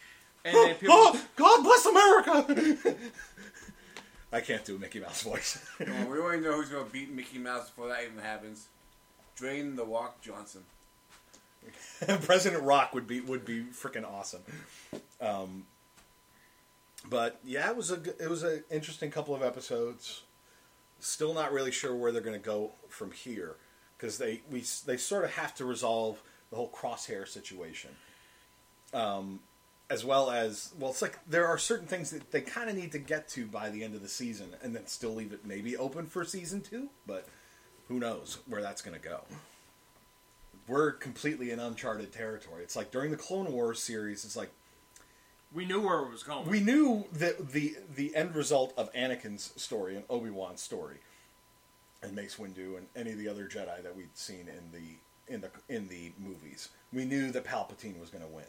and 0.45 0.53
then 0.53 0.75
people. 0.81 0.97
oh, 0.99 1.25
God 1.37 1.63
bless 1.63 1.87
America! 1.87 2.97
I 4.33 4.41
can't 4.41 4.65
do 4.65 4.75
a 4.75 4.79
Mickey 4.81 4.99
Mouse 4.99 5.23
voice. 5.23 5.65
Come 5.79 5.93
on, 5.95 6.11
we 6.11 6.19
already 6.19 6.43
know 6.43 6.55
who's 6.57 6.71
going 6.71 6.85
to 6.87 6.91
beat 6.93 7.13
Mickey 7.13 7.39
Mouse 7.39 7.71
before 7.71 7.87
that 7.89 8.03
even 8.03 8.19
happens. 8.19 8.67
Dwayne 9.39 9.77
the 9.77 9.85
Rock 9.85 10.21
Johnson. 10.21 10.63
President 12.23 12.63
Rock 12.63 12.95
would 12.95 13.07
be 13.07 13.21
would 13.21 13.45
be 13.45 13.65
freaking 13.65 14.05
awesome. 14.05 14.43
Um, 15.21 15.65
but 17.09 17.41
yeah, 17.45 17.71
it 17.71 17.77
was 17.77 17.91
a 17.91 18.01
it 18.23 18.29
was 18.29 18.43
an 18.43 18.65
interesting 18.71 19.11
couple 19.11 19.35
of 19.35 19.43
episodes. 19.43 20.23
Still 21.01 21.35
not 21.35 21.53
really 21.53 21.71
sure 21.71 21.95
where 21.95 22.13
they're 22.13 22.23
going 22.23 22.39
to 22.39 22.45
go 22.45 22.73
from 22.89 23.13
here 23.13 23.57
because 23.97 24.19
they 24.19 24.43
we 24.51 24.65
they 24.87 24.97
sort 24.97 25.25
of 25.25 25.33
have 25.33 25.55
to 25.57 25.65
resolve 25.65 26.23
the 26.51 26.57
whole 26.57 26.71
crosshair 26.71 27.27
situation. 27.27 27.91
Um, 28.93 29.41
as 29.91 30.05
well 30.05 30.31
as 30.31 30.73
well, 30.79 30.91
it's 30.91 31.03
like 31.03 31.19
there 31.29 31.47
are 31.47 31.59
certain 31.59 31.87
things 31.87 32.11
that 32.11 32.31
they 32.31 32.41
kind 32.41 32.71
of 32.71 32.77
need 32.77 32.93
to 32.93 32.99
get 32.99 33.29
to 33.31 33.47
by 33.47 33.71
the 33.71 33.85
end 33.85 33.95
of 33.95 34.03
the 34.03 34.09
season, 34.09 34.57
and 34.63 34.75
then 34.75 34.87
still 34.87 35.15
leave 35.15 35.33
it 35.33 35.45
maybe 35.45 35.77
open 35.77 36.07
for 36.07 36.25
season 36.25 36.61
two. 36.61 36.89
But 37.07 37.27
who 37.89 37.99
knows 37.99 38.39
where 38.47 38.63
that's 38.63 38.83
going 38.83 38.99
to 38.99 39.03
go? 39.03 39.23
We're 40.67 40.93
completely 40.93 41.51
in 41.51 41.59
uncharted 41.61 42.13
territory. 42.13 42.63
It's 42.63 42.77
like 42.77 42.91
during 42.91 43.11
the 43.11 43.17
Clone 43.17 43.53
Wars 43.53 43.83
series, 43.83 44.25
it's 44.25 44.37
like 44.37 44.51
We 45.53 45.67
knew 45.67 45.81
where 45.83 46.01
it 46.01 46.11
was 46.11 46.23
going. 46.23 46.49
we 46.49 46.61
knew 46.61 47.05
that 47.13 47.53
the 47.53 47.77
the 47.95 48.17
end 48.17 48.35
result 48.35 48.73
of 48.77 48.93
Anakin's 48.95 49.53
story 49.61 49.95
and 49.95 50.05
Obi 50.09 50.31
Wan's 50.31 50.63
story, 50.63 50.97
and 52.03 52.15
Mace 52.15 52.37
Windu 52.37 52.79
and 52.79 52.87
any 52.97 53.13
of 53.13 53.19
the 53.19 53.29
other 53.29 53.45
Jedi 53.47 53.83
that 53.83 53.95
we'd 53.95 54.17
seen 54.17 54.49
in 54.49 54.73
the 54.73 55.33
in 55.33 55.43
the 55.43 55.51
in 55.69 55.89
the 55.89 56.13
movies. 56.19 56.71
We 56.93 57.05
knew 57.05 57.31
that 57.33 57.45
Palpatine 57.45 58.01
was 58.01 58.09
going 58.09 58.25
to 58.25 58.31
win. 58.31 58.45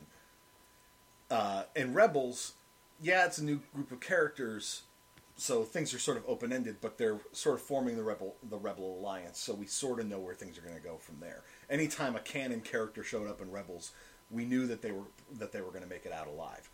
Uh, 1.30 1.64
in 1.76 1.94
Rebels, 1.94 2.54
yeah, 3.02 3.26
it's 3.26 3.40
a 3.40 3.44
new 3.44 3.60
group 3.74 3.92
of 3.92 4.00
characters, 4.00 4.84
so 5.38 5.64
things 5.64 5.94
are 5.94 6.00
sort 6.00 6.18
of 6.18 6.24
open 6.28 6.54
ended, 6.54 6.78
but 6.82 6.98
they're 6.98 7.20
sort 7.32 7.56
of 7.56 7.62
forming 7.62 7.98
the 7.98 8.04
rebel 8.04 8.36
the 8.50 8.58
Rebel 8.58 8.98
Alliance, 9.00 9.40
so 9.40 9.54
we 9.54 9.66
sort 9.66 10.00
of 10.00 10.08
know 10.08 10.20
where 10.20 10.34
things 10.36 10.58
are 10.58 10.62
going 10.62 10.76
to 10.76 10.82
go 10.82 10.98
from 10.98 11.20
there. 11.20 11.44
Anytime 11.70 12.16
a 12.16 12.20
canon 12.20 12.62
character 12.62 13.04
showed 13.04 13.28
up 13.30 13.42
in 13.42 13.52
Rebels, 13.52 13.92
we 14.32 14.46
knew 14.46 14.66
that 14.68 14.82
they 14.82 14.92
were 14.92 15.06
that 15.38 15.52
they 15.52 15.62
were 15.62 15.72
going 15.72 15.84
to 15.84 15.90
make 15.90 16.06
it 16.06 16.12
out 16.14 16.28
alive. 16.28 16.70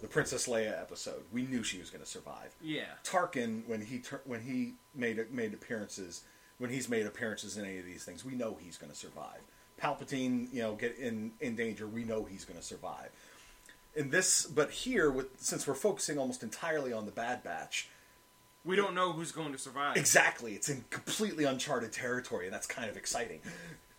The 0.00 0.08
Princess 0.08 0.48
Leia 0.48 0.80
episode, 0.80 1.22
we 1.30 1.42
knew 1.42 1.62
she 1.62 1.78
was 1.78 1.90
going 1.90 2.02
to 2.02 2.08
survive. 2.08 2.56
yeah. 2.62 2.84
Tarkin, 3.04 3.66
when 3.68 3.82
he 3.82 3.98
tur- 3.98 4.22
when 4.24 4.40
he 4.40 4.74
made 4.94 5.20
made 5.30 5.54
appearances, 5.54 6.22
when 6.58 6.70
he's 6.70 6.88
made 6.88 7.06
appearances 7.06 7.56
in 7.56 7.64
any 7.64 7.78
of 7.78 7.84
these 7.84 8.04
things, 8.04 8.24
we 8.24 8.34
know 8.34 8.56
he's 8.60 8.78
going 8.78 8.90
to 8.90 8.98
survive. 8.98 9.40
Palpatine, 9.80 10.52
you 10.52 10.62
know, 10.62 10.74
get 10.74 10.96
in 10.98 11.32
in 11.40 11.54
danger, 11.56 11.86
we 11.86 12.04
know 12.04 12.24
he's 12.24 12.44
going 12.44 12.58
to 12.58 12.64
survive. 12.64 13.10
In 13.94 14.08
this, 14.08 14.46
but 14.46 14.70
here, 14.70 15.10
with 15.10 15.26
since 15.38 15.66
we're 15.66 15.74
focusing 15.74 16.18
almost 16.18 16.42
entirely 16.42 16.92
on 16.94 17.04
the 17.04 17.12
Bad 17.12 17.42
Batch, 17.44 17.88
We 18.64 18.76
don't 18.76 18.94
know 18.94 19.12
who's 19.12 19.32
going 19.32 19.52
to 19.52 19.58
survive. 19.58 19.96
exactly, 19.96 20.54
it's 20.54 20.68
in 20.68 20.84
completely 20.90 21.44
uncharted 21.44 21.92
territory, 21.92 22.46
and 22.46 22.54
that's 22.54 22.66
kind 22.66 22.88
of 22.88 22.96
exciting. 22.96 23.40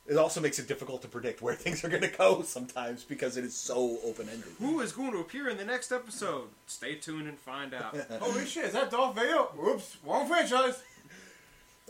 It 0.05 0.17
also 0.17 0.41
makes 0.41 0.59
it 0.59 0.67
difficult 0.67 1.01
to 1.03 1.07
predict 1.07 1.41
where 1.41 1.53
things 1.63 1.83
are 1.83 1.89
going 1.89 2.01
to 2.01 2.09
go 2.09 2.41
sometimes 2.43 3.03
because 3.03 3.37
it 3.37 3.43
is 3.43 3.55
so 3.55 3.97
open 4.05 4.27
ended. 4.29 4.49
Who 4.59 4.81
is 4.81 4.91
going 4.91 5.11
to 5.11 5.19
appear 5.19 5.49
in 5.49 5.57
the 5.57 5.65
next 5.65 5.91
episode? 5.91 6.49
Stay 6.65 6.95
tuned 6.95 7.27
and 7.27 7.37
find 7.39 7.73
out. 7.73 7.95
Holy 8.19 8.45
shit, 8.45 8.65
is 8.65 8.73
that 8.73 8.91
Darth 8.91 9.15
Vader? 9.15 9.37
Whoops, 9.55 9.97
wrong 10.05 10.27
franchise. 10.27 10.81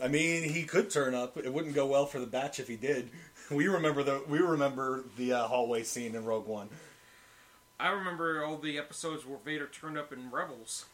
I 0.02 0.08
mean, 0.08 0.42
he 0.48 0.64
could 0.64 0.90
turn 0.90 1.14
up. 1.14 1.36
It 1.36 1.52
wouldn't 1.52 1.74
go 1.74 1.86
well 1.86 2.06
for 2.06 2.18
the 2.18 2.26
batch 2.26 2.58
if 2.58 2.68
he 2.68 2.76
did. 2.76 3.10
We 3.50 3.68
remember 3.68 4.02
the 4.02 4.22
we 4.26 4.38
remember 4.38 5.04
the 5.18 5.34
uh, 5.34 5.46
hallway 5.48 5.82
scene 5.82 6.14
in 6.14 6.24
Rogue 6.24 6.46
One. 6.46 6.70
I 7.78 7.88
remember 7.90 8.42
all 8.42 8.56
the 8.56 8.78
episodes 8.78 9.26
where 9.26 9.36
Vader 9.36 9.66
turned 9.66 9.98
up 9.98 10.14
in 10.14 10.30
Rebels. 10.30 10.86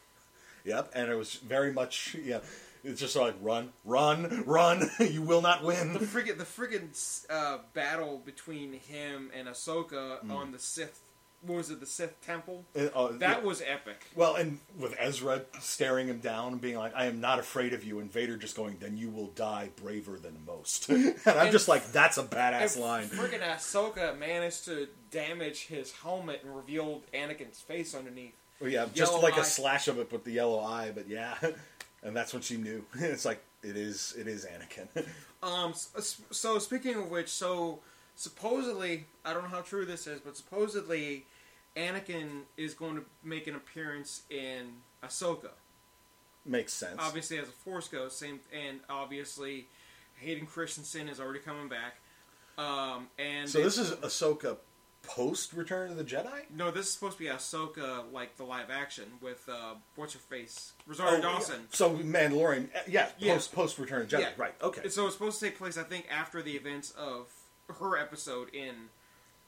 Yep, 0.65 0.91
and 0.95 1.09
it 1.11 1.15
was 1.15 1.35
very 1.35 1.71
much 1.73 2.15
yeah. 2.23 2.39
It's 2.83 2.99
just 2.99 3.15
like 3.15 3.35
run, 3.41 3.73
run, 3.85 4.43
run. 4.47 4.89
you 4.99 5.21
will 5.21 5.41
not 5.43 5.63
win. 5.63 5.93
The 5.93 5.99
friggin' 5.99 6.37
the 6.39 6.45
friggin' 6.45 7.25
uh, 7.29 7.59
battle 7.75 8.21
between 8.25 8.73
him 8.73 9.29
and 9.37 9.47
Ahsoka 9.47 10.19
Hmm. 10.21 10.31
on 10.31 10.51
the 10.51 10.57
Sith. 10.59 10.99
What 11.43 11.57
was 11.57 11.71
it? 11.71 11.79
The 11.79 11.87
Sith 11.87 12.21
Temple. 12.21 12.65
Uh, 12.75 13.07
That 13.13 13.39
yeah. 13.39 13.39
was 13.39 13.63
epic. 13.65 14.05
well, 14.15 14.35
and 14.35 14.59
with 14.77 14.95
Ezra 14.99 15.41
staring 15.59 16.07
him 16.07 16.19
down 16.19 16.53
and 16.53 16.61
being 16.61 16.77
like, 16.77 16.93
"I 16.95 17.05
am 17.05 17.19
not 17.19 17.39
afraid 17.39 17.73
of 17.73 17.83
you," 17.83 17.99
and 17.99 18.11
Vader 18.11 18.37
just 18.37 18.55
going, 18.55 18.77
"Then 18.79 18.95
you 18.97 19.09
will 19.09 19.27
die 19.27 19.69
braver 19.75 20.17
than 20.19 20.37
most." 20.45 20.89
and 20.89 21.15
I'm 21.25 21.37
And- 21.37 21.51
just 21.51 21.67
like, 21.67 21.91
"That's 21.91 22.17
a 22.19 22.23
badass 22.23 22.77
line." 22.79 23.09
Friggin' 23.09 23.41
Ahsoka 23.41 24.15
managed 24.17 24.65
to 24.65 24.87
damage 25.11 25.65
his 25.67 25.91
helmet 25.91 26.41
and 26.43 26.55
revealed 26.55 27.03
Anakin's 27.11 27.59
face 27.59 27.93
underneath. 27.95 28.35
Well, 28.61 28.69
yeah, 28.69 28.85
just 28.93 29.11
Yellow 29.11 29.23
like 29.23 29.37
eye. 29.37 29.41
a 29.41 29.43
slash 29.43 29.87
of 29.87 29.97
it 29.99 30.11
with 30.11 30.23
the 30.23 30.31
yellow 30.31 30.59
eye, 30.59 30.91
but 30.93 31.07
yeah, 31.09 31.35
and 32.03 32.15
that's 32.15 32.31
when 32.33 32.41
she 32.43 32.57
knew. 32.57 32.85
it's 32.93 33.25
like 33.25 33.43
it 33.63 33.75
is, 33.75 34.13
it 34.17 34.27
is 34.27 34.45
Anakin. 34.45 34.87
Um. 35.43 35.71
s- 35.71 36.21
So 36.29 36.59
speaking 36.59 36.93
of 36.95 37.09
which, 37.09 37.27
so 37.29 37.79
supposedly, 38.15 39.07
I 39.25 39.33
don't 39.33 39.41
know 39.43 39.49
how 39.49 39.61
true 39.61 39.85
this 39.85 40.05
is, 40.05 40.19
but 40.19 40.37
supposedly, 40.37 41.25
Anakin 41.75 42.41
is 42.57 42.75
going 42.75 42.95
to 42.97 43.03
make 43.23 43.47
an 43.47 43.55
appearance 43.55 44.21
in 44.29 44.67
Ahsoka. 45.03 45.49
Makes 46.45 46.73
sense. 46.73 46.97
Obviously, 46.99 47.39
as 47.39 47.47
a 47.47 47.51
Force 47.51 47.87
ghost, 47.87 48.19
same, 48.19 48.39
and 48.53 48.81
obviously, 48.89 49.67
Hayden 50.17 50.45
Christensen 50.45 51.09
is 51.09 51.19
already 51.19 51.39
coming 51.39 51.67
back. 51.67 51.95
Um. 52.59 53.07
And 53.17 53.49
So 53.49 53.63
this 53.63 53.79
is 53.79 53.91
Ahsoka 53.93 54.57
post 55.15 55.53
Return 55.53 55.91
of 55.91 55.97
the 55.97 56.03
Jedi. 56.03 56.43
no, 56.55 56.71
this 56.71 56.87
is 56.87 56.93
supposed 56.93 57.17
to 57.17 57.23
be 57.23 57.29
Ahsoka, 57.29 58.03
like 58.11 58.37
the 58.37 58.43
live 58.43 58.69
action 58.69 59.05
with 59.21 59.47
uh, 59.49 59.75
what's 59.95 60.13
her 60.13 60.19
face, 60.19 60.73
Rosario 60.87 61.17
Oh, 61.17 61.21
Dawson. 61.21 61.59
yeah. 61.61 61.65
So 61.71 61.91
Mandalorian, 61.97 62.69
uh, 62.75 62.79
yeah, 62.87 63.09
Yeah. 63.19 63.33
post 63.35 63.53
post 63.53 63.77
Return 63.79 64.01
of 64.03 64.09
the 64.09 64.17
Jedi. 64.17 64.21
Yeah. 64.21 64.29
Right. 64.37 64.53
Okay. 64.61 64.89
So 64.89 65.05
it's 65.05 65.15
supposed 65.15 65.39
to 65.39 65.45
take 65.45 65.57
place, 65.57 65.77
I 65.77 65.83
think, 65.83 66.05
after 66.11 66.41
the 66.41 66.51
events 66.55 66.91
of 66.91 67.27
her 67.79 67.97
episode 67.97 68.53
in 68.53 68.75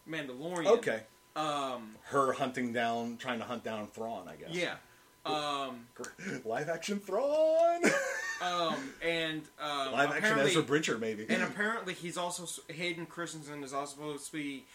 Mandalorian. 0.09 0.67
okay. 0.77 1.03
Um. 1.35 1.95
Her 2.05 2.33
hunting 2.33 2.73
down, 2.73 3.17
trying 3.17 3.39
to 3.39 3.45
hunt 3.45 3.63
down 3.63 3.87
Thrawn. 3.87 4.27
I 4.27 4.35
guess. 4.35 4.49
Yeah. 4.51 4.75
Um. 5.25 5.87
Live 6.45 6.69
action 6.69 6.99
Thrawn. 6.99 7.81
Um. 8.41 8.75
And 9.01 9.41
um, 9.61 9.93
Live 9.93 10.11
action 10.11 10.37
Ezra 10.39 10.63
Bridger, 10.63 10.97
maybe. 10.97 11.25
and 11.29 11.41
apparently 11.43 11.93
he's 11.93 12.17
also 12.17 12.45
Hayden 12.67 13.05
Christensen 13.05 13.63
is 13.63 13.71
also 13.73 13.93
supposed 13.95 14.25
to 14.25 14.31
be 14.33 14.65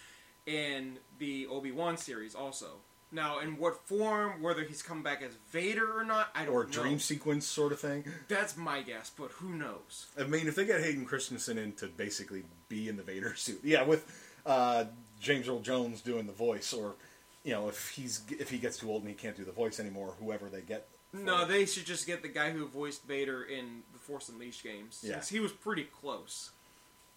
in 0.48 0.98
the 1.18 1.46
Obi 1.46 1.70
Wan 1.70 1.96
series 1.96 2.34
also. 2.34 2.66
Now, 3.10 3.38
in 3.38 3.56
what 3.56 3.86
form, 3.86 4.42
whether 4.42 4.64
he's 4.64 4.82
come 4.82 5.02
back 5.02 5.22
as 5.22 5.32
Vader 5.50 5.98
or 5.98 6.04
not, 6.04 6.28
I 6.34 6.44
don't 6.44 6.54
or 6.54 6.64
know. 6.64 6.70
dream 6.70 6.98
sequence 6.98 7.46
sort 7.46 7.72
of 7.72 7.80
thing. 7.80 8.04
That's 8.28 8.56
my 8.56 8.82
guess, 8.82 9.10
but 9.16 9.30
who 9.32 9.50
knows? 9.50 10.06
I 10.18 10.24
mean, 10.24 10.46
if 10.46 10.54
they 10.54 10.66
get 10.66 10.82
Hayden 10.82 11.06
Christensen 11.06 11.56
in 11.56 11.72
to 11.74 11.86
basically 11.86 12.44
be 12.68 12.88
in 12.88 12.96
the 12.96 13.02
Vader 13.02 13.34
suit, 13.34 13.60
yeah, 13.62 13.82
with 13.82 14.06
uh, 14.44 14.84
James 15.20 15.48
Earl 15.48 15.60
Jones 15.60 16.00
doing 16.02 16.26
the 16.26 16.32
voice, 16.32 16.72
or 16.72 16.96
you 17.44 17.52
know, 17.52 17.68
if 17.68 17.90
he's 17.90 18.22
if 18.30 18.50
he 18.50 18.58
gets 18.58 18.76
too 18.78 18.90
old 18.90 19.02
and 19.02 19.10
he 19.10 19.14
can't 19.14 19.36
do 19.36 19.44
the 19.44 19.52
voice 19.52 19.80
anymore, 19.80 20.14
whoever 20.20 20.48
they 20.48 20.60
get. 20.60 20.86
No, 21.14 21.42
it. 21.42 21.48
they 21.48 21.64
should 21.64 21.86
just 21.86 22.06
get 22.06 22.20
the 22.20 22.28
guy 22.28 22.50
who 22.50 22.66
voiced 22.66 23.04
Vader 23.04 23.42
in 23.42 23.82
the 23.94 23.98
Force 23.98 24.28
Unleashed 24.28 24.62
games. 24.62 25.02
Yeah. 25.02 25.22
He 25.22 25.40
was 25.40 25.52
pretty 25.52 25.84
close. 25.84 26.50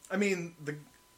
I 0.10 0.16
mean, 0.16 0.56
the 0.64 0.76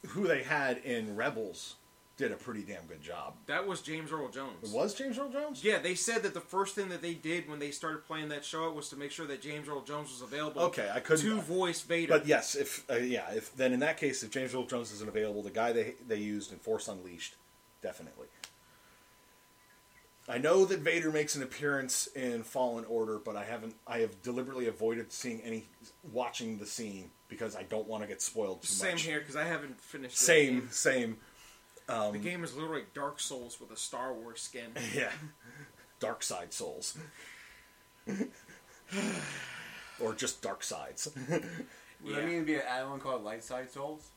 who 0.07 0.28
they 0.28 0.41
had 0.41 0.78
in 0.78 1.16
Rebels 1.16 1.76
did 2.16 2.32
a 2.32 2.36
pretty 2.36 2.61
damn 2.61 2.86
good 2.86 3.01
job. 3.01 3.34
That 3.47 3.68
was 3.68 3.82
James 3.82 4.11
Earl 4.11 4.30
Jones. 4.30 4.72
It 4.72 4.76
was 4.76 4.93
James 4.93 5.18
Earl 5.18 5.30
Jones. 5.30 5.64
Yeah, 5.64 5.80
they 5.80 5.95
said 5.95 6.22
that 6.24 6.34
the 6.34 6.41
first 6.41 6.76
thing 6.76 6.89
that 6.89 7.01
they 7.01 7.16
did 7.16 7.49
when 7.49 7.59
they 7.59 7.72
started 7.72 8.05
playing 8.05 8.30
that 8.30 8.45
show 8.45 8.72
was 8.72 8.89
to 8.89 8.95
make 8.95 9.11
sure 9.11 9.26
that 9.28 9.41
James 9.41 9.68
Earl 9.68 9.82
Jones 9.82 10.11
was 10.11 10.22
available. 10.22 10.61
Okay, 10.64 10.89
I 10.93 10.99
couldn't- 10.99 11.26
to 11.26 11.41
voice 11.41 11.82
Vader. 11.82 12.14
But 12.18 12.28
yes, 12.28 12.55
if 12.55 12.86
uh, 12.89 12.95
yeah, 12.95 13.32
if 13.32 13.55
then 13.55 13.74
in 13.74 13.80
that 13.80 13.97
case, 13.97 14.22
if 14.24 14.30
James 14.32 14.53
Earl 14.53 14.66
Jones 14.66 14.91
isn't 14.91 15.09
available, 15.09 15.41
the 15.41 15.49
guy 15.49 15.72
they 15.74 15.95
they 16.07 16.18
used 16.18 16.51
in 16.51 16.59
Force 16.59 16.88
Unleashed, 16.88 17.36
definitely. 17.82 18.28
I 20.30 20.38
know 20.38 20.64
that 20.66 20.80
Vader 20.80 21.11
makes 21.11 21.36
an 21.36 21.43
appearance 21.43 22.07
in 22.16 22.43
Fallen 22.43 22.86
Order, 22.86 23.20
but 23.20 23.36
I 23.36 23.43
haven't. 23.43 23.76
I 23.86 23.99
have 23.99 24.22
deliberately 24.22 24.68
avoided 24.68 25.11
seeing 25.11 25.41
any, 25.41 25.66
watching 26.14 26.59
the 26.59 26.66
scene 26.66 27.09
because 27.28 27.57
I 27.57 27.64
don't 27.64 27.88
want 27.88 28.03
to 28.03 28.07
get 28.07 28.22
spoiled 28.22 28.61
too 28.61 28.68
Same 28.68 28.91
much. 28.91 29.01
Same 29.01 29.11
here 29.11 29.20
because 29.20 29.36
I 29.36 29.43
haven't 29.43 29.82
finished. 29.82 30.18
the 30.18 30.24
Same, 30.24 30.70
game. 31.88 31.97
same. 32.01 32.13
the 32.13 32.19
game 32.19 32.43
is 32.43 32.55
literally 32.55 32.84
Dark 32.93 33.19
Souls 33.19 33.59
with 33.59 33.71
a 33.71 33.77
Star 33.77 34.13
Wars 34.13 34.41
skin. 34.41 34.71
Yeah, 34.95 35.11
Dark 35.99 36.23
Side 36.23 36.53
Souls, 36.53 36.97
or 40.01 40.13
just 40.13 40.41
Dark 40.41 40.63
Sides. 40.63 41.09
Would 41.15 41.43
Yeah. 42.03 42.15
that 42.15 42.25
mean 42.27 42.39
to 42.39 42.45
be 42.45 42.55
an 42.55 42.61
add-on 42.67 42.99
called 42.99 43.23
Light 43.23 43.43
Side 43.43 43.71
Souls? 43.71 44.09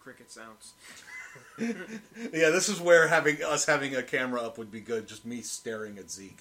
Cricket 0.00 0.30
sounds. 0.30 0.72
Yeah, 1.58 2.50
this 2.50 2.68
is 2.68 2.80
where 2.80 3.06
having 3.06 3.42
us 3.44 3.66
having 3.66 3.94
a 3.94 4.02
camera 4.02 4.40
up 4.40 4.58
would 4.58 4.70
be 4.72 4.80
good. 4.80 5.06
Just 5.06 5.24
me 5.26 5.40
staring 5.42 5.98
at 5.98 6.10
Zeke, 6.10 6.38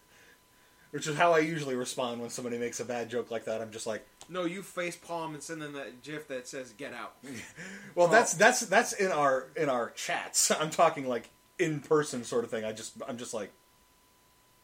which 0.90 1.06
is 1.06 1.16
how 1.16 1.32
I 1.32 1.38
usually 1.38 1.74
respond 1.76 2.20
when 2.20 2.28
somebody 2.28 2.58
makes 2.58 2.80
a 2.80 2.84
bad 2.84 3.08
joke 3.08 3.30
like 3.30 3.44
that. 3.46 3.62
I'm 3.62 3.70
just 3.70 3.86
like, 3.86 4.04
No, 4.28 4.44
you 4.44 4.62
face 4.62 4.96
palm 4.96 5.34
and 5.34 5.42
send 5.42 5.60
them 5.62 5.72
that 5.74 6.02
GIF 6.02 6.28
that 6.28 6.48
says 6.48 6.72
"Get 6.76 6.92
out." 6.94 7.16
well, 7.94 8.08
that's 8.16 8.34
that's 8.34 8.60
that's 8.60 8.92
in 8.92 9.10
our 9.12 9.48
in 9.56 9.68
our 9.68 9.90
chats. 9.90 10.50
I'm 10.60 10.70
talking 10.70 11.06
like 11.08 11.30
in 11.58 11.80
person 11.80 12.24
sort 12.24 12.44
of 12.44 12.50
thing. 12.50 12.64
I 12.64 12.72
just 12.72 12.94
I'm 13.06 13.16
just 13.18 13.34
like 13.34 13.52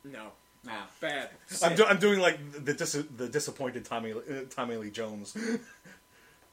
No, 0.05 0.29
Nah. 0.65 0.73
bad. 1.01 1.31
I'm, 1.63 1.75
do, 1.77 1.85
I'm 1.85 1.99
doing 1.99 2.21
like 2.21 2.39
the 2.65 2.75
dis, 2.75 2.93
the 3.17 3.29
disappointed 3.29 3.85
Tommy 3.85 4.13
uh, 4.13 4.17
Tommy 4.51 4.77
Lee 4.77 4.91
Jones. 4.91 5.37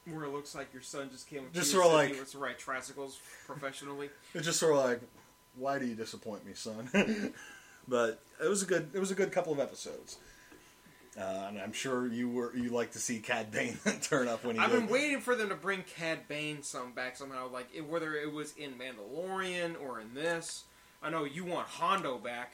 Where 0.05 0.23
it 0.23 0.29
looks 0.31 0.55
like 0.55 0.71
your 0.71 0.81
son 0.81 1.09
just 1.11 1.27
came 1.29 1.39
up 1.39 1.53
Just 1.53 1.71
sort 1.71 1.85
of 1.85 1.91
like- 1.93 2.13
he 2.13 2.19
was 2.19 2.31
to 2.31 2.37
ride 2.37 2.57
tricycles 2.57 3.19
professionally. 3.45 4.09
It's 4.33 4.45
just 4.45 4.59
sort 4.59 4.73
of 4.77 4.83
like, 4.85 5.01
why 5.55 5.79
do 5.79 5.85
you 5.85 5.95
disappoint 5.95 6.45
me, 6.45 6.53
son? 6.53 7.33
but 7.89 8.21
it 8.41 8.47
was 8.47 8.63
a 8.63 8.65
good 8.65 8.89
it 8.93 8.99
was 8.99 9.11
a 9.11 9.15
good 9.15 9.31
couple 9.31 9.51
of 9.53 9.59
episodes. 9.59 10.17
Uh, 11.17 11.45
and 11.47 11.59
I'm 11.59 11.73
sure 11.73 12.05
you 12.07 12.29
were 12.29 12.55
you 12.55 12.69
like 12.69 12.91
to 12.91 12.99
see 12.99 13.19
Cad 13.19 13.49
Bane 13.51 13.77
turn 14.03 14.27
up 14.27 14.43
when 14.45 14.55
he 14.55 14.61
I've 14.61 14.69
did. 14.71 14.81
been 14.81 14.89
waiting 14.89 15.19
for 15.19 15.35
them 15.35 15.49
to 15.49 15.55
bring 15.55 15.81
Cad 15.83 16.27
Bane 16.27 16.61
some 16.61 16.91
back 16.93 17.17
somehow, 17.17 17.49
like 17.49 17.67
it, 17.73 17.87
whether 17.87 18.13
it 18.13 18.31
was 18.31 18.53
in 18.55 18.73
Mandalorian 18.73 19.81
or 19.81 19.99
in 19.99 20.13
this. 20.13 20.65
I 21.01 21.09
know 21.09 21.23
you 21.23 21.43
want 21.45 21.67
Hondo 21.67 22.17
back. 22.19 22.53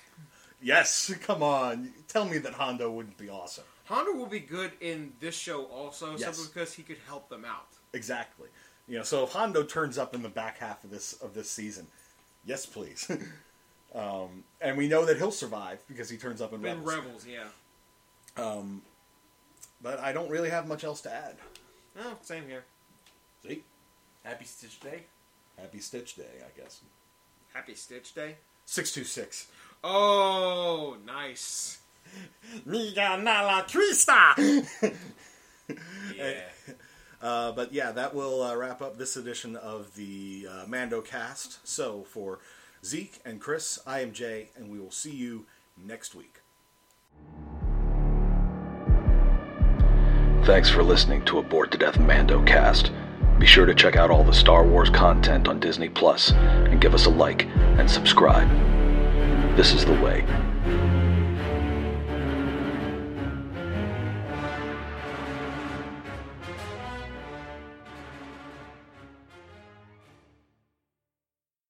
Yes, 0.61 1.14
come 1.22 1.43
on. 1.43 1.91
Tell 2.07 2.24
me 2.26 2.38
that 2.38 2.53
Hondo 2.53 2.89
wouldn't 2.89 3.18
be 3.18 3.30
awesome. 3.30 3.66
Hondo 3.86 4.14
will 4.14 4.28
be 4.28 4.39
good 4.39 4.72
in 4.80 5.11
this 5.20 5.36
show 5.36 5.64
also, 5.66 6.11
Yes. 6.16 6.24
simply 6.38 6.45
because 6.53 6.74
he 6.74 6.84
could 6.84 6.99
help 7.05 7.28
them 7.28 7.43
out. 7.43 7.68
Exactly. 7.91 8.47
You 8.88 8.97
know, 8.97 9.03
so 9.03 9.26
if 9.26 9.32
Hondo 9.34 9.64
turns 9.64 9.97
up 9.97 10.16
in 10.16 10.22
the 10.24 10.30
back 10.30 10.59
half 10.59 10.84
of 10.86 10.89
this 10.89 11.14
of 11.14 11.34
this 11.34 11.49
season, 11.49 11.88
yes, 12.45 12.66
please. 12.66 13.09
um, 13.95 14.43
and 14.61 14.78
we 14.78 14.88
know 14.88 15.05
that 15.05 15.18
he'll 15.18 15.32
survive 15.32 15.80
because 15.88 16.09
he 16.09 16.16
turns 16.18 16.41
up 16.41 16.53
in 16.53 16.66
In 16.66 16.84
Rebels. 16.84 16.95
Rebels, 16.95 17.26
yeah. 17.28 17.43
But 18.36 20.00
I 20.00 20.14
don't 20.14 20.30
really 20.30 20.50
have 20.50 20.68
much 20.68 20.84
else 20.84 21.02
to 21.02 21.14
add. 21.14 21.36
Oh, 22.00 22.18
same 22.22 22.48
here. 22.48 22.64
See, 23.46 23.64
Happy 24.24 24.46
Stitch 24.46 24.80
Day. 24.80 25.04
happy 25.60 25.80
Stitch 25.80 26.16
Day, 26.16 26.24
I 26.40 26.60
guess. 26.60 26.82
Happy 27.54 27.76
Stitch 27.76 28.16
Day. 28.16 28.36
Six 28.66 28.92
two 28.94 29.04
six. 29.04 29.48
Oh, 29.84 30.96
nice. 31.06 31.80
Miga 32.68 33.22
nala 33.22 33.66
twista. 33.68 34.34
Yeah. 36.18 36.42
Uh, 37.22 37.52
but 37.54 37.72
yeah, 37.74 37.92
that 37.94 38.14
will 38.14 38.44
uh, 38.44 38.54
wrap 38.56 38.82
up 38.82 38.98
this 38.98 39.16
edition 39.16 39.56
of 39.56 39.96
the 39.96 40.46
uh, 40.50 40.66
Mando 40.68 41.00
cast. 41.02 41.66
So 41.66 42.04
for 42.04 42.40
Zeke 42.84 43.20
and 43.26 43.40
Chris, 43.40 43.80
I 43.88 44.02
am 44.02 44.12
Jay, 44.12 44.50
and 44.58 44.70
we 44.70 44.78
will 44.80 44.92
see 44.92 45.16
you 45.16 45.46
next 45.78 46.16
week. 46.16 46.42
Thanks 50.46 50.70
for 50.70 50.84
listening 50.84 51.24
to 51.26 51.39
Abort 51.39 51.72
to 51.72 51.78
Death 51.78 51.98
Mando 51.98 52.44
cast. 52.44 52.91
Be 53.39 53.46
sure 53.46 53.66
to 53.66 53.74
check 53.74 53.96
out 53.96 54.12
all 54.12 54.26
the 54.26 54.34
Star 54.34 54.68
Wars 54.68 54.89
content 54.89 55.48
on 55.48 55.58
Disney 55.58 55.88
Plus 55.88 56.32
and 56.32 56.82
give 56.82 56.94
us 56.94 57.06
a 57.06 57.10
like 57.10 57.46
and 57.78 57.89
subscribe. 57.89 58.50
This 59.56 59.74
is 59.74 59.86
the 59.86 59.94
way. 59.94 60.26